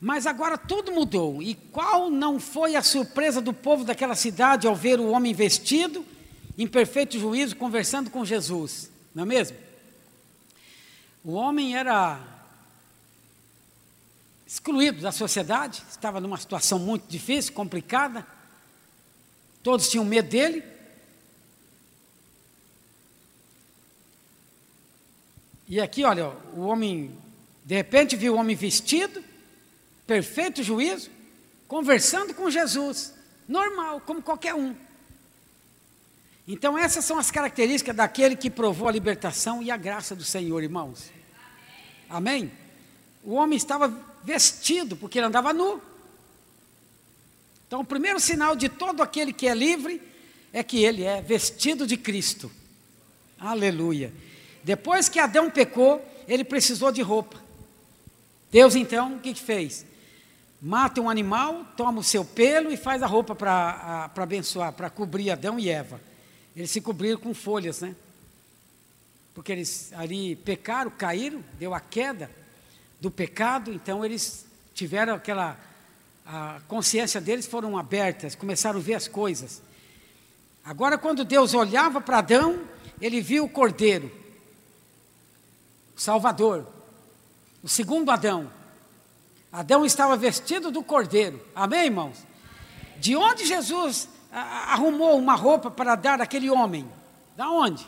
mas 0.00 0.26
agora 0.26 0.56
tudo 0.56 0.92
mudou. 0.92 1.42
E 1.42 1.54
qual 1.54 2.08
não 2.10 2.38
foi 2.38 2.76
a 2.76 2.82
surpresa 2.82 3.40
do 3.40 3.52
povo 3.52 3.84
daquela 3.84 4.14
cidade 4.14 4.66
ao 4.66 4.74
ver 4.74 5.00
o 5.00 5.10
homem 5.10 5.34
vestido, 5.34 6.04
em 6.56 6.66
perfeito 6.66 7.18
juízo, 7.18 7.56
conversando 7.56 8.10
com 8.10 8.24
Jesus? 8.24 8.90
Não 9.14 9.24
é 9.24 9.26
mesmo? 9.26 9.56
O 11.24 11.32
homem 11.32 11.76
era 11.76 12.20
excluído 14.46 15.00
da 15.00 15.10
sociedade, 15.10 15.82
estava 15.90 16.20
numa 16.20 16.36
situação 16.36 16.78
muito 16.78 17.08
difícil, 17.08 17.52
complicada. 17.52 18.24
Todos 19.62 19.90
tinham 19.90 20.04
medo 20.04 20.28
dele. 20.28 20.62
E 25.68 25.80
aqui, 25.80 26.04
olha, 26.04 26.28
o 26.54 26.60
homem, 26.60 27.12
de 27.64 27.74
repente 27.74 28.14
viu 28.14 28.34
o 28.34 28.36
homem 28.36 28.54
vestido, 28.54 29.22
perfeito 30.06 30.62
juízo, 30.62 31.10
conversando 31.66 32.32
com 32.32 32.48
Jesus, 32.48 33.12
normal, 33.48 34.00
como 34.00 34.22
qualquer 34.22 34.54
um. 34.54 34.76
Então, 36.46 36.78
essas 36.78 37.04
são 37.04 37.18
as 37.18 37.32
características 37.32 37.96
daquele 37.96 38.36
que 38.36 38.48
provou 38.48 38.86
a 38.86 38.92
libertação 38.92 39.60
e 39.60 39.72
a 39.72 39.76
graça 39.76 40.14
do 40.14 40.22
Senhor, 40.22 40.62
irmãos. 40.62 41.10
Amém? 42.08 42.52
O 43.24 43.34
homem 43.34 43.56
estava 43.56 43.88
vestido, 44.26 44.96
porque 44.96 45.18
ele 45.18 45.26
andava 45.28 45.52
nu. 45.52 45.80
Então, 47.66 47.80
o 47.80 47.84
primeiro 47.84 48.18
sinal 48.18 48.56
de 48.56 48.68
todo 48.68 49.02
aquele 49.02 49.32
que 49.32 49.46
é 49.46 49.54
livre 49.54 50.02
é 50.52 50.64
que 50.64 50.82
ele 50.82 51.04
é 51.04 51.22
vestido 51.22 51.86
de 51.86 51.96
Cristo. 51.96 52.50
Aleluia. 53.38 54.12
Depois 54.64 55.08
que 55.08 55.20
Adão 55.20 55.48
pecou, 55.48 56.04
ele 56.26 56.42
precisou 56.42 56.90
de 56.90 57.02
roupa. 57.02 57.40
Deus, 58.50 58.74
então, 58.74 59.16
o 59.16 59.20
que, 59.20 59.32
fez? 59.34 59.86
mata 60.60 61.00
um 61.00 61.08
animal, 61.08 61.64
toma 61.76 62.00
o 62.00 62.04
seu 62.04 62.24
pelo 62.24 62.72
e 62.72 62.76
faz 62.76 63.02
a 63.02 63.06
roupa 63.06 63.34
para 63.34 64.10
abençoar, 64.16 64.72
para 64.72 64.90
cobrir 64.90 65.30
Adão 65.30 65.58
e 65.58 65.68
Eva. 65.68 66.00
Eles 66.56 66.70
se 66.70 66.80
cobriram 66.80 67.20
com 67.20 67.32
folhas, 67.32 67.80
né? 67.80 67.94
Porque 69.34 69.52
eles 69.52 69.92
ali 69.92 70.34
pecaram, 70.34 70.90
caíram, 70.90 71.44
deu 71.58 71.74
a 71.74 71.80
queda 71.80 72.30
do 73.06 73.10
pecado, 73.10 73.72
então 73.72 74.04
eles 74.04 74.44
tiveram 74.74 75.14
aquela. 75.14 75.56
A 76.26 76.58
consciência 76.66 77.20
deles 77.20 77.46
foram 77.46 77.78
abertas, 77.78 78.34
começaram 78.34 78.80
a 78.80 78.82
ver 78.82 78.94
as 78.94 79.06
coisas. 79.06 79.62
Agora, 80.64 80.98
quando 80.98 81.24
Deus 81.24 81.54
olhava 81.54 82.00
para 82.00 82.18
Adão, 82.18 82.58
ele 83.00 83.20
viu 83.20 83.44
o 83.44 83.48
cordeiro, 83.48 84.10
o 85.96 86.00
Salvador, 86.00 86.66
o 87.62 87.68
segundo 87.68 88.10
Adão, 88.10 88.50
Adão 89.52 89.86
estava 89.86 90.16
vestido 90.16 90.72
do 90.72 90.82
cordeiro. 90.82 91.40
Amém, 91.54 91.84
irmãos? 91.84 92.26
De 92.98 93.14
onde 93.14 93.46
Jesus 93.46 94.08
arrumou 94.32 95.16
uma 95.16 95.36
roupa 95.36 95.70
para 95.70 95.94
dar 95.94 96.20
àquele 96.20 96.50
homem? 96.50 96.90
Da 97.36 97.48
onde? 97.48 97.86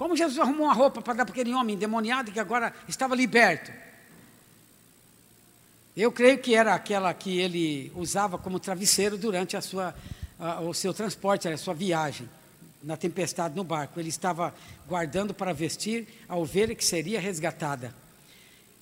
Como 0.00 0.16
Jesus 0.16 0.38
arrumou 0.38 0.64
uma 0.64 0.72
roupa 0.72 1.02
para 1.02 1.12
dar 1.12 1.26
para 1.26 1.34
aquele 1.34 1.52
homem 1.52 1.76
endemoniado 1.76 2.32
que 2.32 2.40
agora 2.40 2.72
estava 2.88 3.14
liberto? 3.14 3.70
Eu 5.94 6.10
creio 6.10 6.38
que 6.38 6.54
era 6.54 6.74
aquela 6.74 7.12
que 7.12 7.38
ele 7.38 7.92
usava 7.94 8.38
como 8.38 8.58
travesseiro 8.58 9.18
durante 9.18 9.58
a 9.58 9.60
sua, 9.60 9.94
a, 10.38 10.62
o 10.62 10.72
seu 10.72 10.94
transporte, 10.94 11.46
a 11.46 11.58
sua 11.58 11.74
viagem, 11.74 12.26
na 12.82 12.96
tempestade 12.96 13.54
no 13.54 13.62
barco. 13.62 14.00
Ele 14.00 14.08
estava 14.08 14.54
guardando 14.88 15.34
para 15.34 15.52
vestir 15.52 16.08
a 16.26 16.34
ovelha 16.34 16.74
que 16.74 16.82
seria 16.82 17.20
resgatada 17.20 17.94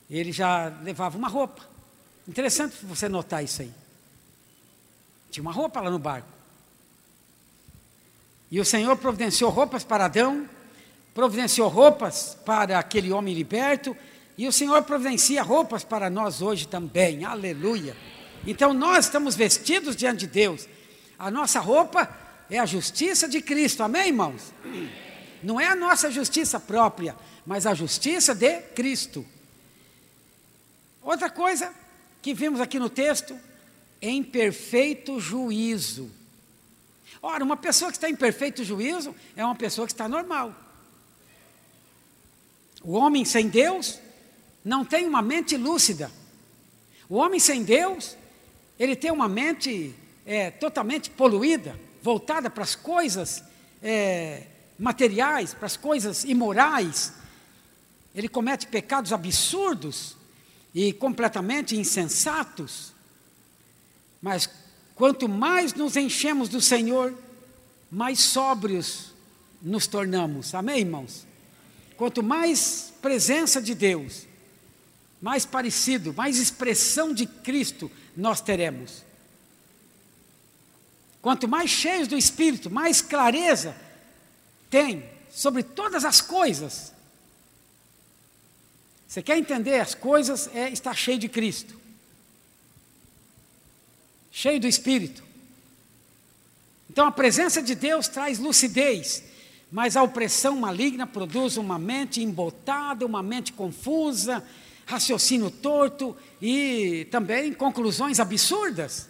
ele 0.08 0.30
já 0.30 0.68
levava 0.82 1.18
uma 1.18 1.28
roupa. 1.28 1.62
Interessante 2.28 2.76
você 2.82 3.08
notar 3.08 3.44
isso 3.44 3.62
aí. 3.62 3.72
Tinha 5.30 5.42
uma 5.42 5.52
roupa 5.52 5.80
lá 5.80 5.90
no 5.90 5.98
barco. 5.98 6.28
E 8.50 8.58
o 8.60 8.64
Senhor 8.64 8.96
providenciou 8.96 9.50
roupas 9.50 9.84
para 9.84 10.06
Adão, 10.06 10.48
providenciou 11.14 11.68
roupas 11.68 12.36
para 12.44 12.78
aquele 12.78 13.12
homem 13.12 13.34
liberto, 13.34 13.96
e 14.36 14.46
o 14.46 14.52
Senhor 14.52 14.82
providencia 14.82 15.42
roupas 15.42 15.82
para 15.82 16.08
nós 16.08 16.40
hoje 16.40 16.68
também. 16.68 17.24
Aleluia. 17.24 17.96
Então 18.46 18.72
nós 18.72 19.06
estamos 19.06 19.34
vestidos 19.34 19.96
diante 19.96 20.20
de 20.20 20.26
Deus. 20.28 20.68
A 21.18 21.30
nossa 21.30 21.58
roupa 21.58 22.08
é 22.48 22.58
a 22.58 22.66
justiça 22.66 23.28
de 23.28 23.42
Cristo. 23.42 23.82
Amém, 23.82 24.08
irmãos? 24.08 24.52
Não 25.42 25.60
é 25.60 25.66
a 25.66 25.74
nossa 25.74 26.10
justiça 26.10 26.60
própria, 26.60 27.16
mas 27.44 27.66
a 27.66 27.74
justiça 27.74 28.34
de 28.34 28.60
Cristo. 28.74 29.26
Outra 31.02 31.28
coisa 31.28 31.72
que 32.22 32.32
vimos 32.34 32.60
aqui 32.60 32.78
no 32.78 32.90
texto, 32.90 33.38
em 34.00 34.22
perfeito 34.22 35.18
juízo. 35.18 36.10
Ora, 37.20 37.42
uma 37.42 37.56
pessoa 37.56 37.90
que 37.90 37.96
está 37.96 38.08
em 38.08 38.14
perfeito 38.14 38.62
juízo 38.62 39.14
é 39.34 39.44
uma 39.44 39.54
pessoa 39.54 39.86
que 39.86 39.92
está 39.92 40.08
normal. 40.08 40.54
O 42.88 42.92
homem 42.92 43.22
sem 43.22 43.48
Deus 43.48 44.00
não 44.64 44.82
tem 44.82 45.06
uma 45.06 45.20
mente 45.20 45.58
lúcida. 45.58 46.10
O 47.06 47.16
homem 47.16 47.38
sem 47.38 47.62
Deus, 47.62 48.16
ele 48.78 48.96
tem 48.96 49.10
uma 49.10 49.28
mente 49.28 49.94
é, 50.24 50.50
totalmente 50.50 51.10
poluída, 51.10 51.78
voltada 52.02 52.48
para 52.48 52.64
as 52.64 52.74
coisas 52.74 53.44
é, 53.82 54.44
materiais, 54.78 55.52
para 55.52 55.66
as 55.66 55.76
coisas 55.76 56.24
imorais. 56.24 57.12
Ele 58.14 58.26
comete 58.26 58.66
pecados 58.66 59.12
absurdos 59.12 60.16
e 60.74 60.90
completamente 60.94 61.76
insensatos. 61.76 62.94
Mas 64.22 64.48
quanto 64.94 65.28
mais 65.28 65.74
nos 65.74 65.94
enchemos 65.94 66.48
do 66.48 66.62
Senhor, 66.62 67.14
mais 67.90 68.18
sóbrios 68.18 69.12
nos 69.60 69.86
tornamos. 69.86 70.54
Amém, 70.54 70.78
irmãos? 70.78 71.27
Quanto 71.98 72.22
mais 72.22 72.92
presença 73.02 73.60
de 73.60 73.74
Deus, 73.74 74.24
mais 75.20 75.44
parecido, 75.44 76.14
mais 76.14 76.38
expressão 76.38 77.12
de 77.12 77.26
Cristo 77.26 77.90
nós 78.16 78.40
teremos. 78.40 79.02
Quanto 81.20 81.48
mais 81.48 81.68
cheios 81.68 82.06
do 82.06 82.16
Espírito, 82.16 82.70
mais 82.70 83.02
clareza 83.02 83.76
tem 84.70 85.04
sobre 85.28 85.64
todas 85.64 86.04
as 86.04 86.20
coisas. 86.20 86.92
Você 89.08 89.20
quer 89.20 89.36
entender 89.36 89.80
as 89.80 89.92
coisas, 89.92 90.48
é 90.54 90.70
estar 90.70 90.94
cheio 90.94 91.18
de 91.18 91.28
Cristo, 91.28 91.74
cheio 94.30 94.60
do 94.60 94.68
Espírito. 94.68 95.24
Então 96.88 97.08
a 97.08 97.12
presença 97.12 97.60
de 97.60 97.74
Deus 97.74 98.06
traz 98.06 98.38
lucidez, 98.38 99.24
mas 99.70 99.96
a 99.96 100.02
opressão 100.02 100.56
maligna 100.56 101.06
produz 101.06 101.56
uma 101.56 101.78
mente 101.78 102.22
embotada, 102.22 103.04
uma 103.04 103.22
mente 103.22 103.52
confusa, 103.52 104.42
raciocínio 104.86 105.50
torto 105.50 106.16
e 106.40 107.06
também 107.10 107.52
conclusões 107.52 108.18
absurdas. 108.18 109.08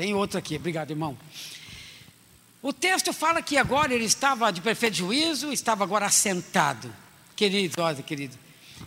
Tem 0.00 0.14
outro 0.14 0.38
aqui, 0.38 0.56
obrigado, 0.56 0.92
irmão. 0.92 1.14
O 2.62 2.72
texto 2.72 3.12
fala 3.12 3.42
que 3.42 3.58
agora 3.58 3.92
ele 3.92 4.06
estava 4.06 4.50
de 4.50 4.62
perfeito 4.62 4.96
juízo, 4.96 5.52
estava 5.52 5.84
agora 5.84 6.06
assentado. 6.06 6.90
Querido, 7.36 7.82
olha, 7.82 8.02
querido. 8.02 8.34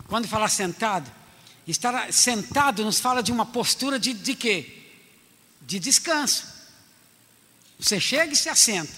Quando 0.07 0.27
fala 0.27 0.47
sentado, 0.47 1.11
estar 1.67 2.11
sentado 2.11 2.83
nos 2.83 2.99
fala 2.99 3.21
de 3.21 3.31
uma 3.31 3.45
postura 3.45 3.99
de, 3.99 4.11
de 4.11 4.33
quê? 4.33 4.89
De 5.61 5.77
descanso. 5.77 6.47
Você 7.77 7.99
chega 7.99 8.33
e 8.33 8.35
se 8.35 8.49
assenta. 8.49 8.95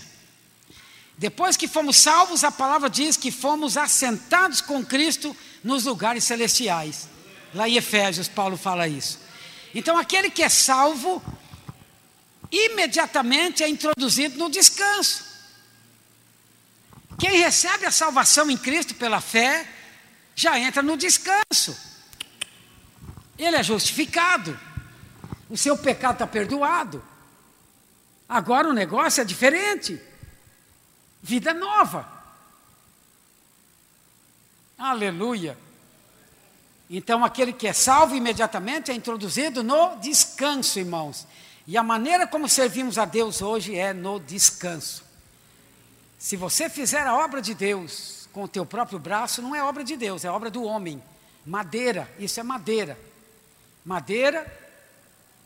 Depois 1.18 1.58
que 1.58 1.68
fomos 1.68 1.98
salvos, 1.98 2.46
a 2.46 2.52
palavra 2.52 2.90
diz 2.90 3.18
que 3.18 3.30
fomos 3.30 3.76
assentados 3.76 4.62
com 4.62 4.86
Cristo 4.86 5.36
nos 5.62 5.84
lugares 5.84 6.24
celestiais. 6.24 7.10
Lá 7.54 7.68
em 7.68 7.76
Efésios, 7.76 8.30
Paulo 8.30 8.56
fala 8.56 8.88
isso. 8.88 9.20
Então, 9.76 9.98
aquele 9.98 10.30
que 10.30 10.42
é 10.42 10.48
salvo, 10.48 11.22
imediatamente 12.52 13.64
é 13.64 13.70
introduzido 13.70 14.38
no 14.38 14.50
descanso. 14.50 15.24
Quem 17.18 17.40
recebe 17.40 17.86
a 17.86 17.92
salvação 17.92 18.50
em 18.50 18.58
Cristo 18.58 18.94
pela 18.96 19.22
fé, 19.22 19.68
já 20.36 20.60
entra 20.60 20.82
no 20.82 20.98
descanso. 20.98 21.78
Ele 23.38 23.56
é 23.56 23.64
justificado. 23.64 24.60
O 25.50 25.58
seu 25.58 25.78
pecado 25.78 26.16
está 26.16 26.28
perdoado. 26.28 27.04
Agora 28.28 28.68
o 28.68 28.74
negócio 28.74 29.22
é 29.22 29.24
diferente. 29.26 30.00
Vida 31.22 31.54
nova. 31.54 32.14
Aleluia. 34.78 35.58
Então, 36.90 37.24
aquele 37.24 37.54
que 37.54 37.68
é 37.68 37.74
salvo 37.74 38.16
imediatamente 38.16 38.92
é 38.92 38.94
introduzido 38.94 39.64
no 39.64 39.96
descanso, 39.98 40.78
irmãos. 40.78 41.26
E 41.68 41.78
a 41.78 41.84
maneira 41.84 42.28
como 42.28 42.48
servimos 42.48 42.98
a 42.98 43.06
Deus 43.06 43.42
hoje 43.42 43.76
é 43.76 43.94
no 43.94 44.20
descanso. 44.20 45.04
Se 46.20 46.36
você 46.36 46.70
fizer 46.70 47.06
a 47.06 47.16
obra 47.16 47.42
de 47.42 47.54
Deus 47.54 48.30
com 48.32 48.44
o 48.44 48.48
teu 48.48 48.66
próprio 48.66 49.00
braço, 49.00 49.42
não 49.42 49.56
é 49.56 49.64
obra 49.64 49.84
de 49.84 49.98
Deus, 49.98 50.24
é 50.24 50.30
obra 50.30 50.50
do 50.50 50.64
homem. 50.64 51.02
Madeira, 51.46 52.12
isso 52.20 52.40
é 52.40 52.44
madeira. 52.44 52.98
Madeira 53.84 54.46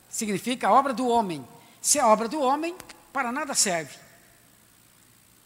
significa 0.10 0.72
obra 0.72 0.94
do 0.94 1.08
homem. 1.08 1.46
Se 1.82 2.00
é 2.00 2.06
obra 2.06 2.28
do 2.28 2.42
homem, 2.42 2.76
para 3.14 3.32
nada 3.32 3.54
serve. 3.54 3.98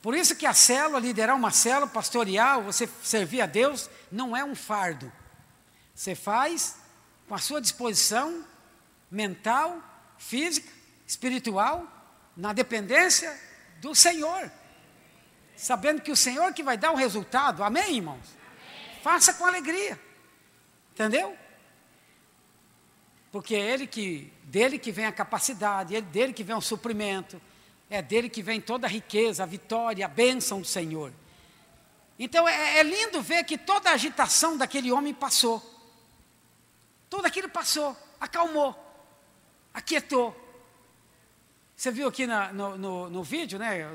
Por 0.02 0.16
isso 0.16 0.36
que 0.36 0.46
a 0.46 0.54
célula, 0.54 1.00
liderar 1.00 1.36
uma 1.36 1.52
célula 1.52 1.88
pastoreal, 1.88 2.64
você 2.64 2.90
servir 3.02 3.42
a 3.42 3.46
Deus, 3.46 3.90
não 4.12 4.36
é 4.36 4.44
um 4.44 4.54
fardo. 4.54 5.12
Você 5.96 6.14
faz 6.14 6.76
com 7.28 7.36
a 7.36 7.40
sua 7.40 7.62
disposição 7.62 8.44
mental, 9.10 9.82
física, 10.24 10.72
espiritual, 11.06 11.86
na 12.36 12.54
dependência 12.54 13.38
do 13.80 13.94
Senhor. 13.94 14.52
Sabendo 15.56 16.02
que 16.02 16.12
o 16.12 16.16
Senhor 16.16 16.54
que 16.54 16.64
vai 16.64 16.78
dar 16.78 16.92
o 16.92 16.96
resultado. 16.96 17.64
Amém, 17.64 17.98
irmãos? 17.98 18.26
Amém. 18.26 19.02
Faça 19.02 19.34
com 19.34 19.46
alegria. 19.46 20.00
Entendeu? 20.94 21.38
Porque 23.32 23.56
é 23.56 23.60
ele 23.60 23.86
que, 23.86 24.32
dele 24.44 24.80
que 24.80 24.92
vem 24.92 25.06
a 25.06 25.12
capacidade, 25.12 25.96
é 25.96 26.02
dele 26.02 26.34
que 26.34 26.44
vem 26.44 26.56
o 26.56 26.62
suprimento, 26.62 27.42
é 27.90 28.02
dele 28.02 28.30
que 28.30 28.42
vem 28.42 28.62
toda 28.62 28.88
a 28.88 28.90
riqueza, 28.90 29.44
a 29.44 29.46
vitória, 29.46 30.06
a 30.06 30.10
bênção 30.10 30.62
do 30.62 30.68
Senhor. 30.68 31.12
Então 32.18 32.48
é, 32.48 32.80
é 32.80 32.84
lindo 32.84 33.22
ver 33.22 33.44
que 33.44 33.58
toda 33.58 33.90
a 33.90 33.94
agitação 33.94 34.56
daquele 34.56 34.92
homem 34.92 35.14
passou. 35.14 35.62
Tudo 37.10 37.26
aquilo 37.26 37.50
passou, 37.50 37.98
acalmou 38.20 38.83
aquietou. 39.74 40.40
Você 41.76 41.92
viu 41.92 42.08
aqui 42.08 42.28
na, 42.28 42.54
no, 42.54 42.78
no, 42.78 43.10
no, 43.10 43.24
vídeo, 43.24 43.58
né? 43.58 43.90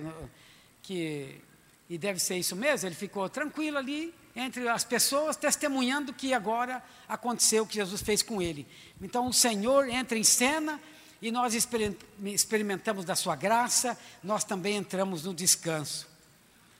Que, 0.83 1.41
e 1.89 1.97
deve 1.97 2.19
ser 2.19 2.37
isso 2.37 2.57
mesmo, 2.57 2.89
ele 2.89 2.95
ficou 2.95 3.29
tranquilo 3.29 3.79
ali 3.79 4.15
entre 4.35 4.69
as 4.69 4.85
pessoas, 4.85 5.37
testemunhando 5.37 6.13
que 6.13 6.35
agora 6.35 6.83
aconteceu 7.09 7.65
o 7.65 7.67
que 7.67 7.77
Jesus 7.77 8.03
fez 8.03 8.23
com 8.23 8.43
ele. 8.43 8.67
Então 9.01 9.27
o 9.27 9.33
Senhor 9.33 9.89
entra 9.89 10.19
em 10.19 10.25
cena 10.25 10.81
e 11.21 11.33
nós 11.33 11.55
experimentamos 11.55 13.05
da 13.05 13.17
sua 13.17 13.35
graça, 13.35 13.99
nós 14.23 14.45
também 14.45 14.77
entramos 14.77 15.25
no 15.25 15.35
descanso. 15.35 16.07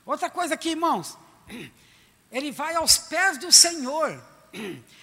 Outra 0.05 0.29
coisa 0.29 0.53
aqui, 0.53 0.69
irmãos, 0.69 1.17
ele 2.31 2.51
vai 2.51 2.75
aos 2.75 2.97
pés 2.97 3.37
do 3.37 3.51
Senhor. 3.51 4.23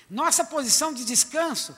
Nossa 0.08 0.44
posição 0.44 0.94
de 0.94 1.04
descanso 1.04 1.76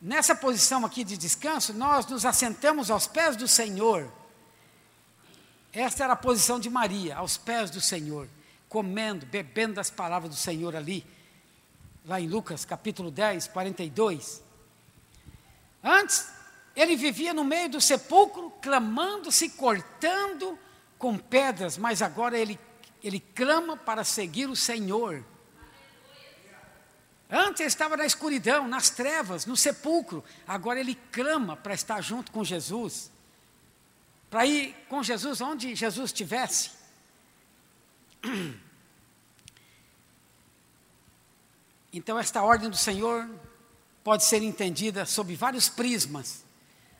Nessa 0.00 0.34
posição 0.34 0.84
aqui 0.84 1.02
de 1.04 1.16
descanso, 1.16 1.72
nós 1.72 2.06
nos 2.06 2.26
assentamos 2.26 2.90
aos 2.90 3.06
pés 3.06 3.36
do 3.36 3.48
Senhor. 3.48 4.12
Esta 5.72 6.04
era 6.04 6.12
a 6.12 6.16
posição 6.16 6.60
de 6.60 6.70
Maria, 6.70 7.16
aos 7.16 7.36
pés 7.36 7.70
do 7.70 7.80
Senhor, 7.80 8.28
comendo, 8.68 9.26
bebendo 9.26 9.74
das 9.74 9.90
palavras 9.90 10.30
do 10.30 10.36
Senhor 10.36 10.76
ali, 10.76 11.04
lá 12.04 12.20
em 12.20 12.28
Lucas 12.28 12.64
capítulo 12.64 13.10
10, 13.10 13.48
42. 13.48 14.42
Antes, 15.82 16.28
ele 16.76 16.96
vivia 16.96 17.32
no 17.32 17.44
meio 17.44 17.68
do 17.70 17.80
sepulcro, 17.80 18.50
clamando, 18.62 19.30
se 19.30 19.50
cortando 19.50 20.58
com 20.98 21.16
pedras, 21.16 21.76
mas 21.76 22.02
agora 22.02 22.38
ele, 22.38 22.58
ele 23.02 23.20
clama 23.20 23.76
para 23.76 24.04
seguir 24.04 24.48
o 24.48 24.56
Senhor. 24.56 25.24
Antes 27.30 27.60
ele 27.60 27.68
estava 27.68 27.96
na 27.96 28.04
escuridão, 28.04 28.68
nas 28.68 28.90
trevas, 28.90 29.46
no 29.46 29.56
sepulcro. 29.56 30.22
Agora 30.46 30.78
ele 30.78 30.94
clama 31.10 31.56
para 31.56 31.74
estar 31.74 32.00
junto 32.00 32.30
com 32.30 32.44
Jesus. 32.44 33.10
Para 34.30 34.46
ir 34.46 34.74
com 34.88 35.02
Jesus 35.02 35.40
onde 35.40 35.74
Jesus 35.74 36.10
estivesse. 36.10 36.70
Então, 41.96 42.18
esta 42.18 42.42
ordem 42.42 42.68
do 42.68 42.76
Senhor 42.76 43.30
pode 44.02 44.24
ser 44.24 44.42
entendida 44.42 45.06
sob 45.06 45.32
vários 45.36 45.68
prismas. 45.68 46.44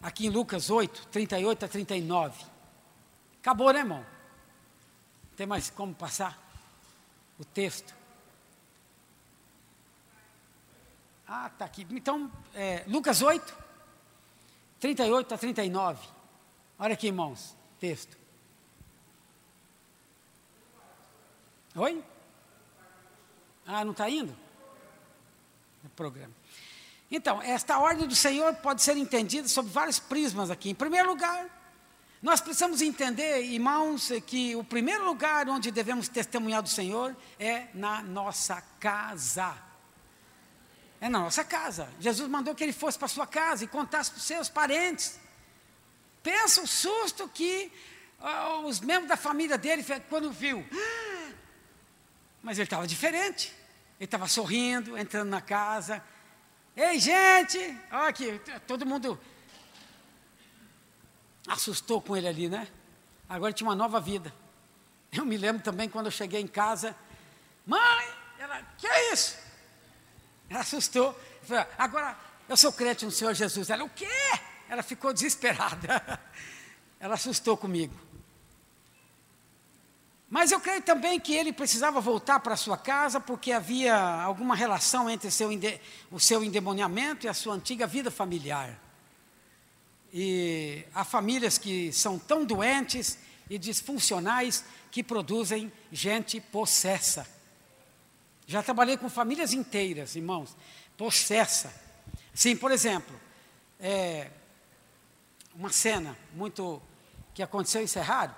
Aqui 0.00 0.26
em 0.26 0.30
Lucas 0.30 0.70
8, 0.70 1.08
38 1.08 1.64
a 1.64 1.68
39. 1.68 2.44
Acabou, 3.40 3.72
né, 3.72 3.80
irmão? 3.80 4.06
Tem 5.36 5.48
mais 5.48 5.68
como 5.68 5.92
passar 5.92 6.40
o 7.40 7.44
texto? 7.44 7.92
Ah, 11.36 11.50
está 11.52 11.64
aqui. 11.64 11.84
Então, 11.90 12.30
é, 12.54 12.84
Lucas 12.86 13.20
8, 13.20 13.58
38 14.78 15.34
a 15.34 15.36
39. 15.38 16.06
Olha 16.78 16.94
aqui, 16.94 17.08
irmãos, 17.08 17.56
texto. 17.80 18.16
Oi? 21.74 22.04
Ah, 23.66 23.84
não 23.84 23.90
está 23.90 24.08
indo? 24.08 24.32
O 25.82 25.88
programa. 25.88 26.32
Então, 27.10 27.42
esta 27.42 27.80
ordem 27.80 28.06
do 28.06 28.14
Senhor 28.14 28.54
pode 28.54 28.80
ser 28.80 28.96
entendida 28.96 29.48
sob 29.48 29.68
vários 29.68 29.98
prismas 29.98 30.52
aqui. 30.52 30.70
Em 30.70 30.74
primeiro 30.74 31.08
lugar, 31.08 31.46
nós 32.22 32.40
precisamos 32.40 32.80
entender, 32.80 33.42
irmãos, 33.42 34.08
que 34.24 34.54
o 34.54 34.62
primeiro 34.62 35.04
lugar 35.04 35.48
onde 35.48 35.72
devemos 35.72 36.08
testemunhar 36.08 36.62
do 36.62 36.68
Senhor 36.68 37.16
é 37.40 37.66
na 37.74 38.02
nossa 38.02 38.62
casa. 38.78 39.73
É 41.00 41.08
na 41.08 41.18
nossa 41.18 41.44
casa. 41.44 41.88
Jesus 42.00 42.28
mandou 42.28 42.54
que 42.54 42.62
ele 42.62 42.72
fosse 42.72 42.98
para 42.98 43.08
sua 43.08 43.26
casa 43.26 43.64
e 43.64 43.66
contasse 43.66 44.10
para 44.10 44.18
os 44.18 44.24
seus 44.24 44.48
parentes. 44.48 45.18
Pensa 46.22 46.62
o 46.62 46.66
susto 46.66 47.28
que 47.28 47.70
uh, 48.20 48.66
os 48.66 48.80
membros 48.80 49.08
da 49.08 49.16
família 49.16 49.58
dele, 49.58 49.84
quando 50.08 50.32
viu. 50.32 50.64
Mas 52.42 52.58
ele 52.58 52.64
estava 52.64 52.86
diferente. 52.86 53.54
Ele 53.98 54.06
estava 54.06 54.26
sorrindo, 54.26 54.96
entrando 54.96 55.28
na 55.28 55.40
casa. 55.40 56.02
Ei, 56.76 56.98
gente! 56.98 57.58
Olha 57.92 58.08
aqui, 58.08 58.40
todo 58.66 58.84
mundo 58.84 59.20
assustou 61.46 62.00
com 62.00 62.16
ele 62.16 62.26
ali, 62.26 62.48
né? 62.48 62.66
Agora 63.28 63.52
tinha 63.52 63.68
uma 63.68 63.76
nova 63.76 64.00
vida. 64.00 64.34
Eu 65.12 65.24
me 65.24 65.36
lembro 65.36 65.62
também 65.62 65.88
quando 65.88 66.06
eu 66.06 66.10
cheguei 66.12 66.40
em 66.40 66.46
casa, 66.46 66.96
mãe, 67.64 68.08
ela, 68.38 68.62
que 68.76 68.86
é 68.86 69.12
isso? 69.12 69.38
Ela 70.54 70.62
assustou. 70.62 71.18
Agora 71.76 72.16
eu 72.48 72.56
sou 72.56 72.72
crente 72.72 73.04
no 73.04 73.10
Senhor 73.10 73.34
Jesus. 73.34 73.70
Ela, 73.70 73.82
o 73.82 73.90
quê? 73.90 74.06
Ela 74.68 74.84
ficou 74.84 75.12
desesperada. 75.12 76.20
Ela 77.00 77.14
assustou 77.14 77.56
comigo. 77.56 77.92
Mas 80.30 80.52
eu 80.52 80.60
creio 80.60 80.80
também 80.80 81.18
que 81.18 81.34
ele 81.34 81.52
precisava 81.52 82.00
voltar 82.00 82.38
para 82.38 82.54
sua 82.54 82.76
casa 82.76 83.18
porque 83.18 83.50
havia 83.50 83.96
alguma 83.96 84.54
relação 84.54 85.10
entre 85.10 85.28
seu, 85.28 85.50
o 86.08 86.20
seu 86.20 86.44
endemoniamento 86.44 87.26
e 87.26 87.28
a 87.28 87.34
sua 87.34 87.54
antiga 87.54 87.84
vida 87.84 88.08
familiar. 88.08 88.78
E 90.12 90.84
há 90.94 91.04
famílias 91.04 91.58
que 91.58 91.92
são 91.92 92.16
tão 92.16 92.44
doentes 92.44 93.18
e 93.50 93.58
disfuncionais 93.58 94.64
que 94.92 95.02
produzem 95.02 95.72
gente 95.90 96.40
possessa. 96.40 97.33
Já 98.46 98.62
trabalhei 98.62 98.96
com 98.96 99.08
famílias 99.08 99.52
inteiras, 99.52 100.16
irmãos, 100.16 100.56
possessa. 100.96 101.72
Sim, 102.32 102.56
por 102.56 102.70
exemplo, 102.70 103.18
é, 103.80 104.30
uma 105.54 105.70
cena 105.70 106.16
muito 106.34 106.82
que 107.32 107.42
aconteceu 107.42 107.82
em 107.82 107.86
Cerrado. 107.86 108.34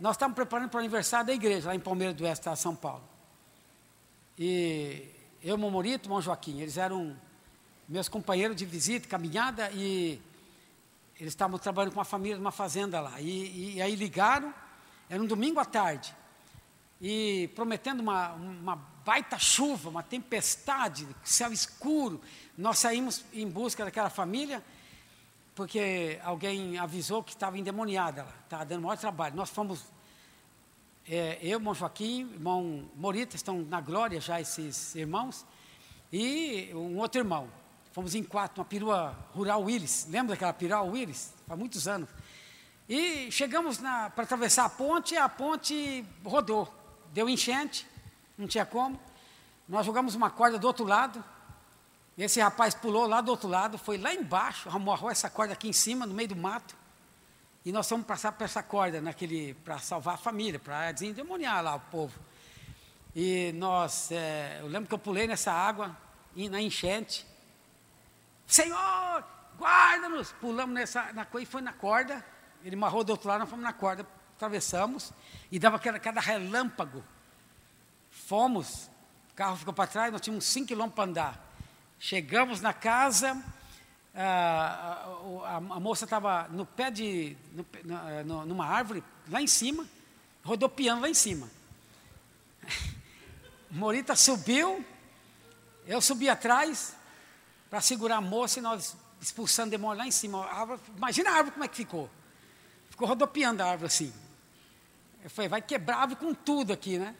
Nós 0.00 0.16
estávamos 0.16 0.34
preparando 0.34 0.68
para 0.68 0.78
o 0.78 0.80
aniversário 0.80 1.26
da 1.26 1.32
igreja, 1.32 1.68
lá 1.68 1.74
em 1.74 1.80
Palmeiras 1.80 2.16
do 2.16 2.24
Oeste, 2.24 2.48
São 2.56 2.74
Paulo. 2.74 3.04
E 4.38 5.08
eu, 5.42 5.56
Momorito, 5.58 6.06
irmão 6.06 6.20
Joaquim, 6.20 6.60
eles 6.60 6.76
eram 6.76 7.16
meus 7.88 8.08
companheiros 8.08 8.56
de 8.56 8.64
visita, 8.64 9.06
caminhada, 9.08 9.70
e 9.72 10.20
eles 11.20 11.32
estavam 11.32 11.58
trabalhando 11.58 11.92
com 11.92 11.98
uma 11.98 12.04
família 12.04 12.36
numa 12.36 12.50
fazenda 12.50 13.00
lá. 13.00 13.20
E, 13.20 13.76
e 13.76 13.82
aí 13.82 13.94
ligaram, 13.94 14.52
era 15.08 15.22
um 15.22 15.26
domingo 15.26 15.60
à 15.60 15.64
tarde, 15.64 16.14
e 17.04 17.50
prometendo 17.56 17.98
uma, 17.98 18.30
uma 18.34 18.76
baita 19.04 19.36
chuva, 19.36 19.90
uma 19.90 20.04
tempestade, 20.04 21.04
céu 21.24 21.52
escuro. 21.52 22.20
Nós 22.56 22.78
saímos 22.78 23.24
em 23.32 23.48
busca 23.48 23.84
daquela 23.84 24.08
família, 24.08 24.62
porque 25.52 26.20
alguém 26.22 26.78
avisou 26.78 27.20
que 27.20 27.32
estava 27.32 27.58
endemoniada 27.58 28.22
lá, 28.22 28.34
estava 28.44 28.64
dando 28.64 28.82
maior 28.82 28.96
trabalho. 28.96 29.34
Nós 29.34 29.50
fomos, 29.50 29.84
é, 31.08 31.38
eu, 31.42 31.58
irmão 31.58 31.74
Joaquim, 31.74 32.20
irmão 32.34 32.88
Morita, 32.94 33.34
estão 33.34 33.62
na 33.62 33.80
glória 33.80 34.20
já 34.20 34.40
esses 34.40 34.94
irmãos, 34.94 35.44
e 36.12 36.70
um 36.72 36.98
outro 36.98 37.20
irmão. 37.20 37.48
Fomos 37.90 38.14
em 38.14 38.22
quatro, 38.22 38.60
uma 38.60 38.64
perua 38.64 39.18
rural 39.32 39.62
Willis. 39.64 40.06
Lembra 40.08 40.34
daquela 40.34 40.52
perua 40.52 40.82
Willis? 40.82 41.34
Há 41.48 41.56
muitos 41.56 41.88
anos. 41.88 42.08
E 42.88 43.30
chegamos 43.32 43.78
para 43.78 44.22
atravessar 44.22 44.66
a 44.66 44.68
ponte, 44.68 45.14
e 45.14 45.18
a 45.18 45.28
ponte 45.28 46.04
rodou. 46.24 46.81
Deu 47.12 47.28
enchente, 47.28 47.86
não 48.38 48.48
tinha 48.48 48.64
como. 48.64 48.98
Nós 49.68 49.84
jogamos 49.84 50.14
uma 50.14 50.30
corda 50.30 50.58
do 50.58 50.66
outro 50.66 50.84
lado. 50.84 51.22
Esse 52.16 52.40
rapaz 52.40 52.74
pulou 52.74 53.06
lá 53.06 53.20
do 53.20 53.30
outro 53.30 53.48
lado, 53.48 53.78
foi 53.78 53.98
lá 53.98 54.14
embaixo, 54.14 54.68
amarrou 54.70 55.10
essa 55.10 55.30
corda 55.30 55.52
aqui 55.52 55.68
em 55.68 55.72
cima, 55.72 56.06
no 56.06 56.14
meio 56.14 56.30
do 56.30 56.36
mato. 56.36 56.74
E 57.64 57.70
nós 57.70 57.88
fomos 57.88 58.06
passar 58.06 58.32
por 58.32 58.44
essa 58.44 58.62
corda 58.62 59.00
naquele 59.00 59.54
para 59.62 59.78
salvar 59.78 60.14
a 60.14 60.18
família, 60.18 60.58
para 60.58 60.90
desendemoniar 60.90 61.62
lá 61.62 61.76
o 61.76 61.80
povo. 61.80 62.18
E 63.14 63.52
nós, 63.56 64.10
é, 64.10 64.58
eu 64.60 64.66
lembro 64.66 64.88
que 64.88 64.94
eu 64.94 64.98
pulei 64.98 65.26
nessa 65.26 65.52
água, 65.52 65.94
na 66.34 66.60
enchente. 66.60 67.26
Senhor, 68.46 69.24
guarda-nos! 69.58 70.32
Pulamos 70.32 70.74
nessa 70.74 71.12
na 71.12 71.26
e 71.40 71.46
foi 71.46 71.60
na 71.60 71.74
corda. 71.74 72.24
Ele 72.64 72.74
marrou 72.74 73.04
do 73.04 73.10
outro 73.10 73.28
lado, 73.28 73.40
nós 73.40 73.50
fomos 73.50 73.62
na 73.62 73.72
corda, 73.72 74.06
atravessamos 74.42 75.12
e 75.50 75.58
dava 75.58 75.76
aquela, 75.76 75.98
cada 76.00 76.20
relâmpago. 76.20 77.04
Fomos, 78.10 78.90
o 79.30 79.34
carro 79.34 79.56
ficou 79.56 79.72
para 79.72 79.86
trás, 79.86 80.12
nós 80.12 80.20
tínhamos 80.20 80.44
cinco 80.44 80.68
quilômetros 80.68 80.96
para 80.96 81.04
andar. 81.04 81.54
Chegamos 81.98 82.60
na 82.60 82.72
casa, 82.72 83.40
a, 84.14 85.06
a, 85.44 85.56
a, 85.56 85.60
moça 85.80 86.04
estava 86.04 86.48
no 86.48 86.66
pé 86.66 86.90
de, 86.90 87.36
no, 87.52 88.24
no, 88.24 88.46
numa 88.46 88.66
árvore, 88.66 89.02
lá 89.28 89.40
em 89.40 89.46
cima, 89.46 89.86
rodopiando 90.44 91.02
lá 91.02 91.08
em 91.08 91.14
cima. 91.14 91.48
Morita 93.70 94.16
subiu, 94.16 94.84
eu 95.86 96.00
subi 96.00 96.28
atrás, 96.28 96.96
para 97.70 97.80
segurar 97.80 98.16
a 98.16 98.20
moça 98.20 98.58
e 98.58 98.62
nós 98.62 98.96
expulsando 99.20 99.68
o 99.68 99.70
demônio 99.70 99.98
lá 99.98 100.06
em 100.06 100.10
cima. 100.10 100.44
A 100.44 100.60
árvore, 100.60 100.80
imagina 100.96 101.30
a 101.30 101.34
árvore 101.34 101.52
como 101.52 101.64
é 101.64 101.68
que 101.68 101.76
ficou. 101.76 102.10
Ficou 102.90 103.06
rodopiando 103.06 103.62
a 103.62 103.66
árvore 103.66 103.86
assim. 103.86 104.12
Eu 105.22 105.30
falei, 105.30 105.48
vai 105.48 105.62
quebrar 105.62 106.14
com 106.16 106.34
tudo 106.34 106.72
aqui, 106.72 106.98
né? 106.98 107.14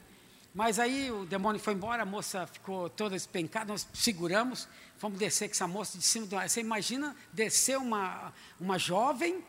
Mas 0.55 0.79
aí 0.79 1.11
o 1.11 1.25
demônio 1.25 1.61
foi 1.61 1.73
embora, 1.73 2.03
a 2.03 2.07
moça 2.07 2.47
ficou 2.47 2.91
toda 2.91 3.17
espencada, 3.17 3.67
nós 3.73 3.87
seguramos, 3.95 4.69
fomos 4.99 5.19
descer 5.19 5.49
com 5.49 5.55
essa 5.55 5.67
moça 5.67 5.97
de 5.97 6.05
cima 6.05 6.27
de 6.27 6.35
uma 6.35 6.47
Você 6.47 6.61
imagina 6.61 7.17
descer 7.33 7.79
uma, 7.79 8.33
uma 8.61 8.79
jovem 8.79 9.43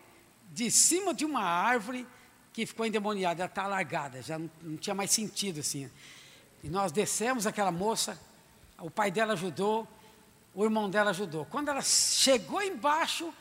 de 0.52 0.72
cima 0.72 1.14
de 1.14 1.26
uma 1.26 1.42
árvore 1.44 2.08
que 2.54 2.66
ficou 2.66 2.86
endemoniada, 2.86 3.42
ela 3.42 3.50
está 3.50 3.68
largada, 3.68 4.22
já 4.22 4.38
não, 4.38 4.50
não 4.62 4.78
tinha 4.78 4.94
mais 4.94 5.12
sentido 5.12 5.60
assim. 5.60 5.90
E 6.64 6.70
nós 6.70 6.92
descemos 6.92 7.46
aquela 7.46 7.72
moça, 7.72 8.18
o 8.80 8.90
pai 8.90 9.12
dela 9.12 9.34
ajudou, 9.34 9.88
o 10.54 10.64
irmão 10.64 10.90
dela 10.90 11.10
ajudou. 11.10 11.46
Quando 11.46 11.70
ela 11.70 11.82
chegou 11.82 12.62
embaixo, 12.62 13.34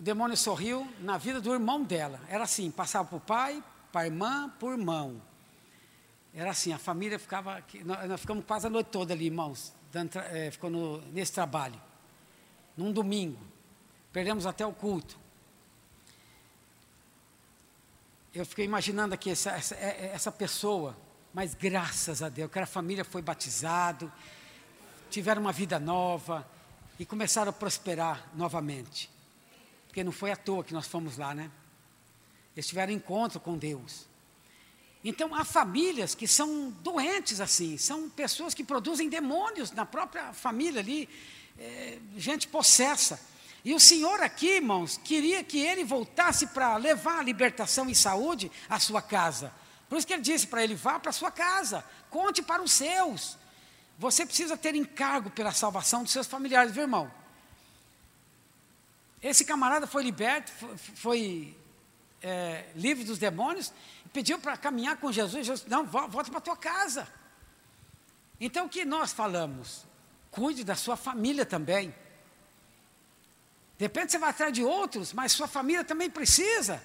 o 0.00 0.02
demônio 0.02 0.34
sorriu 0.34 0.90
na 1.00 1.18
vida 1.18 1.42
do 1.42 1.52
irmão 1.52 1.84
dela. 1.84 2.18
Era 2.26 2.44
assim, 2.44 2.70
passava 2.70 3.06
para 3.06 3.16
o 3.18 3.20
pai, 3.20 3.62
para 3.92 4.00
a 4.00 4.06
irmã, 4.06 4.48
para 4.58 4.68
o 4.68 4.72
irmão. 4.72 5.20
Era 6.32 6.52
assim, 6.52 6.72
a 6.72 6.78
família 6.78 7.18
ficava. 7.18 7.62
Nós 8.08 8.18
ficamos 8.18 8.42
quase 8.46 8.66
a 8.66 8.70
noite 8.70 8.86
toda 8.86 9.12
ali, 9.12 9.26
irmãos, 9.26 9.74
dando, 9.92 10.18
é, 10.18 10.50
ficou 10.50 10.70
no, 10.70 11.02
nesse 11.08 11.32
trabalho. 11.32 11.78
Num 12.74 12.90
domingo. 12.90 13.38
Perdemos 14.10 14.46
até 14.46 14.64
o 14.64 14.72
culto. 14.72 15.18
Eu 18.32 18.46
fiquei 18.46 18.64
imaginando 18.64 19.12
aqui 19.12 19.28
essa, 19.28 19.50
essa, 19.50 19.74
é, 19.74 20.12
essa 20.14 20.32
pessoa, 20.32 20.96
mas 21.34 21.52
graças 21.52 22.22
a 22.22 22.30
Deus, 22.30 22.50
que 22.50 22.58
a 22.58 22.64
família 22.64 23.04
foi 23.04 23.20
batizado, 23.20 24.10
tiveram 25.10 25.42
uma 25.42 25.52
vida 25.52 25.78
nova 25.78 26.48
e 26.98 27.04
começaram 27.04 27.50
a 27.50 27.52
prosperar 27.52 28.30
novamente. 28.34 29.19
Porque 29.90 30.04
não 30.04 30.12
foi 30.12 30.30
à 30.30 30.36
toa 30.36 30.62
que 30.62 30.72
nós 30.72 30.86
fomos 30.86 31.18
lá, 31.18 31.34
né? 31.34 31.50
Eles 32.54 32.68
tiveram 32.68 32.92
encontro 32.92 33.40
com 33.40 33.58
Deus. 33.58 34.06
Então, 35.04 35.34
há 35.34 35.44
famílias 35.44 36.14
que 36.14 36.28
são 36.28 36.70
doentes 36.80 37.40
assim, 37.40 37.76
são 37.76 38.08
pessoas 38.08 38.54
que 38.54 38.62
produzem 38.62 39.08
demônios 39.08 39.72
na 39.72 39.84
própria 39.84 40.32
família 40.32 40.80
ali, 40.80 41.08
é, 41.58 41.98
gente 42.16 42.46
possessa. 42.46 43.20
E 43.64 43.74
o 43.74 43.80
Senhor 43.80 44.22
aqui, 44.22 44.58
irmãos, 44.58 44.96
queria 44.96 45.42
que 45.42 45.58
ele 45.58 45.82
voltasse 45.82 46.46
para 46.46 46.76
levar 46.76 47.18
a 47.18 47.22
libertação 47.24 47.90
e 47.90 47.94
saúde 47.94 48.48
à 48.68 48.78
sua 48.78 49.02
casa. 49.02 49.52
Por 49.88 49.98
isso 49.98 50.06
que 50.06 50.12
ele 50.12 50.22
disse 50.22 50.46
para 50.46 50.62
ele: 50.62 50.76
vá 50.76 51.00
para 51.00 51.10
a 51.10 51.12
sua 51.12 51.32
casa, 51.32 51.84
conte 52.08 52.42
para 52.42 52.62
os 52.62 52.70
seus. 52.70 53.36
Você 53.98 54.24
precisa 54.24 54.56
ter 54.56 54.76
encargo 54.76 55.30
pela 55.30 55.50
salvação 55.50 56.04
dos 56.04 56.12
seus 56.12 56.28
familiares, 56.28 56.72
viu, 56.72 56.82
irmão? 56.82 57.10
Esse 59.22 59.44
camarada 59.44 59.86
foi 59.86 60.02
liberto, 60.02 60.50
foi, 60.52 60.76
foi 60.76 61.58
é, 62.22 62.66
livre 62.74 63.04
dos 63.04 63.18
demônios, 63.18 63.72
pediu 64.12 64.38
para 64.38 64.56
caminhar 64.56 64.96
com 64.96 65.12
Jesus. 65.12 65.46
Jesus 65.46 65.68
não, 65.68 65.84
volta 65.84 66.30
para 66.30 66.40
tua 66.40 66.56
casa. 66.56 67.06
Então, 68.40 68.66
o 68.66 68.68
que 68.68 68.84
nós 68.84 69.12
falamos? 69.12 69.90
cuide 70.30 70.64
da 70.64 70.74
sua 70.74 70.96
família 70.96 71.44
também. 71.44 71.94
De 73.78 73.84
repente 73.84 74.12
você 74.12 74.18
vai 74.18 74.30
atrás 74.30 74.52
de 74.52 74.62
outros, 74.62 75.12
mas 75.12 75.32
sua 75.32 75.48
família 75.48 75.84
também 75.84 76.10
precisa. 76.10 76.82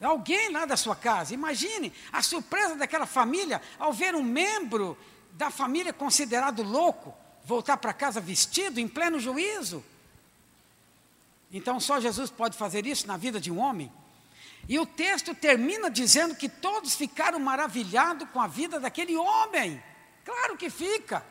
Alguém 0.00 0.50
lá 0.50 0.66
da 0.66 0.76
sua 0.76 0.96
casa. 0.96 1.34
Imagine 1.34 1.92
a 2.12 2.22
surpresa 2.22 2.74
daquela 2.74 3.06
família 3.06 3.60
ao 3.78 3.92
ver 3.92 4.14
um 4.14 4.22
membro 4.22 4.98
da 5.32 5.50
família 5.50 5.92
considerado 5.92 6.62
louco 6.62 7.14
voltar 7.44 7.76
para 7.76 7.92
casa 7.92 8.20
vestido 8.20 8.80
em 8.80 8.88
pleno 8.88 9.20
juízo. 9.20 9.84
Então 11.52 11.78
só 11.80 12.00
Jesus 12.00 12.30
pode 12.30 12.56
fazer 12.56 12.86
isso 12.86 13.06
na 13.06 13.16
vida 13.16 13.40
de 13.40 13.50
um 13.50 13.58
homem. 13.58 13.92
E 14.68 14.78
o 14.78 14.86
texto 14.86 15.34
termina 15.34 15.90
dizendo 15.90 16.34
que 16.34 16.48
todos 16.48 16.94
ficaram 16.94 17.38
maravilhados 17.38 18.28
com 18.30 18.40
a 18.40 18.46
vida 18.46 18.80
daquele 18.80 19.16
homem. 19.16 19.82
Claro 20.24 20.56
que 20.56 20.68
fica. 20.68 21.24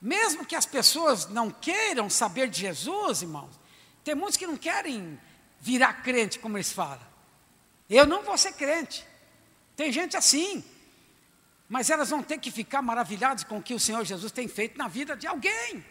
Mesmo 0.00 0.46
que 0.46 0.56
as 0.56 0.64
pessoas 0.64 1.26
não 1.28 1.50
queiram 1.50 2.08
saber 2.08 2.48
de 2.48 2.60
Jesus, 2.60 3.22
irmãos, 3.22 3.58
tem 4.02 4.14
muitos 4.14 4.36
que 4.36 4.46
não 4.46 4.56
querem 4.56 5.20
virar 5.60 6.02
crente, 6.02 6.38
como 6.38 6.56
eles 6.56 6.72
falam. 6.72 7.06
Eu 7.88 8.06
não 8.06 8.22
vou 8.22 8.38
ser 8.38 8.52
crente. 8.52 9.06
Tem 9.74 9.92
gente 9.92 10.16
assim. 10.16 10.64
Mas 11.68 11.90
elas 11.90 12.10
vão 12.10 12.22
ter 12.22 12.38
que 12.38 12.50
ficar 12.50 12.80
maravilhadas 12.80 13.44
com 13.44 13.58
o 13.58 13.62
que 13.62 13.74
o 13.74 13.80
Senhor 13.80 14.04
Jesus 14.04 14.32
tem 14.32 14.48
feito 14.48 14.78
na 14.78 14.88
vida 14.88 15.16
de 15.16 15.26
alguém. 15.26 15.84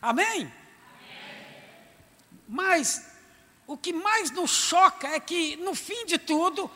Amém? 0.00 0.50
Mas 2.50 3.06
o 3.64 3.78
que 3.78 3.92
mais 3.92 4.32
nos 4.32 4.50
choca 4.50 5.06
é 5.06 5.20
que, 5.20 5.54
no 5.58 5.72
fim 5.72 6.04
de 6.04 6.18
tudo, 6.18 6.68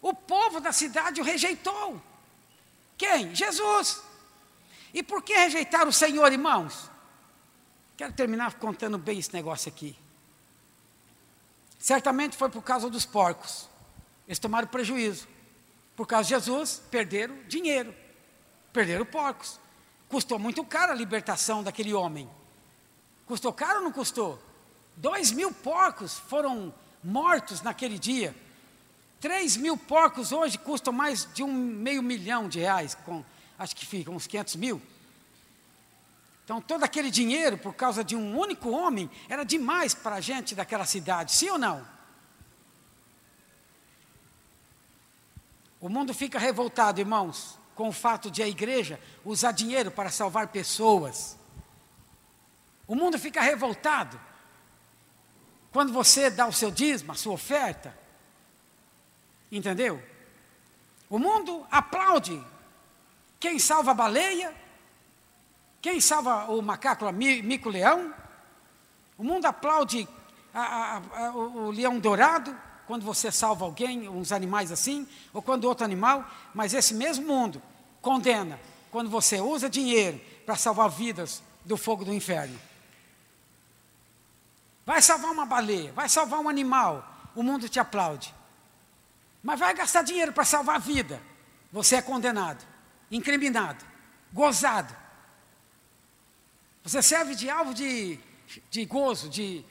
o 0.00 0.14
povo 0.14 0.60
da 0.60 0.70
cidade 0.70 1.20
o 1.20 1.24
rejeitou. 1.24 2.00
Quem? 2.96 3.34
Jesus. 3.34 4.00
E 4.94 5.02
por 5.02 5.24
que 5.24 5.34
rejeitar 5.34 5.88
o 5.88 5.92
Senhor, 5.92 6.30
irmãos? 6.30 6.88
Quero 7.96 8.12
terminar 8.12 8.54
contando 8.54 8.96
bem 8.96 9.18
esse 9.18 9.34
negócio 9.34 9.68
aqui. 9.68 9.98
Certamente 11.76 12.36
foi 12.36 12.48
por 12.48 12.62
causa 12.62 12.88
dos 12.88 13.04
porcos. 13.04 13.68
Eles 14.28 14.38
tomaram 14.38 14.68
prejuízo. 14.68 15.26
Por 15.96 16.06
causa 16.06 16.28
de 16.28 16.34
Jesus, 16.36 16.80
perderam 16.88 17.36
dinheiro. 17.48 17.92
Perderam 18.72 19.04
porcos. 19.04 19.58
Custou 20.08 20.38
muito 20.38 20.64
caro 20.64 20.92
a 20.92 20.94
libertação 20.94 21.64
daquele 21.64 21.92
homem. 21.92 22.30
Custou 23.26 23.52
caro 23.52 23.78
ou 23.78 23.84
não 23.86 23.92
custou? 23.92 24.40
Dois 25.00 25.32
mil 25.32 25.50
porcos 25.50 26.18
foram 26.18 26.74
mortos 27.02 27.62
naquele 27.62 27.98
dia. 27.98 28.36
Três 29.18 29.56
mil 29.56 29.74
porcos 29.74 30.30
hoje 30.30 30.58
custam 30.58 30.92
mais 30.92 31.26
de 31.32 31.42
um 31.42 31.50
meio 31.50 32.02
milhão 32.02 32.50
de 32.50 32.60
reais, 32.60 32.94
com, 32.94 33.24
acho 33.58 33.74
que 33.74 33.86
ficam 33.86 34.14
uns 34.14 34.26
500 34.26 34.56
mil. 34.56 34.82
Então, 36.44 36.60
todo 36.60 36.84
aquele 36.84 37.10
dinheiro, 37.10 37.56
por 37.56 37.74
causa 37.74 38.04
de 38.04 38.14
um 38.14 38.38
único 38.38 38.70
homem, 38.70 39.10
era 39.26 39.42
demais 39.42 39.94
para 39.94 40.16
a 40.16 40.20
gente 40.20 40.54
daquela 40.54 40.84
cidade, 40.84 41.32
sim 41.32 41.48
ou 41.48 41.58
não? 41.58 41.86
O 45.80 45.88
mundo 45.88 46.12
fica 46.12 46.38
revoltado, 46.38 47.00
irmãos, 47.00 47.58
com 47.74 47.88
o 47.88 47.92
fato 47.92 48.30
de 48.30 48.42
a 48.42 48.48
igreja 48.48 49.00
usar 49.24 49.52
dinheiro 49.52 49.90
para 49.90 50.10
salvar 50.10 50.48
pessoas. 50.48 51.38
O 52.86 52.94
mundo 52.94 53.18
fica 53.18 53.40
revoltado 53.40 54.28
quando 55.72 55.92
você 55.92 56.30
dá 56.30 56.46
o 56.46 56.52
seu 56.52 56.70
dízimo, 56.70 57.12
a 57.12 57.14
sua 57.14 57.34
oferta, 57.34 57.96
entendeu? 59.50 60.02
O 61.08 61.18
mundo 61.18 61.66
aplaude 61.70 62.42
quem 63.38 63.58
salva 63.58 63.92
a 63.92 63.94
baleia, 63.94 64.54
quem 65.80 66.00
salva 66.00 66.50
o 66.50 66.60
macaco, 66.60 67.06
o 67.06 67.12
mico-leão. 67.12 68.14
O 69.16 69.24
mundo 69.24 69.46
aplaude 69.46 70.08
a, 70.52 70.60
a, 70.60 70.96
a, 70.96 71.30
o, 71.30 71.66
o 71.66 71.70
leão 71.70 71.98
dourado, 71.98 72.56
quando 72.86 73.04
você 73.04 73.30
salva 73.30 73.64
alguém, 73.64 74.08
uns 74.08 74.32
animais 74.32 74.72
assim, 74.72 75.06
ou 75.32 75.40
quando 75.40 75.64
outro 75.64 75.84
animal, 75.84 76.28
mas 76.52 76.74
esse 76.74 76.92
mesmo 76.92 77.26
mundo 77.26 77.62
condena 78.02 78.58
quando 78.90 79.08
você 79.08 79.40
usa 79.40 79.70
dinheiro 79.70 80.20
para 80.44 80.56
salvar 80.56 80.90
vidas 80.90 81.42
do 81.64 81.76
fogo 81.76 82.04
do 82.04 82.12
inferno. 82.12 82.58
Vai 84.90 85.00
salvar 85.00 85.30
uma 85.30 85.46
baleia, 85.46 85.92
vai 85.92 86.08
salvar 86.08 86.40
um 86.40 86.48
animal, 86.48 87.30
o 87.36 87.44
mundo 87.44 87.68
te 87.68 87.78
aplaude. 87.78 88.34
Mas 89.40 89.56
vai 89.56 89.72
gastar 89.72 90.02
dinheiro 90.02 90.32
para 90.32 90.44
salvar 90.44 90.74
a 90.74 90.78
vida, 90.80 91.22
você 91.70 91.94
é 91.94 92.02
condenado, 92.02 92.66
incriminado, 93.08 93.84
gozado. 94.32 94.92
Você 96.82 97.00
serve 97.02 97.36
de 97.36 97.48
alvo 97.48 97.72
de, 97.72 98.18
de 98.68 98.84
gozo, 98.84 99.28
de, 99.28 99.64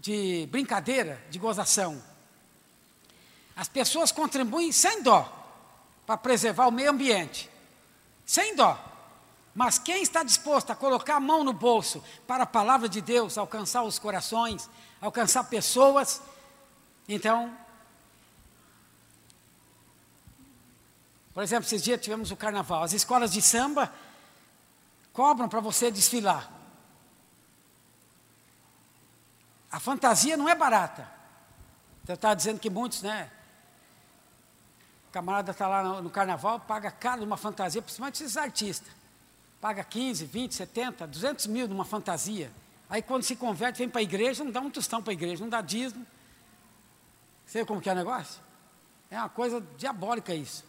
de 0.00 0.46
brincadeira, 0.50 1.18
de 1.30 1.38
gozação. 1.38 2.04
As 3.56 3.68
pessoas 3.68 4.12
contribuem 4.12 4.70
sem 4.70 5.02
dó 5.02 5.32
para 6.04 6.18
preservar 6.18 6.66
o 6.66 6.72
meio 6.72 6.90
ambiente, 6.90 7.48
sem 8.26 8.54
dó. 8.54 8.78
Mas 9.58 9.76
quem 9.76 10.04
está 10.04 10.22
disposto 10.22 10.70
a 10.70 10.76
colocar 10.76 11.16
a 11.16 11.20
mão 11.20 11.42
no 11.42 11.52
bolso 11.52 12.00
para 12.28 12.44
a 12.44 12.46
palavra 12.46 12.88
de 12.88 13.00
Deus 13.00 13.36
alcançar 13.36 13.82
os 13.82 13.98
corações, 13.98 14.70
alcançar 15.00 15.42
pessoas, 15.42 16.22
então. 17.08 17.52
Por 21.34 21.42
exemplo, 21.42 21.66
esses 21.66 21.82
dias 21.82 22.00
tivemos 22.00 22.30
o 22.30 22.36
carnaval. 22.36 22.84
As 22.84 22.92
escolas 22.92 23.32
de 23.32 23.42
samba 23.42 23.92
cobram 25.12 25.48
para 25.48 25.58
você 25.58 25.90
desfilar. 25.90 26.48
A 29.72 29.80
fantasia 29.80 30.36
não 30.36 30.48
é 30.48 30.54
barata. 30.54 31.10
Então 32.04 32.14
está 32.14 32.32
dizendo 32.32 32.60
que 32.60 32.70
muitos, 32.70 33.02
né? 33.02 33.28
O 35.08 35.10
camarada 35.10 35.50
está 35.50 35.66
lá 35.66 35.82
no, 35.82 36.02
no, 36.02 36.10
carnaval, 36.10 36.60
paga 36.60 36.92
caro 36.92 37.24
uma 37.24 37.36
fantasia, 37.36 37.82
principalmente 37.82 38.22
esses 38.22 38.36
artistas 38.36 38.97
paga 39.60 39.82
15, 39.82 40.24
20, 40.24 40.54
70, 40.54 41.06
200 41.06 41.46
mil 41.46 41.68
numa 41.68 41.84
fantasia. 41.84 42.50
Aí 42.88 43.02
quando 43.02 43.22
se 43.22 43.36
converte, 43.36 43.78
vem 43.78 43.88
para 43.88 44.00
a 44.00 44.02
igreja, 44.02 44.44
não 44.44 44.50
dá 44.50 44.60
um 44.60 44.70
tostão 44.70 45.02
para 45.02 45.12
a 45.12 45.14
igreja, 45.14 45.42
não 45.42 45.50
dá 45.50 45.60
dízimo. 45.60 46.06
Você 47.44 47.64
como 47.64 47.80
que 47.80 47.88
é 47.88 47.92
o 47.92 47.96
negócio? 47.96 48.40
É 49.10 49.18
uma 49.18 49.28
coisa 49.28 49.60
diabólica 49.76 50.34
isso. 50.34 50.64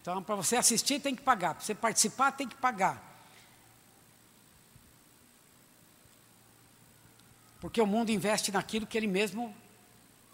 Então, 0.00 0.20
para 0.22 0.34
você 0.34 0.56
assistir, 0.56 0.98
tem 0.98 1.14
que 1.14 1.22
pagar. 1.22 1.54
Para 1.54 1.64
você 1.64 1.74
participar, 1.74 2.32
tem 2.32 2.48
que 2.48 2.56
pagar. 2.56 3.00
Porque 7.60 7.80
o 7.80 7.86
mundo 7.86 8.10
investe 8.10 8.50
naquilo 8.50 8.84
que 8.84 8.98
ele 8.98 9.06
mesmo 9.06 9.54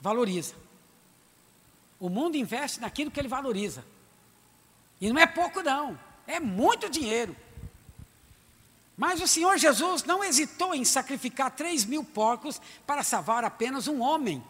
valoriza. 0.01 0.55
O 2.01 2.09
mundo 2.09 2.37
investe 2.37 2.81
naquilo 2.81 3.11
que 3.11 3.21
ele 3.21 3.29
valoriza. 3.29 3.85
E 5.01 5.13
não 5.13 5.21
é 5.21 5.27
pouco, 5.27 5.63
não, 5.63 5.99
é 6.27 6.41
muito 6.41 6.89
dinheiro. 6.91 7.37
Mas 8.97 9.21
o 9.21 9.29
Senhor 9.29 9.57
Jesus 9.57 10.03
não 10.03 10.25
hesitou 10.25 10.75
em 10.75 10.85
sacrificar 10.85 11.53
três 11.53 11.85
mil 11.85 12.03
porcos 12.03 12.61
para 12.85 13.05
salvar 13.05 13.45
apenas 13.45 13.87
um 13.87 14.01
homem. 14.01 14.43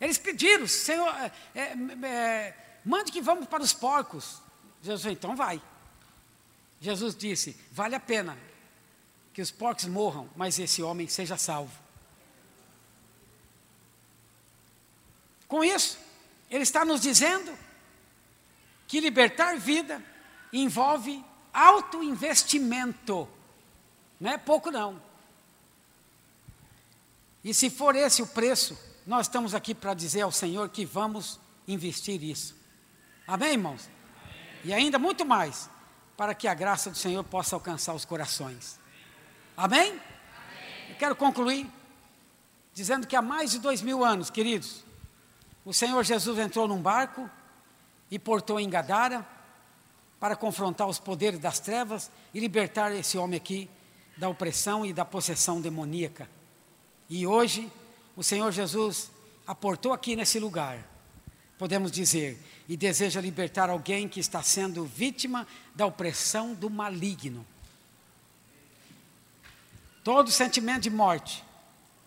Eles 0.00 0.16
pediram, 0.16 0.66
Senhor, 0.66 1.14
é, 1.54 1.76
é, 2.02 2.54
mande 2.84 3.12
que 3.12 3.20
vamos 3.20 3.46
para 3.46 3.62
os 3.62 3.74
porcos. 3.74 4.40
Jesus 4.82 5.12
então 5.12 5.36
vai. 5.36 5.60
Jesus 6.80 7.14
disse: 7.14 7.54
vale 7.70 7.94
a 7.94 8.00
pena 8.00 8.38
que 9.34 9.42
os 9.42 9.50
porcos 9.50 9.84
morram, 9.84 10.28
mas 10.34 10.58
esse 10.58 10.82
homem 10.82 11.06
seja 11.08 11.36
salvo. 11.36 11.72
Com 15.46 15.62
isso, 15.62 15.98
ele 16.50 16.62
está 16.62 16.84
nos 16.84 17.02
dizendo 17.02 17.56
que 18.92 19.00
libertar 19.00 19.56
vida 19.56 20.04
envolve 20.52 21.24
alto 21.50 22.02
investimento. 22.02 23.26
Não 24.20 24.30
é 24.30 24.36
pouco, 24.36 24.70
não. 24.70 25.00
E 27.42 27.54
se 27.54 27.70
for 27.70 27.96
esse 27.96 28.20
o 28.20 28.26
preço, 28.26 28.78
nós 29.06 29.28
estamos 29.28 29.54
aqui 29.54 29.74
para 29.74 29.94
dizer 29.94 30.20
ao 30.20 30.30
Senhor 30.30 30.68
que 30.68 30.84
vamos 30.84 31.40
investir 31.66 32.22
isso. 32.22 32.54
Amém, 33.26 33.52
irmãos? 33.52 33.88
Amém. 34.24 34.60
E 34.62 34.74
ainda 34.74 34.98
muito 34.98 35.24
mais, 35.24 35.70
para 36.14 36.34
que 36.34 36.46
a 36.46 36.52
graça 36.52 36.90
do 36.90 36.96
Senhor 36.98 37.24
possa 37.24 37.56
alcançar 37.56 37.94
os 37.94 38.04
corações. 38.04 38.78
Amém? 39.56 39.88
Amém? 39.88 40.00
Eu 40.90 40.96
quero 40.96 41.16
concluir 41.16 41.66
dizendo 42.74 43.06
que 43.06 43.16
há 43.16 43.22
mais 43.22 43.52
de 43.52 43.58
dois 43.58 43.80
mil 43.80 44.04
anos, 44.04 44.28
queridos, 44.28 44.84
o 45.64 45.72
Senhor 45.72 46.04
Jesus 46.04 46.38
entrou 46.38 46.68
num 46.68 46.82
barco 46.82 47.30
e 48.12 48.18
portou 48.18 48.60
em 48.60 48.70
Gadara 48.70 49.26
para 50.20 50.36
confrontar 50.36 50.86
os 50.86 51.00
poderes 51.00 51.40
das 51.40 51.58
trevas 51.58 52.12
e 52.32 52.38
libertar 52.38 52.92
esse 52.92 53.18
homem 53.18 53.36
aqui 53.36 53.68
da 54.16 54.28
opressão 54.28 54.86
e 54.86 54.92
da 54.92 55.04
possessão 55.04 55.60
demoníaca. 55.60 56.30
E 57.10 57.26
hoje 57.26 57.68
o 58.14 58.22
Senhor 58.22 58.52
Jesus 58.52 59.10
aportou 59.44 59.92
aqui 59.92 60.14
nesse 60.14 60.38
lugar 60.38 60.92
podemos 61.62 61.92
dizer, 61.92 62.36
e 62.68 62.76
deseja 62.76 63.20
libertar 63.20 63.70
alguém 63.70 64.08
que 64.08 64.18
está 64.18 64.42
sendo 64.42 64.84
vítima 64.84 65.46
da 65.72 65.86
opressão 65.86 66.54
do 66.54 66.68
maligno. 66.68 67.46
Todo 70.02 70.32
sentimento 70.32 70.82
de 70.82 70.90
morte, 70.90 71.44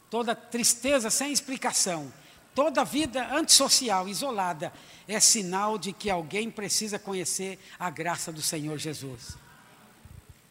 toda 0.10 0.36
tristeza 0.36 1.10
sem 1.10 1.32
explicação, 1.32 2.12
toda 2.56 2.86
vida 2.86 3.36
antissocial, 3.36 4.08
isolada, 4.08 4.74
é 5.08 5.20
sinal 5.20 5.78
de 5.78 5.92
que 5.92 6.10
alguém 6.10 6.50
precisa 6.50 6.98
conhecer 6.98 7.60
a 7.78 7.90
graça 7.90 8.32
do 8.32 8.42
Senhor 8.42 8.78
Jesus. 8.78 9.38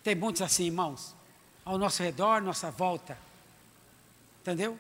Tem 0.02 0.14
muitos 0.14 0.42
assim, 0.42 0.66
irmãos, 0.66 1.14
ao 1.64 1.78
nosso 1.78 2.02
redor, 2.02 2.42
nossa 2.42 2.70
volta. 2.70 3.18
Entendeu? 4.42 4.78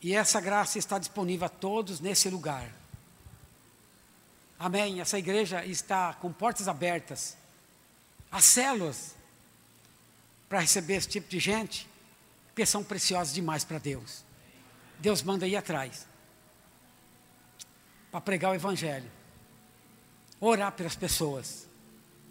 E 0.00 0.14
essa 0.14 0.40
graça 0.40 0.78
está 0.78 0.98
disponível 0.98 1.46
a 1.46 1.48
todos 1.48 1.98
nesse 1.98 2.30
lugar. 2.30 2.72
Amém. 4.56 5.00
Essa 5.00 5.18
igreja 5.18 5.64
está 5.64 6.14
com 6.14 6.32
portas 6.32 6.68
abertas. 6.68 7.36
As 8.30 8.44
células 8.44 9.16
para 10.48 10.60
receber 10.60 10.94
esse 10.94 11.08
tipo 11.08 11.28
de 11.28 11.40
gente, 11.40 11.88
porque 12.46 12.64
são 12.64 12.82
preciosas 12.84 13.34
demais 13.34 13.64
para 13.64 13.78
Deus. 13.78 14.27
Deus 14.98 15.22
manda 15.22 15.46
ir 15.46 15.56
atrás 15.56 16.06
para 18.10 18.20
pregar 18.20 18.52
o 18.52 18.54
Evangelho, 18.54 19.10
orar 20.40 20.72
pelas 20.72 20.96
pessoas. 20.96 21.67